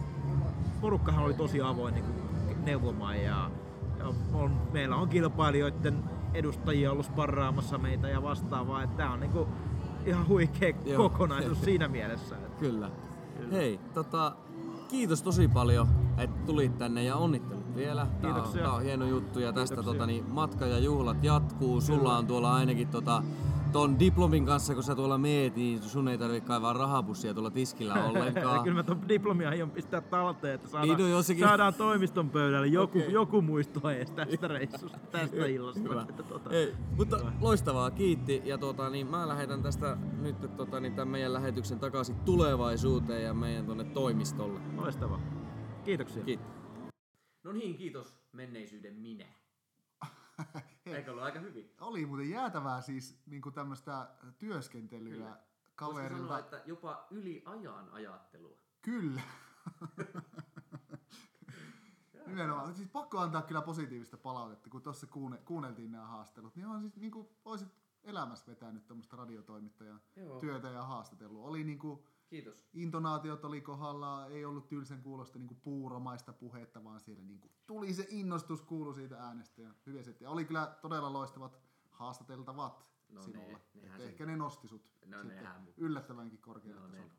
porukkahan 0.82 1.24
oli 1.26 1.34
tosi 1.34 1.62
avoin 1.62 1.94
niin 1.94 2.06
neuvomaan 2.66 3.22
ja, 3.22 3.52
ja 4.00 4.14
on, 4.34 4.52
meillä 4.72 4.96
on 4.96 5.10
kilpailijoiden 5.10 6.04
edustajia 6.34 6.92
ollut 6.92 7.06
sparraamassa 7.06 7.78
meitä 7.78 8.08
ja 8.10 8.24
vastaavaa, 8.24 8.84
että 8.84 8.98
tämä 8.98 9.14
on 9.14 9.20
niin 9.20 9.32
kuin 9.32 9.48
ihan 10.06 10.28
huikea 10.28 10.74
Joo. 10.86 11.10
kokonaisuus 11.10 11.62
siinä 11.66 11.88
mielessä. 11.88 12.36
Että 12.36 12.60
Kyllä. 12.60 12.90
Hei, 13.52 13.80
tota, 13.94 14.36
kiitos 14.88 15.24
tosi 15.24 15.48
paljon, 15.48 15.88
että 16.18 16.46
tulit 16.46 16.78
tänne 16.78 17.04
ja 17.04 17.16
onnittelut 17.16 17.76
vielä. 17.76 18.06
Tää 18.06 18.30
on, 18.30 18.36
Kiitoksia. 18.36 18.62
tää 18.64 18.74
on 18.74 18.84
hieno 18.84 19.06
juttu 19.06 19.40
ja 19.40 19.54
tästä 19.54 19.76
Kiitoksia. 19.76 19.94
tota, 19.94 20.06
niin, 20.06 20.26
matka 20.32 20.66
ja 20.66 20.80
juhlat 20.80 21.24
jatkuu. 21.24 21.82
Sulla 21.82 22.18
on 22.18 22.28
tuolla 22.28 22.54
ainakin 22.56 22.88
tota, 22.88 23.24
ton 23.72 24.00
diplomin 24.00 24.46
kanssa, 24.46 24.74
kun 24.74 24.84
sä 24.84 24.96
tuolla 24.96 25.18
meet, 25.18 25.56
niin 25.56 25.82
sun 25.82 26.08
ei 26.08 26.18
tarvitse 26.18 26.48
kaivaa 26.48 26.74
rahapussia 26.74 27.34
tuolla 27.34 27.52
tiskillä 27.52 27.94
ollenkaan. 28.10 28.64
Kyllä 28.64 28.76
mä 28.76 28.84
ton 28.84 29.08
diplomia 29.10 29.50
aion 29.50 29.72
pistää 29.72 30.02
talteen, 30.02 30.56
että 30.56 30.68
saadaan, 30.70 30.98
Niin, 30.98 31.00
no 31.12 31.18
jossakin- 31.18 31.48
saadaan 31.48 31.74
toimiston 31.74 32.30
pöydälle 32.30 32.68
joku, 32.68 33.00
Okei. 33.00 33.12
joku 33.14 33.42
muisto 33.42 33.90
edes 33.90 34.12
tästä 34.12 34.48
reissusta, 34.48 34.98
tästä 35.12 35.46
illasta. 35.46 35.82
Hyvä. 35.82 36.06
Että, 36.10 36.24
tota, 36.24 36.50
Ei, 36.50 36.74
mutta 36.98 37.18
Hyvä. 37.18 37.32
loistavaa, 37.42 37.92
kiitti. 37.92 38.42
Ja 38.46 38.58
tota, 38.58 38.90
niin 38.90 39.08
mä 39.08 39.28
lähetän 39.28 39.62
tästä 39.64 39.98
nyt 40.22 40.56
tota, 40.58 40.80
niin 40.80 40.94
tämän 40.96 41.08
meidän 41.08 41.34
lähetyksen 41.34 41.80
takaisin 41.80 42.16
tulevaisuuteen 42.16 43.24
ja 43.24 43.34
meidän 43.34 43.66
tonne 43.66 43.84
toimistolle. 43.84 44.60
Loistavaa. 44.78 45.20
Kiitoksia. 45.84 46.24
Kiitti. 46.24 46.48
No 47.44 47.52
niin, 47.52 47.78
kiitos 47.78 48.16
menneisyyden 48.34 48.96
minä. 48.96 49.26
Eikö 50.86 51.12
ollut 51.12 51.24
aika 51.24 51.40
hyvin? 51.40 51.76
Oli 51.82 52.06
muuten 52.06 52.30
jäätävää 52.30 52.82
siis 52.82 53.22
niin 53.26 53.42
tämmöistä 53.54 54.10
työskentelyä 54.38 55.14
Kyllä. 55.14 55.38
Kaverilta. 55.76 56.24
sanoa, 56.24 56.40
että 56.40 56.62
jopa 56.66 57.08
yli 57.12 57.44
ajan 57.46 57.90
ajattelua. 57.92 58.58
Kyllä. 58.82 59.22
Nimenomaan. 62.28 62.76
Siis 62.76 62.90
pakko 62.90 63.20
antaa 63.20 63.42
kyllä 63.42 63.62
positiivista 63.62 64.18
palautetta, 64.18 64.70
kun 64.70 64.82
tuossa 64.82 65.08
kuune, 65.08 65.38
kuunneltiin 65.38 65.92
nämä 65.92 66.06
haastelut. 66.06 66.56
Niin 66.56 66.68
on 66.68 66.82
siis 66.82 66.96
niin 66.98 67.12
kuin 67.12 67.28
olisit 67.46 67.68
elämässä 68.04 68.48
vetänyt 68.48 68.88
tämmöistä 68.88 69.18
radiotoimittajan 69.18 70.02
Joo. 70.16 70.40
työtä 70.40 70.70
ja 70.70 70.84
haastatellut. 70.84 71.46
Oli 71.46 71.64
niin 71.64 71.80
kuin, 71.80 72.04
Kiitos. 72.30 72.70
intonaatiot 72.74 73.46
oli 73.46 73.62
kohdalla, 73.62 74.28
ei 74.28 74.46
ollut 74.46 74.68
tylsän 74.68 75.02
kuulosta 75.02 75.40
niin 75.40 75.48
kuin 75.48 75.62
puuromaista 75.62 76.34
puhetta, 76.34 76.84
vaan 76.84 77.00
siellä 77.02 77.24
niin 77.24 77.40
kuin 77.40 77.52
tuli 77.68 77.94
se 77.94 78.06
innostus 78.10 78.62
kuulu 78.62 78.94
siitä 78.94 79.18
äänestä 79.24 79.62
ja 79.62 79.74
hyviä 79.86 80.04
settiä. 80.04 80.30
Oli 80.30 80.46
kyllä 80.46 80.78
todella 80.82 81.14
loistavat 81.14 81.60
haastateltavat 81.90 82.86
No 83.10 83.22
sinulla. 83.22 83.58
ne- 83.74 83.82
nehän 83.82 84.02
ehkä 84.02 84.26
ne 84.26 84.36
nosti 84.36 84.68
sut 84.68 84.92
No 85.06 85.24
nehän, 85.24 85.62
mutta- 85.62 85.82
yllättävänkin 85.82 86.42
korkealle 86.42 86.82
No, 86.88 86.88
tasolle. 86.94 87.12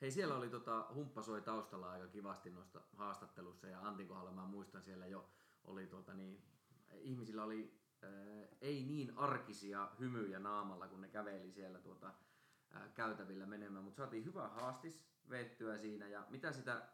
Hei, 0.00 0.10
siellä 0.10 0.34
oli 0.34 0.50
tota, 0.50 0.86
humppa 0.94 1.22
soi 1.22 1.42
taustalla 1.42 1.90
aika 1.90 2.06
kivasti 2.08 2.50
noista 2.50 2.80
haastattelussa 2.92 3.66
ja 3.68 3.80
Antin 3.80 4.08
kohdalla 4.08 4.32
mä 4.32 4.46
muistan 4.46 4.82
siellä 4.82 5.06
jo 5.06 5.28
oli 5.64 5.86
tuota 5.86 6.14
niin, 6.14 6.42
ihmisillä 7.00 7.44
oli 7.44 7.82
ei 8.60 8.84
niin 8.84 9.18
arkisia 9.18 9.90
hymyjä 9.98 10.38
naamalla, 10.38 10.88
kun 10.88 11.00
ne 11.00 11.08
käveli 11.08 11.52
siellä 11.52 11.78
tuota, 11.78 12.14
käytävillä 12.94 13.46
menemään, 13.46 13.84
mutta 13.84 13.96
saatiin 13.96 14.24
hyvä 14.24 14.48
haastis 14.48 15.06
veettyä 15.30 15.78
siinä 15.78 16.08
ja 16.08 16.26
mitä 16.30 16.52
sitä 16.52 16.88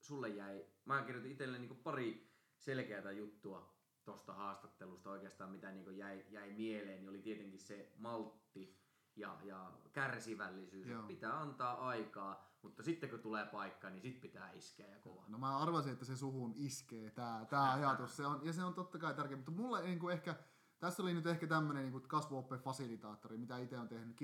sulle 0.00 0.28
jäi? 0.28 0.66
Mä 0.84 1.02
kirjoitin 1.02 1.32
itselleni 1.32 1.58
niinku 1.58 1.82
pari 1.82 2.34
selkeää 2.58 3.10
juttua 3.10 3.74
tuosta 4.04 4.34
haastattelusta 4.34 5.10
oikeastaan, 5.10 5.50
mitä 5.50 5.70
niinku 5.70 5.90
jäi, 5.90 6.24
jäi 6.30 6.52
mieleen, 6.52 7.00
niin 7.00 7.08
oli 7.08 7.18
tietenkin 7.18 7.60
se 7.60 7.92
maltti 7.98 8.84
ja, 9.16 9.38
ja 9.42 9.72
kärsivällisyys. 9.92 10.88
Joo. 10.88 11.02
Pitää 11.02 11.40
antaa 11.40 11.88
aikaa, 11.88 12.58
mutta 12.62 12.82
sitten 12.82 13.10
kun 13.10 13.18
tulee 13.18 13.46
paikka, 13.46 13.90
niin 13.90 14.02
sit 14.02 14.20
pitää 14.20 14.52
iskeä 14.52 14.88
ja 14.88 14.98
kovaa. 14.98 15.28
No 15.28 15.38
mä 15.38 15.58
arvasin, 15.58 15.92
että 15.92 16.04
se 16.04 16.16
suhun 16.16 16.52
iskee 16.56 17.10
tää, 17.10 17.44
tää 17.44 17.72
ajatus. 17.72 18.16
Se 18.16 18.26
on, 18.26 18.40
ja 18.46 18.52
se 18.52 18.64
on 18.64 18.74
totta 18.74 18.98
kai 18.98 19.14
tärkeä. 19.14 19.36
Mutta 19.36 19.52
mulle 19.52 19.82
niin 19.82 19.98
kuin 19.98 20.12
ehkä, 20.12 20.34
tässä 20.78 21.02
oli 21.02 21.14
nyt 21.14 21.26
ehkä 21.26 21.46
tämmönen 21.46 21.92
niin 21.92 22.08
kasvuoppeen 22.08 22.60
fasilitaattori, 22.60 23.38
mitä 23.38 23.58
itse 23.58 23.78
on 23.78 23.88
tehnyt. 23.88 24.16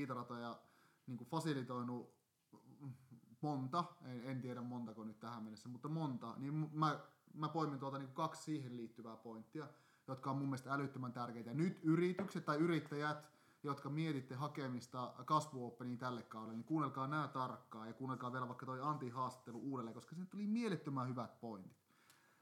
Kiitoratoja 1.11 1.19
niinku 1.19 1.25
fasilitoinut 1.25 2.15
monta, 3.41 3.85
en, 4.05 4.25
en 4.25 4.41
tiedä 4.41 4.63
montako 4.63 5.05
nyt 5.05 5.21
tähän 5.21 5.43
mennessä, 5.43 5.69
mutta 5.69 5.89
monta, 5.89 6.35
niin 6.39 6.71
mä, 6.73 7.01
mä 7.35 7.49
poimin 7.49 7.79
tuolta 7.79 7.99
niinku 7.99 8.15
kaksi 8.15 8.43
siihen 8.43 8.77
liittyvää 8.77 9.17
pointtia, 9.17 9.69
jotka 10.09 10.31
on 10.31 10.37
mun 10.37 10.49
mielestä 10.49 10.73
älyttömän 10.73 11.13
tärkeitä. 11.13 11.55
Nyt 11.55 11.81
yritykset 11.83 12.45
tai 12.45 12.57
yrittäjät, 12.57 13.31
jotka 13.63 13.91
mietitte 13.91 14.35
hakemista 14.35 15.15
kasvuopeniin 15.25 15.99
tälle 15.99 16.23
kaudelle, 16.23 16.57
niin 16.57 16.65
kuunnelkaa 16.65 17.07
nämä 17.07 17.29
tarkkaan 17.29 17.89
ja 17.89 17.95
kuunnelkaa 17.95 18.33
vielä 18.33 18.49
vaikka 18.49 18.67
toi 18.67 18.81
Antin 18.83 19.13
haastattelu 19.13 19.59
uudelleen, 19.59 19.95
koska 19.95 20.15
siinä 20.15 20.31
tuli 20.31 20.47
mielettömän 20.47 21.09
hyvät 21.09 21.41
pointit. 21.41 21.77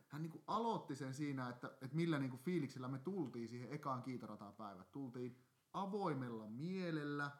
Hän 0.08 0.22
niin 0.22 0.42
aloitti 0.46 0.96
sen 0.96 1.14
siinä, 1.14 1.48
että, 1.48 1.66
että 1.66 1.96
millä 1.96 2.18
niin 2.18 2.38
fiiliksellä 2.38 2.88
me 2.88 2.98
tultiin 2.98 3.48
siihen 3.48 3.72
ekaan 3.72 4.02
kiitoratapäivään. 4.02 4.86
Tultiin 4.92 5.36
avoimella 5.72 6.46
mielellä, 6.46 7.30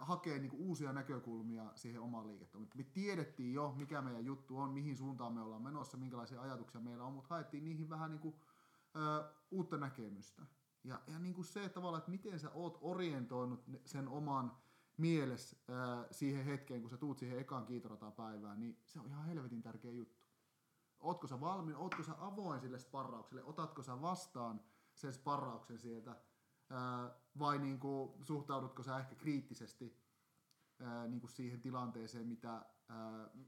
hakee 0.00 0.38
niin 0.38 0.52
uusia 0.52 0.92
näkökulmia 0.92 1.72
siihen 1.74 2.00
omaan 2.00 2.26
liiketoimintaan. 2.26 2.78
Me 2.78 2.90
tiedettiin 2.92 3.54
jo, 3.54 3.74
mikä 3.76 4.02
meidän 4.02 4.24
juttu 4.24 4.58
on, 4.58 4.70
mihin 4.70 4.96
suuntaan 4.96 5.32
me 5.32 5.40
ollaan 5.40 5.62
menossa, 5.62 5.96
minkälaisia 5.96 6.42
ajatuksia 6.42 6.80
meillä 6.80 7.04
on, 7.04 7.12
mutta 7.12 7.34
haettiin 7.34 7.64
niihin 7.64 7.90
vähän 7.90 8.10
niin 8.10 8.20
kuin, 8.20 8.34
ää, 8.94 9.30
uutta 9.50 9.76
näkemystä. 9.76 10.46
Ja, 10.84 11.00
ja 11.06 11.18
niin 11.18 11.34
kuin 11.34 11.44
se 11.44 11.64
että 11.64 11.74
tavallaan, 11.74 11.98
että 11.98 12.10
miten 12.10 12.38
sä 12.38 12.50
oot 12.50 12.78
orientoinut 12.80 13.64
sen 13.84 14.08
oman 14.08 14.56
mieles 14.96 15.64
ää, 15.68 16.06
siihen 16.10 16.44
hetkeen, 16.44 16.80
kun 16.80 16.90
sä 16.90 16.96
tuut 16.96 17.18
siihen 17.18 17.38
ekaan 17.38 17.66
kiitoratapäivään, 17.66 18.60
niin 18.60 18.80
se 18.84 19.00
on 19.00 19.06
ihan 19.06 19.26
helvetin 19.26 19.62
tärkeä 19.62 19.92
juttu. 19.92 20.18
Ootko 21.00 21.26
sä 21.26 21.40
valmiin, 21.40 21.76
ootko 21.76 22.02
sä 22.02 22.14
avoin 22.18 22.60
sille 22.60 22.78
sparraukselle, 22.78 23.44
otatko 23.44 23.82
sä 23.82 24.00
vastaan 24.00 24.60
sen 24.94 25.12
sparrauksen 25.12 25.78
sieltä, 25.78 26.16
vai 27.38 27.58
niin 27.58 27.78
kuin, 27.80 28.24
suhtaudutko 28.24 28.82
sä 28.82 28.98
ehkä 28.98 29.14
kriittisesti 29.14 29.98
niin 31.08 31.20
kuin 31.20 31.30
siihen 31.30 31.60
tilanteeseen, 31.60 32.26
mitä, 32.26 32.66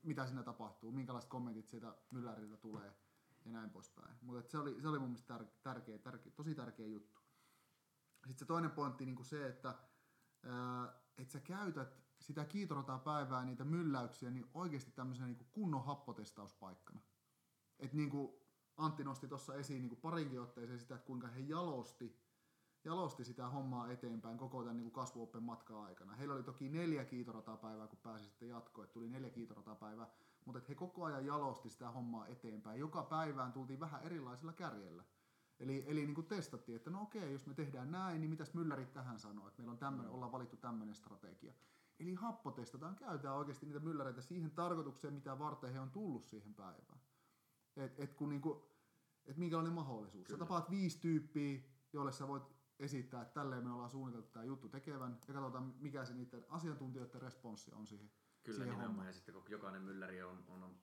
mitä 0.03 0.27
siinä 0.27 0.43
tapahtuu, 0.43 0.93
minkälaiset 0.93 1.31
kommentit 1.31 1.69
sieltä 1.69 1.95
mylläriltä 2.11 2.57
tulee 2.57 2.93
ja 3.45 3.51
näin 3.51 3.71
poispäin. 3.71 4.17
Mutta 4.23 4.51
se 4.51 4.59
oli, 4.59 4.81
se 4.81 4.89
oli 4.89 4.99
mun 4.99 5.09
mielestä 5.09 5.39
tär, 5.39 5.47
tärkeä, 5.63 5.99
tärkeä, 5.99 6.33
tosi 6.33 6.55
tärkeä 6.55 6.87
juttu. 6.87 7.21
Sitten 8.15 8.39
se 8.39 8.45
toinen 8.45 8.71
pointti 8.71 9.05
niin 9.05 9.17
kuin 9.17 9.27
se, 9.27 9.47
että 9.47 9.75
että 11.19 11.33
sä 11.33 11.41
käytät 11.41 12.01
sitä 12.21 12.45
kiitorotapäivää, 12.45 13.45
niitä 13.45 13.65
mylläyksiä, 13.65 14.31
niin 14.31 14.51
oikeasti 14.55 14.91
tämmöisenä 14.91 15.29
niin 15.29 15.49
kunnon 15.53 15.85
happotestauspaikkana. 15.85 17.01
Että 17.79 17.97
niin 17.97 18.11
kuin 18.11 18.41
Antti 18.77 19.05
nosti 19.05 19.29
tuossa 19.29 19.55
esiin 19.55 19.83
niin 19.83 19.89
kuin 19.89 20.01
parinkin 20.01 20.41
otteeseen 20.41 20.81
sitä, 20.81 20.95
että 20.95 21.07
kuinka 21.07 21.27
he 21.29 21.41
jalosti, 21.41 22.19
jalosti 22.85 23.25
sitä 23.25 23.49
hommaa 23.49 23.91
eteenpäin 23.91 24.39
koko 24.39 24.63
tämän 24.63 24.77
niin 24.77 24.91
kasvuoppen 24.91 25.43
matkan 25.43 25.77
aikana. 25.77 26.15
Heillä 26.15 26.35
oli 26.35 26.43
toki 26.43 26.69
neljä 26.69 27.05
kiitoratapäivää, 27.05 27.87
kun 27.87 27.99
pääsi 27.99 28.25
sitten 28.25 28.49
jatkoon, 28.49 28.85
että 28.85 28.95
tuli 28.95 29.09
neljä 29.09 29.31
kiitoratapäivää, 29.31 30.11
mutta 30.45 30.59
että 30.59 30.69
he 30.69 30.75
koko 30.75 31.05
ajan 31.05 31.27
jalosti 31.27 31.71
sitä 31.71 31.91
hommaa 31.91 32.27
eteenpäin. 32.27 32.81
Joka 32.81 33.03
päivään 33.03 33.53
tultiin 33.53 33.81
vähän 33.81 34.03
erilaisilla 34.03 34.53
kärjellä. 34.53 35.05
Eli, 35.61 35.85
eli 35.87 36.07
niin 36.07 36.15
kuin 36.15 36.27
testattiin, 36.27 36.77
että 36.77 36.91
no 36.91 37.03
okei, 37.03 37.33
jos 37.33 37.47
me 37.47 37.55
tehdään 37.55 37.91
näin, 37.91 38.21
niin 38.21 38.31
mitäs 38.31 38.55
myllärit 38.55 38.93
tähän 38.93 39.19
sanoo, 39.19 39.49
että 39.49 39.63
meillä 39.63 39.73
on 39.73 39.79
tämmöinen, 39.79 40.13
ollaan 40.13 40.33
valittu 40.33 40.57
tämmöinen 40.57 40.95
strategia. 40.95 41.55
Eli 41.99 42.15
happotestataan, 42.15 42.97
käytetään 42.97 43.37
oikeasti 43.37 43.67
niitä 43.67 43.81
mylläreitä 43.81 44.23
siihen 44.23 44.51
tarkoitukseen, 44.51 45.15
mitä 45.15 45.39
varten 45.39 45.73
he 45.73 45.81
on 45.81 45.91
tullut 45.91 46.25
siihen 46.25 46.55
päivään. 46.55 47.01
Et, 47.77 48.01
et 48.01 48.15
kun 48.15 48.29
niinku, 48.29 48.65
et 49.27 49.37
minkälainen 49.37 49.73
mahdollisuus. 49.73 50.27
Kyllä. 50.27 50.39
Sä 50.39 50.45
tapaat 50.45 50.71
viisi 50.71 51.01
tyyppiä, 51.01 51.61
joille 51.93 52.13
sä 52.13 52.29
voit 52.29 52.60
esittää, 52.81 53.23
että 53.23 53.35
tälleen 53.35 53.65
me 53.65 53.73
ollaan 53.73 53.91
suunniteltu 53.91 54.29
tämä 54.29 54.45
juttu 54.45 54.69
tekevän, 54.69 55.19
ja 55.29 55.35
katsotaan 55.35 55.75
mikä 55.79 56.05
se 56.05 56.15
niiden 56.15 56.45
asiantuntijoiden 56.49 57.23
responssi 57.23 57.73
on 57.75 57.87
siihen 57.87 58.11
Kyllä 58.43 58.57
siihen 58.57 58.59
nimenomaan, 58.59 58.87
hommaan. 58.87 59.07
ja 59.07 59.13
sitten 59.13 59.35
kun 59.35 59.45
jokainen 59.49 59.83
mylläri 59.83 60.23
on, 60.23 60.45
on 60.49 60.77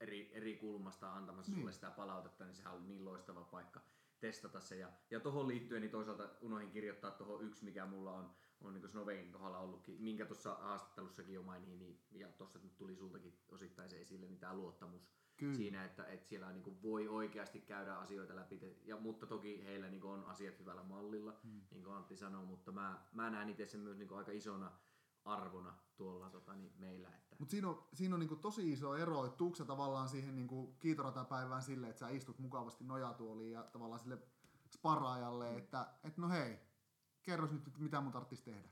eri, 0.00 0.30
eri 0.34 0.56
kulmasta 0.56 1.12
antamassa 1.12 1.52
niin. 1.52 1.60
sulle 1.60 1.72
sitä 1.72 1.90
palautetta, 1.90 2.44
niin 2.44 2.54
sehän 2.54 2.74
on 2.74 2.88
niin 2.88 3.04
loistava 3.04 3.44
paikka 3.44 3.80
testata 4.20 4.60
se. 4.60 4.76
Ja, 4.76 4.92
ja 5.10 5.20
tuohon 5.20 5.48
liittyen 5.48 5.80
niin 5.80 5.90
toisaalta 5.90 6.30
unohin 6.40 6.70
kirjoittaa 6.70 7.10
tuohon 7.10 7.44
yksi, 7.44 7.64
mikä 7.64 7.86
mulla 7.86 8.12
on, 8.12 8.34
on 8.68 8.74
niin 8.74 8.88
Snovein 8.88 9.32
kohdalla 9.32 9.58
ollutkin, 9.58 10.02
minkä 10.02 10.26
tuossa 10.26 10.54
haastattelussakin 10.54 11.34
jo 11.34 11.42
mainiin, 11.42 11.78
niin, 11.78 12.00
ja 12.12 12.28
tuossa 12.28 12.58
nyt 12.58 12.76
tuli 12.76 12.96
sultakin 12.96 13.38
osittain 13.48 13.90
se 13.90 14.00
esille, 14.00 14.26
niin 14.26 14.38
tämä 14.38 14.54
luottamus 14.54 15.08
Kyllä. 15.36 15.54
siinä, 15.54 15.84
että, 15.84 16.04
että 16.04 16.28
siellä 16.28 16.52
niin 16.52 16.62
kuin 16.62 16.82
voi 16.82 17.08
oikeasti 17.08 17.60
käydä 17.60 17.94
asioita 17.94 18.36
läpi. 18.36 18.78
Ja, 18.84 18.96
mutta 18.96 19.26
toki 19.26 19.64
heillä 19.64 19.88
niin 19.88 20.00
kuin 20.00 20.12
on 20.12 20.24
asiat 20.24 20.58
hyvällä 20.58 20.82
mallilla, 20.82 21.34
hmm. 21.42 21.60
niin 21.70 21.84
kuin 21.84 21.96
Antti 21.96 22.16
sanoi, 22.16 22.44
mutta 22.44 22.72
mä, 22.72 23.02
mä 23.12 23.30
näen 23.30 23.48
itse 23.48 23.66
sen 23.66 23.80
myös 23.80 23.98
niin 23.98 24.08
kuin 24.08 24.18
aika 24.18 24.32
isona 24.32 24.72
arvona 25.24 25.74
tuolla 25.96 26.30
tota, 26.30 26.54
niin 26.54 26.72
meillä. 26.78 27.08
Että... 27.08 27.36
Mutta 27.38 27.50
siinä 27.50 27.68
on, 27.68 27.84
siinä 27.92 28.14
on 28.14 28.20
niinku 28.20 28.36
tosi 28.36 28.72
iso 28.72 28.96
ero, 28.96 29.24
että 29.24 29.36
tuuksa 29.36 29.64
tavallaan 29.64 30.08
siihen 30.08 30.36
niinku 30.36 30.76
kiitoratapäivään 30.80 31.62
silleen, 31.62 31.90
että 31.90 32.00
sä 32.00 32.08
istut 32.08 32.38
mukavasti 32.38 32.84
nojatuoliin 32.84 33.52
ja 33.52 33.62
tavallaan 33.62 34.00
sille 34.00 34.18
sparraajalle, 34.70 35.50
mm. 35.50 35.58
että 35.58 35.86
et 36.04 36.16
no 36.18 36.28
hei, 36.28 36.58
kerros 37.24 37.52
nyt, 37.52 37.66
että 37.66 37.80
mitä 37.80 38.00
mun 38.00 38.12
tarvitsisi 38.12 38.44
tehdä. 38.44 38.68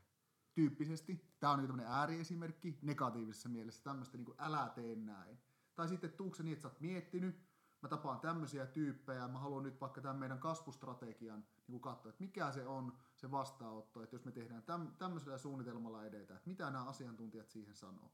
Tyyppisesti. 0.53 1.35
Tämä 1.39 1.53
on 1.53 1.59
niinku 1.59 1.73
tämmöinen 1.73 1.93
ääriesimerkki 1.93 2.79
negatiivisessa 2.81 3.49
mielessä, 3.49 3.83
tämmöistä 3.83 4.17
niinku 4.17 4.35
älä 4.37 4.71
tee 4.75 4.95
näin. 4.95 5.37
Tai 5.75 5.87
sitten 5.87 6.11
tuukse 6.11 6.43
niin, 6.43 6.53
että 6.53 6.61
sä 6.61 6.67
oot 6.67 6.81
miettinyt, 6.81 7.35
mä 7.81 7.89
tapaan 7.89 8.19
tämmöisiä 8.19 8.65
tyyppejä, 8.65 9.27
mä 9.27 9.39
haluan 9.39 9.63
nyt 9.63 9.81
vaikka 9.81 10.01
tämän 10.01 10.17
meidän 10.17 10.39
kasvustrategian 10.39 11.45
niin 11.67 11.81
katsoa, 11.81 12.09
että 12.09 12.23
mikä 12.23 12.51
se 12.51 12.67
on 12.67 12.97
se 13.15 13.31
vastaanotto, 13.31 14.03
että 14.03 14.15
jos 14.15 14.25
me 14.25 14.31
tehdään 14.31 14.63
täm, 14.63 14.87
tämmöisellä 14.97 15.37
suunnitelmalla 15.37 16.05
edetä, 16.05 16.35
että 16.35 16.49
mitä 16.49 16.69
nämä 16.69 16.85
asiantuntijat 16.85 17.49
siihen 17.49 17.75
sanoo. 17.75 18.11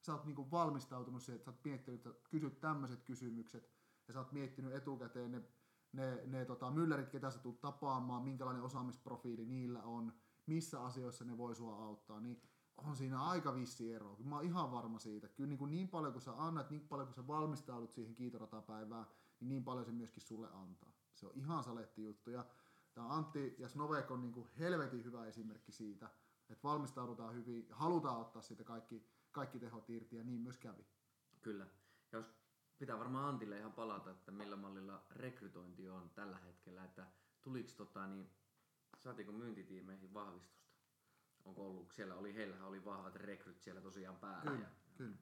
Sä 0.00 0.12
oot 0.12 0.24
niin 0.24 0.50
valmistautunut 0.50 1.22
siihen, 1.22 1.36
että 1.36 1.44
sä 1.44 1.50
oot 1.50 1.64
miettinyt, 1.64 2.06
että 2.06 2.28
kysyt 2.30 2.60
tämmöiset 2.60 3.02
kysymykset, 3.02 3.70
ja 4.08 4.12
sä 4.12 4.20
oot 4.20 4.32
miettinyt 4.32 4.74
etukäteen 4.74 5.30
ne, 5.30 5.42
ne, 5.92 6.26
ne 6.26 6.44
tota, 6.44 6.70
myllärit, 6.70 7.08
ketä 7.08 7.30
sä 7.30 7.38
tulet 7.38 7.60
tapaamaan, 7.60 8.22
minkälainen 8.22 8.62
osaamisprofiili 8.62 9.46
niillä 9.46 9.82
on, 9.82 10.12
missä 10.46 10.84
asioissa 10.84 11.24
ne 11.24 11.38
voi 11.38 11.56
sua 11.56 11.84
auttaa, 11.84 12.20
niin 12.20 12.42
on 12.76 12.96
siinä 12.96 13.22
aika 13.22 13.54
vissi 13.54 13.92
ero. 13.92 14.16
Mä 14.24 14.36
oon 14.36 14.44
ihan 14.44 14.72
varma 14.72 14.98
siitä. 14.98 15.28
Kyllä 15.28 15.48
niin, 15.48 15.58
kuin 15.58 15.70
niin 15.70 15.88
paljon 15.88 16.12
kuin 16.12 16.22
sä 16.22 16.32
annat, 16.36 16.70
niin 16.70 16.88
paljon 16.88 17.08
kuin 17.08 17.14
sä 17.14 17.26
valmistaudut 17.26 17.92
siihen 17.92 18.14
kiitoratapäivään, 18.14 19.06
niin 19.40 19.48
niin 19.48 19.64
paljon 19.64 19.84
se 19.84 19.92
myöskin 19.92 20.22
sulle 20.22 20.48
antaa. 20.52 20.92
Se 21.14 21.26
on 21.26 21.32
ihan 21.34 21.64
saletti 21.64 22.02
juttu. 22.02 22.30
Ja 22.30 22.44
tämä 22.94 23.08
Antti 23.08 23.54
ja 23.58 23.68
Snovek 23.68 24.10
on 24.10 24.20
niin 24.20 24.32
kuin 24.32 24.48
helvetin 24.58 25.04
hyvä 25.04 25.26
esimerkki 25.26 25.72
siitä, 25.72 26.10
että 26.50 26.68
valmistaudutaan 26.68 27.34
hyvin, 27.34 27.66
halutaan 27.70 28.20
ottaa 28.20 28.42
siitä 28.42 28.64
kaikki, 28.64 29.06
kaikki 29.32 29.58
tehot 29.58 29.90
irti 29.90 30.16
ja 30.16 30.24
niin 30.24 30.40
myös 30.40 30.58
kävi. 30.58 30.86
Kyllä. 31.40 31.66
Jos 32.12 32.39
pitää 32.80 32.98
varmaan 32.98 33.24
Antille 33.24 33.58
ihan 33.58 33.72
palata, 33.72 34.10
että 34.10 34.32
millä 34.32 34.56
mallilla 34.56 35.06
rekrytointi 35.10 35.88
on 35.88 36.10
tällä 36.10 36.38
hetkellä, 36.38 36.84
että 36.84 37.06
tuliko 37.42 37.68
tota, 37.76 38.06
niin, 38.06 38.30
saatiinko 38.98 39.32
myyntitiimeihin 39.32 40.14
vahvistusta? 40.14 40.70
Onko 41.44 41.66
ollut, 41.66 41.92
siellä 41.92 42.14
oli, 42.14 42.34
heillähän 42.34 42.68
oli 42.68 42.84
vahvat 42.84 43.16
rekryt 43.16 43.60
siellä 43.60 43.80
tosiaan 43.80 44.16
päällä. 44.16 44.50
Kyllä, 44.50 44.64
ja, 44.64 44.70
kyllä. 44.96 45.16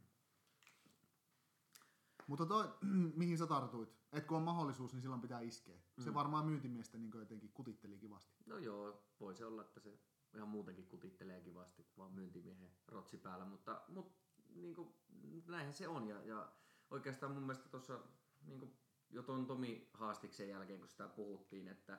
Mutta 2.26 2.46
toi, 2.46 2.68
mihin 3.20 3.38
sä 3.38 3.46
tartuit, 3.46 3.88
että 4.12 4.28
kun 4.28 4.36
on 4.36 4.42
mahdollisuus, 4.42 4.92
niin 4.92 5.02
silloin 5.02 5.20
pitää 5.20 5.40
iskeä. 5.40 5.76
Mm. 5.96 6.04
Se 6.04 6.14
varmaan 6.14 6.46
myyntimiestä 6.46 6.98
niin 6.98 7.10
jotenkin 7.14 7.52
kutitteli 7.52 7.98
kivasti. 7.98 8.34
No 8.46 8.58
joo, 8.58 9.02
voi 9.20 9.34
se 9.34 9.44
olla, 9.44 9.62
että 9.62 9.80
se 9.80 9.98
ihan 10.34 10.48
muutenkin 10.48 10.86
kutittelee 10.86 11.40
kivasti, 11.40 11.86
vaan 11.96 12.12
myyntimiehen 12.12 12.70
rotsi 12.86 13.16
päällä, 13.16 13.44
mutta, 13.44 13.82
mutta 13.88 14.18
niin 14.54 14.74
kuin, 14.74 14.94
näinhän 15.46 15.74
se 15.74 15.88
on. 15.88 16.08
Ja, 16.08 16.22
ja 16.22 16.52
oikeastaan 16.90 17.32
mun 17.32 17.42
mielestä 17.42 17.68
tuossa 17.68 18.00
niin 18.46 18.78
jo 19.10 19.22
ton 19.22 19.46
Tomi 19.46 19.90
haastiksen 19.94 20.48
jälkeen, 20.48 20.78
kun 20.78 20.88
sitä 20.88 21.08
puhuttiin, 21.08 21.68
että, 21.68 21.98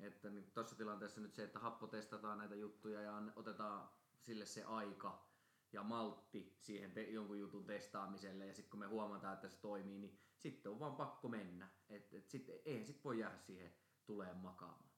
että 0.00 0.30
niin 0.30 0.52
tuossa 0.52 0.76
tilanteessa 0.76 1.20
nyt 1.20 1.34
se, 1.34 1.44
että 1.44 1.58
happotestataan 1.58 2.38
näitä 2.38 2.54
juttuja 2.54 3.02
ja 3.02 3.22
otetaan 3.36 3.88
sille 4.20 4.46
se 4.46 4.64
aika, 4.64 5.32
ja 5.72 5.82
maltti 5.82 6.56
siihen 6.60 6.92
te- 6.92 7.10
jonkun 7.10 7.38
jutun 7.38 7.64
testaamiselle 7.64 8.46
ja 8.46 8.54
sitten 8.54 8.70
kun 8.70 8.80
me 8.80 8.86
huomataan, 8.86 9.34
että 9.34 9.48
se 9.48 9.56
toimii, 9.56 9.98
niin 9.98 10.20
sitten 10.38 10.72
on 10.72 10.80
vaan 10.80 10.96
pakko 10.96 11.28
mennä. 11.28 11.68
Et, 11.88 12.14
et 12.14 12.28
sit, 12.28 12.46
eihän 12.64 12.86
sit 12.86 13.04
voi 13.04 13.18
jäädä 13.18 13.38
siihen 13.38 13.74
tuleen 14.06 14.36
makaamaan. 14.36 14.92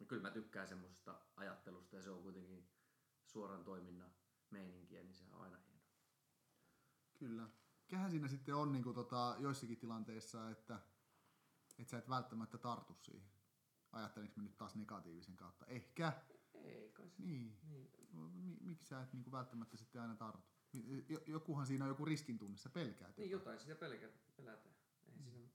Ja 0.00 0.06
kyllä 0.06 0.22
mä 0.22 0.30
tykkään 0.30 0.68
semmoisesta 0.68 1.20
ajattelusta 1.36 1.96
ja 1.96 2.02
se 2.02 2.10
on 2.10 2.22
kuitenkin 2.22 2.68
suoran 3.24 3.64
toiminnan 3.64 4.10
meininkiä, 4.50 5.02
niin 5.02 5.14
se 5.14 5.24
on 5.32 5.40
aina 5.40 5.56
hieno. 5.56 5.82
Kyllä. 7.18 7.48
Mikähän 7.84 8.10
siinä 8.10 8.28
sitten 8.28 8.54
on 8.54 8.72
niin 8.72 8.84
kuin, 8.84 8.94
tota, 8.94 9.36
joissakin 9.38 9.78
tilanteissa, 9.78 10.50
että, 10.50 10.80
että 11.78 11.90
sä 11.90 11.98
et 11.98 12.08
välttämättä 12.08 12.58
tartu 12.58 12.94
siihen? 13.02 13.28
Ajattelinko 13.92 14.34
mä 14.36 14.42
nyt 14.42 14.56
taas 14.56 14.74
negatiivisen 14.74 15.36
kautta? 15.36 15.66
Ehkä. 15.66 16.12
Ei 16.54 16.90
kai 16.92 17.10
se. 17.10 17.22
Niin. 17.22 17.58
niin. 17.62 17.90
Miksi 18.60 18.88
sä 18.88 19.02
et 19.02 19.12
niin 19.12 19.22
kuin 19.22 19.32
välttämättä 19.32 19.76
sitten 19.76 20.02
aina 20.02 20.16
tartu? 20.16 20.44
Jokuhan 21.26 21.66
siinä 21.66 21.84
on 21.84 21.88
joku 21.88 22.04
riskintunne, 22.04 22.56
sä 22.56 22.68
pelkäät. 22.68 23.16
Niin 23.16 23.30
jotain 23.30 23.58
sitä 23.58 23.74
pelkä, 23.74 24.08
pelätään. 24.36 24.74
Ei 25.06 25.30
siinä... 25.30 25.48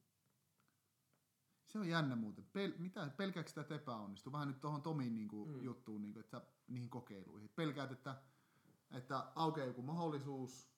Se 1.67 1.80
on 1.80 1.88
jännä 1.88 2.15
muuten. 2.15 2.45
Pel, 2.45 2.71
mitä, 2.77 3.11
pelkääkö 3.17 3.49
sitä, 3.49 3.61
että 3.61 3.75
epäonnistuu? 3.75 4.34
Vähän 4.34 4.47
nyt 4.47 4.61
tuohon 4.61 4.82
Tomin 4.82 5.15
niin 5.15 5.27
kuin, 5.27 5.49
mm. 5.49 5.63
juttuun, 5.63 6.01
niin 6.01 6.13
kuin, 6.13 6.21
että 6.21 6.32
sä, 6.32 6.45
niihin 6.67 6.89
kokeiluihin. 6.89 7.49
Pelkäät, 7.49 7.91
että 7.91 8.15
että 8.91 9.32
aukeaa 9.36 9.67
joku 9.67 9.82
mahdollisuus, 9.82 10.71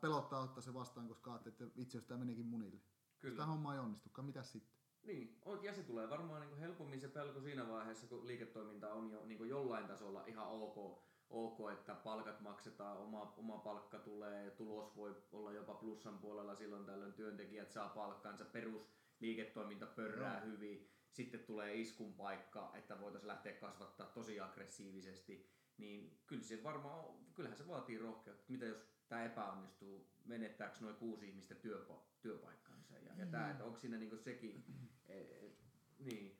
pelottaa 0.00 0.40
ottaa 0.40 0.62
se 0.62 0.74
vastaan, 0.74 1.08
koska 1.08 1.30
ajattelee, 1.30 1.56
että 1.60 1.76
vitsi, 1.76 1.96
jos 1.96 2.04
tämä 2.04 2.18
menikin 2.18 2.46
munille. 2.46 2.80
Kyllä. 3.18 3.32
Sitä 3.32 3.46
homma 3.46 3.74
ei 3.74 3.80
onnistukaan, 3.80 4.26
mitä 4.26 4.42
sitten? 4.42 4.74
Niin, 5.02 5.40
ja 5.62 5.74
se 5.74 5.82
tulee 5.82 6.10
varmaan 6.10 6.40
niin 6.40 6.58
helpommin 6.58 7.00
se 7.00 7.08
pelko 7.08 7.40
siinä 7.40 7.68
vaiheessa, 7.68 8.06
kun 8.06 8.26
liiketoiminta 8.26 8.92
on 8.92 9.10
jo 9.10 9.24
niin 9.26 9.48
jollain 9.48 9.86
tasolla 9.86 10.26
ihan 10.26 10.48
ok, 10.48 11.02
ok, 11.30 11.72
että 11.72 11.94
palkat 11.94 12.40
maksetaan, 12.40 12.98
oma, 12.98 13.34
oma 13.36 13.58
palkka 13.58 13.98
tulee, 13.98 14.50
tulos 14.50 14.96
voi 14.96 15.16
olla 15.32 15.52
jopa 15.52 15.74
plussan 15.74 16.18
puolella 16.18 16.54
silloin 16.54 16.86
tällöin 16.86 17.12
työntekijät 17.12 17.72
saa 17.72 17.88
palkkansa, 17.88 18.44
perusliiketoiminta 18.44 19.86
pörrää 19.86 20.40
no. 20.40 20.46
hyvin, 20.46 20.90
sitten 21.10 21.40
tulee 21.40 21.74
iskun 21.74 22.14
paikka, 22.14 22.70
että 22.74 23.00
voitaisiin 23.00 23.28
lähteä 23.28 23.52
kasvattaa 23.52 24.06
tosi 24.06 24.40
aggressiivisesti, 24.40 25.50
niin 25.76 26.22
kyllä 26.26 26.42
se 26.42 26.62
varmaan, 26.62 27.04
kyllähän 27.34 27.58
se 27.58 27.68
vaatii 27.68 27.98
rohkeutta. 27.98 28.44
Mitä 28.48 28.66
jos 28.66 28.93
tämä 29.14 29.24
epäonnistuu, 29.24 30.06
menettääkö 30.24 30.76
noin 30.80 30.96
kuusi 30.96 31.28
ihmistä 31.28 31.54
työpa- 31.54 32.02
työpaikkansa 32.20 32.98
ja, 32.98 33.14
ja 33.16 33.26
tämä, 33.26 33.50
että 33.50 33.64
onko 33.64 33.78
siinä 33.78 33.96
niinku 33.96 34.16
sekin, 34.16 34.64
e, 35.06 35.20
e, 35.20 35.56
niin, 35.98 36.38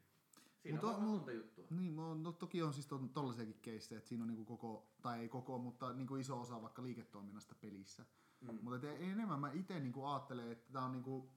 Siinä 0.58 0.80
Mut 0.80 0.90
on, 0.90 0.94
on 0.94 1.02
monta 1.02 1.32
juttua. 1.32 1.64
Niin, 1.70 1.96
no, 1.96 2.32
toki 2.32 2.62
on 2.62 2.74
siis 2.74 2.86
to, 2.86 2.98
tollaisiakin 2.98 3.58
keissejä, 3.62 3.98
että 3.98 4.08
siinä 4.08 4.24
on 4.24 4.28
niinku 4.28 4.44
koko, 4.44 4.88
tai 5.02 5.20
ei 5.20 5.28
koko, 5.28 5.58
mutta 5.58 5.92
niinku 5.92 6.16
iso 6.16 6.40
osa 6.40 6.62
vaikka 6.62 6.82
liiketoiminnasta 6.82 7.54
pelissä. 7.54 8.04
Mm. 8.40 8.58
Mutta 8.62 8.90
enemmän 8.90 9.40
mä 9.40 9.52
itse 9.52 9.80
niinku 9.80 10.04
ajattelen, 10.04 10.52
että 10.52 10.72
tää 10.72 10.84
on 10.84 10.92
niinku, 10.92 11.30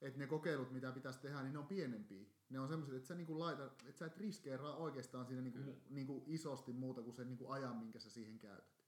että 0.00 0.18
ne 0.18 0.26
kokeilut, 0.26 0.70
mitä 0.70 0.92
pitäisi 0.92 1.20
tehdä, 1.20 1.42
niin 1.42 1.52
ne 1.52 1.58
on 1.58 1.66
pienempiä. 1.66 2.26
Ne 2.48 2.60
on 2.60 2.68
semmoiset, 2.68 2.96
että 2.96 3.08
sä, 3.08 3.14
niinku 3.14 3.38
laita, 3.38 3.64
että 3.64 3.98
sä 3.98 4.06
et 4.06 4.16
riskeeraa 4.16 4.76
oikeastaan 4.76 5.26
siinä 5.26 5.42
niinku, 5.42 5.60
niinku 5.90 6.24
isosti 6.26 6.72
muuta 6.72 7.02
kuin 7.02 7.14
sen 7.14 7.28
niinku 7.28 7.50
ajan, 7.50 7.76
minkä 7.76 7.98
sä 7.98 8.10
siihen 8.10 8.38
käytät. 8.38 8.79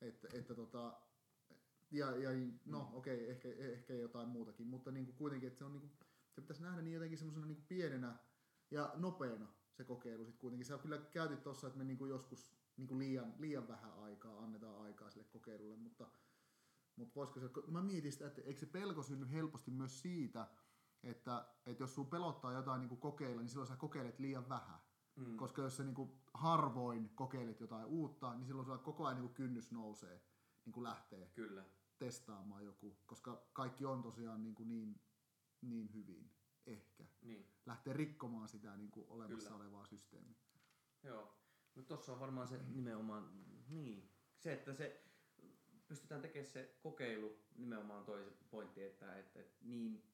Että, 0.00 0.28
että 0.32 0.54
tota, 0.54 1.00
ja, 1.90 2.16
ja 2.16 2.30
no 2.66 2.88
mm. 2.90 2.94
okei, 2.94 3.16
okay, 3.16 3.30
ehkä, 3.30 3.48
ehkä 3.58 3.94
jotain 3.94 4.28
muutakin, 4.28 4.66
mutta 4.66 4.90
niinku 4.90 5.12
kuitenkin, 5.12 5.46
että 5.46 5.58
se 5.58 5.64
on 5.64 5.72
niinku, 5.72 5.90
se 6.30 6.40
pitäisi 6.40 6.62
nähdä 6.62 6.82
niin 6.82 6.94
jotenkin 6.94 7.18
semmoisena 7.18 7.46
niinku 7.46 7.64
pienenä 7.68 8.18
ja 8.70 8.92
nopeana 8.96 9.48
se 9.72 9.84
kokeilu 9.84 10.24
sitten 10.24 10.40
kuitenkin. 10.40 10.66
Sä 10.66 10.78
kyllä 10.78 10.98
käytit 10.98 11.42
tuossa, 11.42 11.66
että 11.66 11.78
me 11.78 11.84
niinku 11.84 12.06
joskus 12.06 12.52
niinku 12.76 12.98
liian, 12.98 13.34
liian 13.38 13.68
vähän 13.68 13.94
aikaa 13.94 14.42
annetaan 14.42 14.82
aikaa 14.82 15.10
sille 15.10 15.24
kokeilulle, 15.24 15.76
mutta, 15.76 16.10
mutta 16.96 17.14
voisiko 17.14 17.40
se, 17.40 17.50
mä 17.70 17.82
mietin 17.82 18.12
sitä, 18.12 18.26
että 18.26 18.42
eikö 18.42 18.60
se 18.60 18.66
pelko 18.66 19.02
synny 19.02 19.30
helposti 19.32 19.70
myös 19.70 20.02
siitä, 20.02 20.46
että, 21.02 21.48
että 21.66 21.82
jos 21.82 21.94
sun 21.94 22.06
pelottaa 22.06 22.52
jotain 22.52 22.80
niinku 22.80 22.96
kokeilla, 22.96 23.40
niin 23.40 23.48
silloin 23.48 23.68
sä 23.68 23.76
kokeilet 23.76 24.18
liian 24.18 24.48
vähän. 24.48 24.80
Mm. 25.16 25.36
Koska 25.36 25.62
jos 25.62 25.76
sä 25.76 25.84
niinku 25.84 26.20
harvoin 26.34 27.08
kokeilet 27.08 27.60
jotain 27.60 27.86
uutta, 27.86 28.34
niin 28.34 28.46
silloin 28.46 28.64
sulla 28.64 28.78
koko 28.78 29.06
ajan 29.06 29.16
niinku 29.16 29.34
kynnys 29.34 29.72
nousee 29.72 30.22
niinku 30.64 30.82
lähtee 30.82 31.30
Kyllä. 31.34 31.64
testaamaan 31.98 32.64
joku, 32.64 32.96
koska 33.06 33.42
kaikki 33.52 33.84
on 33.84 34.02
tosiaan 34.02 34.42
niinku 34.42 34.64
niin, 34.64 35.00
niin 35.62 35.94
hyvin 35.94 36.30
ehkä. 36.66 37.04
Niin. 37.22 37.46
Lähtee 37.66 37.92
rikkomaan 37.92 38.48
sitä 38.48 38.76
niinku 38.76 39.06
olemassa 39.08 39.50
Kyllä. 39.50 39.62
olevaa 39.62 39.86
systeemiä. 39.86 40.34
Joo. 41.02 41.36
No 41.74 41.82
tossa 41.82 42.12
on 42.12 42.20
varmaan 42.20 42.48
se 42.48 42.60
nimenomaan, 42.68 43.30
niin, 43.68 44.10
se, 44.38 44.52
että 44.52 44.74
se 44.74 45.04
pystytään 45.86 46.22
tekemään 46.22 46.50
se 46.50 46.76
kokeilu 46.82 47.38
nimenomaan 47.56 48.04
toi 48.04 48.24
se 48.24 48.44
pointti, 48.50 48.82
että, 48.82 49.16
että, 49.16 49.40
että 49.40 49.58
niin 49.60 50.10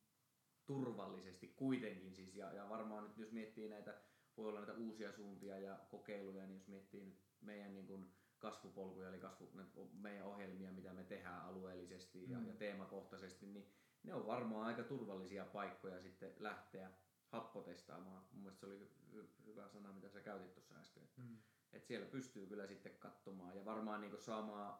turvallisesti 0.67 1.49
kuitenkin 1.49 2.15
siis, 2.15 2.37
ja, 2.37 2.53
ja 2.53 2.69
varmaan 2.69 3.05
nyt 3.05 3.19
jos 3.19 3.33
miettii 3.33 3.69
näitä, 3.69 4.01
voi 4.37 4.49
olla 4.49 4.61
näitä 4.61 4.75
uusia 4.75 5.13
suuntia 5.13 5.59
ja 5.59 5.79
kokeiluja, 5.91 6.47
niin 6.47 6.55
jos 6.55 6.69
miettii 6.69 7.05
nyt 7.05 7.21
meidän 7.41 7.75
niin 7.75 7.87
kuin 7.87 8.07
kasvupolkuja, 8.39 9.09
eli 9.09 9.19
kasvu, 9.19 9.51
meidän 9.93 10.27
ohjelmia, 10.27 10.73
mitä 10.73 10.93
me 10.93 11.05
tehdään 11.05 11.43
alueellisesti 11.43 12.31
ja, 12.31 12.39
mm. 12.39 12.47
ja 12.47 12.55
teemakohtaisesti, 12.55 13.47
niin 13.47 13.67
ne 14.03 14.15
on 14.15 14.27
varmaan 14.27 14.67
aika 14.67 14.83
turvallisia 14.83 15.45
paikkoja 15.45 16.01
sitten 16.01 16.33
lähteä 16.39 16.91
happotestaamaan. 17.29 18.25
Mun 18.33 18.43
mielestä 18.43 18.61
se 18.61 18.67
oli 18.67 18.91
hy- 19.15 19.47
hyvä 19.47 19.69
sana, 19.69 19.93
mitä 19.93 20.09
sä 20.09 20.21
käytit 20.21 20.55
tuossa 20.55 20.75
äsken. 20.75 21.03
Että, 21.03 21.23
mm. 21.23 21.39
että 21.73 21.89
siellä 21.89 22.07
pystyy 22.07 22.47
kyllä 22.47 22.67
sitten 22.67 22.97
katsomaan 22.99 23.57
ja 23.57 23.65
varmaan 23.65 24.01
niin 24.01 24.23
saamaan 24.23 24.79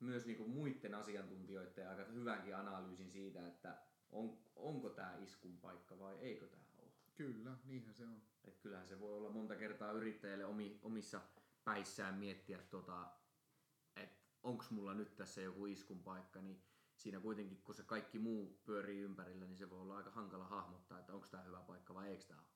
myös 0.00 0.26
niin 0.26 0.50
muiden 0.50 0.94
asiantuntijoiden 0.94 1.88
aika 1.88 2.04
hyvänkin 2.04 2.56
analyysin 2.56 3.10
siitä, 3.10 3.46
että 3.46 3.78
on, 4.10 4.38
onko 4.56 4.90
tämä 4.90 5.16
iskun 5.16 5.58
paikka 5.58 5.98
vai 5.98 6.18
eikö 6.20 6.46
tämä 6.46 6.62
ole. 6.78 6.92
Kyllä, 7.14 7.56
niinhän 7.64 7.94
se 7.94 8.04
on. 8.06 8.22
Et 8.48 8.58
kyllähän 8.58 8.86
se 8.86 9.00
voi 9.00 9.16
olla 9.16 9.30
monta 9.30 9.56
kertaa 9.56 9.92
yrittäjälle 9.92 10.44
omi, 10.44 10.78
omissa 10.82 11.20
päissään 11.64 12.14
miettiä, 12.14 12.58
tota, 12.70 13.06
että 13.96 14.16
onko 14.42 14.64
mulla 14.70 14.94
nyt 14.94 15.16
tässä 15.16 15.40
joku 15.40 15.66
iskun 15.66 16.02
paikka, 16.02 16.40
niin 16.40 16.62
siinä 16.96 17.20
kuitenkin, 17.20 17.62
kun 17.62 17.74
se 17.74 17.82
kaikki 17.82 18.18
muu 18.18 18.60
pyörii 18.64 19.00
ympärillä, 19.00 19.46
niin 19.46 19.58
se 19.58 19.70
voi 19.70 19.80
olla 19.80 19.96
aika 19.96 20.10
hankala 20.10 20.44
hahmottaa, 20.44 20.98
että 20.98 21.14
onko 21.14 21.26
tämä 21.26 21.42
hyvä 21.42 21.60
paikka 21.60 21.94
vai 21.94 22.08
eikö 22.08 22.24
tämä 22.24 22.40
ole. 22.40 22.48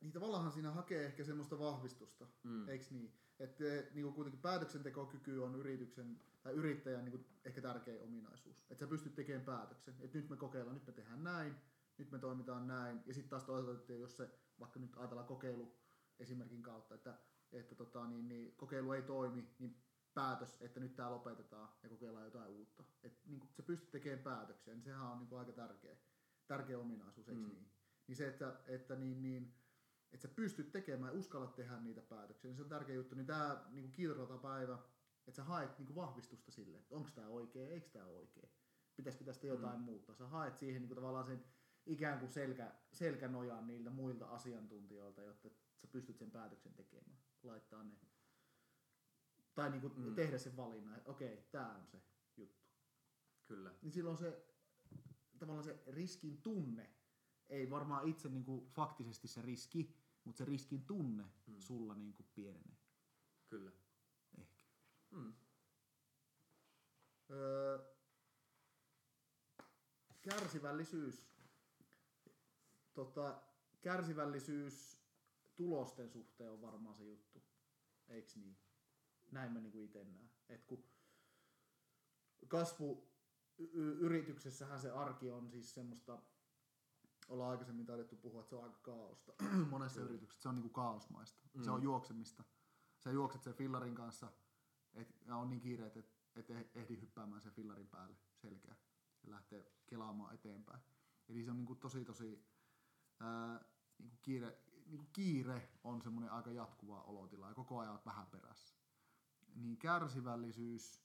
Niin 0.00 0.12
tavallaan 0.12 0.52
siinä 0.52 0.70
hakee 0.70 1.06
ehkä 1.06 1.24
semmoista 1.24 1.58
vahvistusta, 1.58 2.26
mm. 2.42 2.68
eikö 2.68 2.84
niin? 2.90 3.12
Että 3.38 3.64
niin 3.64 4.02
kuin 4.02 4.14
kuitenkin 4.14 4.42
päätöksentekokyky 4.42 5.38
on 5.38 5.54
yrityksen 5.54 6.20
tai 6.42 6.52
yrittäjän 6.52 7.04
niin 7.04 7.10
kuin 7.12 7.26
ehkä 7.44 7.60
tärkein 7.60 8.02
ominaisuus. 8.02 8.56
Että 8.70 8.84
sä 8.84 8.86
pystyt 8.86 9.14
tekemään 9.14 9.44
päätöksen, 9.44 9.94
että 10.00 10.18
nyt 10.18 10.30
me 10.30 10.36
kokeillaan, 10.36 10.74
nyt 10.74 10.86
me 10.86 10.92
tehdään 10.92 11.24
näin, 11.24 11.54
nyt 11.98 12.10
me 12.10 12.18
toimitaan 12.18 12.66
näin. 12.66 13.02
Ja 13.06 13.14
sitten 13.14 13.30
taas 13.30 13.44
toisaalta, 13.44 13.80
että 13.80 13.92
jos 13.92 14.16
se, 14.16 14.30
vaikka 14.60 14.80
nyt 14.80 14.96
ajatellaan 14.96 15.26
kokeilu 15.26 15.76
esimerkin 16.18 16.62
kautta, 16.62 16.94
että, 16.94 17.18
että 17.52 17.74
tota, 17.74 18.06
niin, 18.06 18.28
niin, 18.28 18.56
kokeilu 18.56 18.92
ei 18.92 19.02
toimi, 19.02 19.54
niin 19.58 19.84
päätös, 20.14 20.56
että 20.60 20.80
nyt 20.80 20.96
tämä 20.96 21.10
lopetetaan 21.10 21.68
ja 21.82 21.88
kokeillaan 21.88 22.24
jotain 22.24 22.50
uutta. 22.50 22.84
Että 23.02 23.20
niin 23.26 23.40
kuin, 23.40 23.50
sä 23.52 23.62
pystyt 23.62 23.90
tekemään 23.90 24.24
päätöksiä, 24.24 24.74
niin 24.74 24.82
sehän 24.82 25.06
on 25.06 25.18
niin 25.18 25.38
aika 25.38 25.52
tärkeä, 25.52 25.96
tärkeä 26.46 26.78
ominaisuus, 26.78 27.28
eikö 27.28 27.40
mm. 27.40 27.48
niin? 27.48 27.70
Niin 28.06 28.16
se, 28.16 28.28
että, 28.28 28.60
että 28.66 28.96
niin, 28.96 29.22
niin, 29.22 29.54
että 30.12 30.28
sä 30.28 30.34
pystyt 30.34 30.72
tekemään 30.72 31.12
ja 31.12 31.18
uskallat 31.18 31.54
tehdä 31.54 31.80
niitä 31.80 32.02
päätöksiä, 32.02 32.48
niin 32.48 32.56
se 32.56 32.62
on 32.62 32.68
tärkeä 32.68 32.94
juttu. 32.94 33.14
Niin 33.14 33.26
tämä 33.26 33.64
niin 33.70 33.92
päivä, 34.42 34.78
että 35.26 35.36
sä 35.36 35.44
haet 35.44 35.78
niin 35.78 35.94
vahvistusta 35.94 36.52
sille, 36.52 36.78
että 36.78 36.94
onko 36.94 37.10
tämä 37.14 37.28
oikea, 37.28 37.68
eikö 37.68 37.88
tämä 37.88 38.06
oikea. 38.06 38.48
Pitäisikö 38.96 39.24
tästä 39.24 39.46
jotain 39.46 39.78
mm. 39.78 39.84
muuttaa. 39.84 40.14
Sä 40.14 40.26
haet 40.26 40.56
siihen 40.56 40.82
niin 40.82 40.88
kuin 40.88 40.96
tavallaan 40.96 41.26
sen 41.26 41.44
ikään 41.86 42.18
kuin 42.18 42.32
selkä, 42.32 42.74
selkänojan 42.92 43.66
niiltä 43.66 43.90
muilta 43.90 44.26
asiantuntijoilta, 44.26 45.22
jotta 45.22 45.48
sä 45.76 45.86
pystyt 45.86 46.18
sen 46.18 46.30
päätöksen 46.30 46.74
tekemään. 46.74 47.18
Laittaa 47.42 47.84
ne. 47.84 47.94
Tai 49.54 49.70
niin 49.70 49.80
kuin 49.80 49.92
mm. 49.96 50.14
tehdä 50.14 50.38
sen 50.38 50.56
valinnan, 50.56 50.96
että 50.96 51.10
okei, 51.10 51.48
tämä 51.50 51.74
on 51.74 51.86
se 51.86 52.02
juttu. 52.36 52.64
Kyllä. 53.46 53.74
Niin 53.82 53.92
silloin 53.92 54.16
se 54.18 54.46
tavallaan 55.38 55.64
se 55.64 55.82
riskin 55.86 56.42
tunne, 56.42 56.90
ei 57.48 57.70
varmaan 57.70 58.08
itse 58.08 58.28
niin 58.28 58.44
kuin 58.44 58.66
faktisesti 58.66 59.28
se 59.28 59.42
riski, 59.42 59.96
mutta 60.24 60.38
se 60.38 60.44
riskin 60.44 60.84
tunne 60.84 61.24
mm. 61.46 61.60
sulla 61.60 61.94
niin 61.94 62.14
kuin 62.14 62.26
pienenee. 62.34 62.78
Kyllä. 63.48 63.72
Ehkä. 64.38 64.64
Mm. 65.10 65.34
Öö, 67.30 67.94
kärsivällisyys. 70.22 71.24
Tota, 72.94 73.42
kärsivällisyys 73.82 75.04
tulosten 75.56 76.10
suhteen 76.10 76.50
on 76.50 76.62
varmaan 76.62 76.94
se 76.94 77.04
juttu. 77.04 77.42
Eiks 78.08 78.36
niin? 78.36 78.56
Näin 79.30 79.52
mä 79.52 79.60
niinku 79.60 79.80
ite 79.80 80.04
näen. 80.04 80.30
Et 80.48 80.64
kun 80.64 80.84
kasvu 82.48 83.08
yrityksessähän 83.98 84.80
se 84.80 84.90
arki 84.90 85.30
on 85.30 85.50
siis 85.50 85.74
semmoista, 85.74 86.22
ollaan 87.28 87.50
aikaisemmin 87.50 87.86
taidettu 87.86 88.16
puhua, 88.16 88.40
että 88.40 88.50
se 88.50 88.56
on 88.56 88.64
aika 88.64 88.78
kaaosta. 88.82 89.32
Monessa 89.70 90.00
mm. 90.00 90.06
yrityksessä 90.06 90.42
se 90.42 90.48
on 90.48 90.54
niinku 90.54 90.68
kaosmaista. 90.68 91.42
Mm. 91.54 91.64
Se 91.64 91.70
on 91.70 91.82
juoksemista. 91.82 92.44
Sä 92.98 93.10
juokset 93.10 93.42
sen 93.42 93.54
fillarin 93.54 93.94
kanssa, 93.94 94.32
et, 94.92 95.14
ja 95.26 95.36
on 95.36 95.50
niin 95.50 95.60
kiire, 95.60 95.86
että 95.86 96.00
et 96.36 96.50
ehdi 96.76 97.00
hyppäämään 97.00 97.42
sen 97.42 97.52
fillarin 97.52 97.88
päälle 97.88 98.16
selkeä 98.34 98.76
ja 99.24 99.30
lähtee 99.30 99.72
kelaamaan 99.86 100.34
eteenpäin. 100.34 100.80
Eli 101.28 101.44
se 101.44 101.50
on 101.50 101.56
niinku 101.56 101.74
tosi 101.74 102.04
tosi 102.04 102.53
ää, 103.20 103.64
niinku 103.98 104.16
kiire, 104.22 104.58
niinku 104.86 105.06
kiire 105.12 105.68
on 105.84 106.02
semmoinen 106.02 106.30
aika 106.30 106.50
jatkuva 106.50 107.02
olotila 107.02 107.48
ja 107.48 107.54
koko 107.54 107.78
ajan 107.78 108.00
vähän 108.06 108.26
perässä. 108.26 108.74
Niin 109.54 109.76
kärsivällisyys 109.76 111.04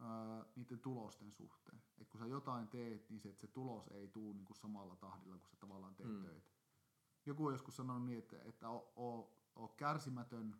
ää, 0.00 0.44
niiden 0.56 0.80
tulosten 0.80 1.32
suhteen. 1.32 1.82
Et 1.98 2.08
kun 2.08 2.20
sä 2.20 2.26
jotain 2.26 2.68
teet, 2.68 3.10
niin 3.10 3.20
se, 3.20 3.28
että 3.28 3.40
se 3.40 3.46
tulos 3.46 3.88
ei 3.88 4.08
tule 4.08 4.34
niinku 4.34 4.54
samalla 4.54 4.96
tahdilla, 4.96 5.38
kun 5.38 5.48
sä 5.48 5.56
tavallaan 5.56 5.94
teet 5.94 6.10
mm. 6.10 6.22
töitä. 6.22 6.50
Joku 7.26 7.46
on 7.46 7.52
joskus 7.52 7.76
sanonut 7.76 8.04
niin, 8.04 8.18
että, 8.18 8.36
että 8.44 8.68
oo, 8.68 8.92
oo, 8.96 9.38
oo 9.56 9.68
kärsimätön 9.68 10.56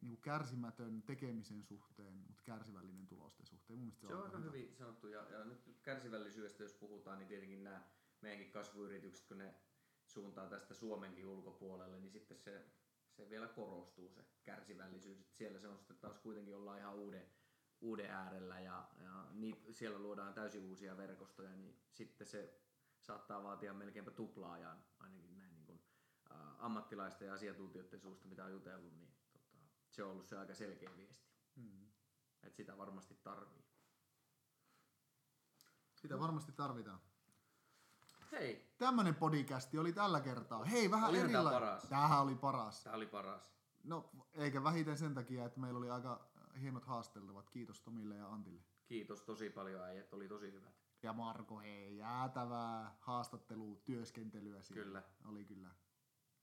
niin 0.00 0.10
kuin 0.10 0.22
kärsimätön 0.22 1.02
tekemisen 1.02 1.62
suhteen, 1.62 2.16
mutta 2.26 2.42
kärsivällinen 2.44 3.06
tulosten 3.06 3.46
suhteen. 3.46 3.78
Mun 3.78 3.92
se, 3.92 4.06
se 4.06 4.14
on 4.14 4.24
aika 4.24 4.38
hyvin 4.38 4.52
hyvin 4.62 4.76
sanottu. 4.76 5.08
Ja, 5.08 5.30
ja 5.30 5.44
nyt 5.44 5.78
kärsivällisyydestä, 5.82 6.62
jos 6.62 6.72
puhutaan, 6.72 7.18
niin 7.18 7.28
tietenkin 7.28 7.64
nämä 7.64 7.82
meidänkin 8.20 8.52
kasvuyritykset, 8.52 9.26
kun 9.26 9.38
ne 9.38 9.54
suuntaa 10.06 10.48
tästä 10.48 10.74
Suomenkin 10.74 11.26
ulkopuolelle, 11.26 11.98
niin 11.98 12.10
sitten 12.10 12.38
se, 12.38 12.66
se 13.10 13.30
vielä 13.30 13.48
korostuu 13.48 14.08
se 14.08 14.24
kärsivällisyys. 14.42 15.36
siellä 15.36 15.58
se 15.58 15.68
on 15.68 15.78
sitten 15.78 15.98
taas 15.98 16.18
kuitenkin 16.18 16.56
ollaan 16.56 16.78
ihan 16.78 16.94
uuden, 16.94 17.26
uuden 17.80 18.10
äärellä 18.10 18.60
ja, 18.60 18.88
ja 19.02 19.26
niit, 19.30 19.66
siellä 19.70 19.98
luodaan 19.98 20.34
täysin 20.34 20.64
uusia 20.64 20.96
verkostoja, 20.96 21.56
niin 21.56 21.80
sitten 21.92 22.26
se 22.26 22.60
saattaa 23.00 23.42
vaatia 23.42 23.74
melkeinpä 23.74 24.10
tuplaajan 24.10 24.84
ainakin 24.98 25.38
näin 25.38 25.54
niin 25.54 25.66
kuin, 25.66 25.80
ä, 26.30 26.34
ammattilaisten 26.58 27.26
ja 27.26 27.34
asiantuntijoiden 27.34 28.00
suusta, 28.00 28.28
mitä 28.28 28.44
on 28.44 28.52
jutellut, 28.52 28.96
niin 28.96 29.16
tota, 29.32 29.56
se 29.90 30.02
on 30.02 30.10
ollut 30.10 30.26
se 30.26 30.38
aika 30.38 30.54
selkeä 30.54 30.96
viesti. 30.96 31.30
Mm. 31.56 31.88
Että 32.42 32.56
sitä 32.56 32.78
varmasti 32.78 33.14
tarvii. 33.14 33.66
Sitä 35.94 36.18
varmasti 36.18 36.52
tarvitaan. 36.52 37.00
Hei, 38.32 38.74
Tämmönen 38.78 39.14
podcasti 39.14 39.78
oli 39.78 39.92
tällä 39.92 40.20
kertaa. 40.20 40.64
Hei, 40.64 40.90
vähän 40.90 41.12
tää 41.12 41.20
erilainen. 41.20 41.52
paras? 41.52 41.82
Tämähän 41.82 42.20
oli 42.20 42.34
paras. 42.34 42.82
tämä 42.82 42.96
oli 42.96 43.06
paras. 43.06 43.56
No, 43.84 44.10
eikä 44.34 44.64
vähiten 44.64 44.98
sen 44.98 45.14
takia, 45.14 45.44
että 45.44 45.60
meillä 45.60 45.78
oli 45.78 45.90
aika 45.90 46.26
hienot 46.60 46.84
haasteltavat. 46.84 47.50
Kiitos 47.50 47.80
Tomille 47.80 48.16
ja 48.16 48.28
Antille. 48.28 48.62
Kiitos 48.86 49.22
tosi 49.22 49.50
paljon 49.50 49.82
äijät, 49.82 50.12
oli 50.12 50.28
tosi 50.28 50.52
hyvät. 50.52 50.74
Ja 51.02 51.12
Marko, 51.12 51.58
hei, 51.60 51.96
jäätävää 51.98 52.96
haastattelua, 53.00 53.76
työskentelyä 53.84 54.62
siellä. 54.62 54.84
Kyllä. 54.84 55.02
Oli 55.24 55.44
kyllä. 55.44 55.68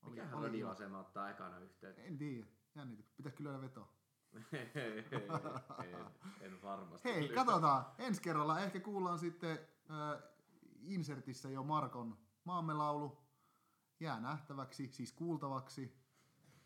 Oli, 0.02 0.10
Mikähän 0.12 0.34
oli 0.34 0.48
radioasema 0.48 1.00
ottaa 1.00 1.30
ekana 1.30 1.60
yhteyttä? 1.60 2.02
En 2.02 2.18
tiedä. 2.18 2.46
Jännitä. 2.76 3.04
Pitäisikö 3.18 3.44
lyödä 3.44 3.62
veto? 3.62 3.90
en, 4.54 6.06
en 6.42 6.62
varmasti. 6.62 7.10
Hei, 7.10 7.30
katsotaan. 7.30 7.86
Ensi 7.98 8.22
kerralla 8.22 8.60
ehkä 8.60 8.80
kuullaan 8.80 9.20
sitten 9.20 9.60
äh, 9.92 10.24
insertissä 10.86 11.50
jo 11.50 11.64
Markon 11.64 12.18
maamme 12.44 12.74
laulu. 12.74 13.18
Jää 14.00 14.20
nähtäväksi, 14.20 14.90
siis 14.92 15.14
kuultavaksi. 15.14 15.98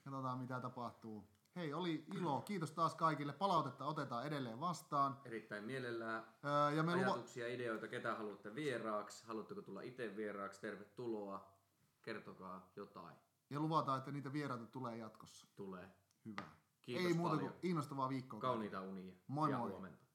Katsotaan 0.03 0.39
mitä 0.39 0.59
tapahtuu. 0.59 1.28
Hei, 1.55 1.74
oli 1.74 2.05
ilo. 2.13 2.41
Kiitos 2.41 2.72
taas 2.72 2.95
kaikille. 2.95 3.34
Palautetta 3.34 3.86
otetaan 3.86 4.26
edelleen 4.28 4.59
vastaan. 4.59 5.18
Erittäin 5.26 5.63
mielellään 5.63 6.24
Öö, 6.45 6.72
ja 6.72 6.84
me 6.84 6.93
ajatuksia, 6.93 7.47
ideoita, 7.47 7.88
ketä 7.88 8.15
haluatte 8.15 8.55
vieraaksi, 8.55 9.26
haluatteko 9.28 9.61
tulla 9.61 9.82
itse 9.82 10.15
vieraaksi, 10.15 10.61
tervetuloa, 10.61 11.47
kertokaa 12.01 12.72
jotain, 12.76 13.15
ja 13.49 13.59
luvataan, 13.59 13.99
että 13.99 14.11
niitä 14.11 14.34
vieraita 14.34 14.65
tulee 14.65 14.97
jatkossa. 14.97 15.47
tulee. 15.55 15.89
Hyvä. 16.26 16.43
Kiitos 16.82 17.05
Ei 17.05 17.13
muuta 17.13 17.36
paljon. 17.36 17.51
kuin 17.53 17.59
innostavaa 17.70 18.09
viikkoa. 18.09 18.39
Kauniita 18.39 18.82
unia 18.82 19.13
Moi 19.28 19.51
ja 19.51 19.57
moi. 19.57 19.70
huomenta. 19.70 20.05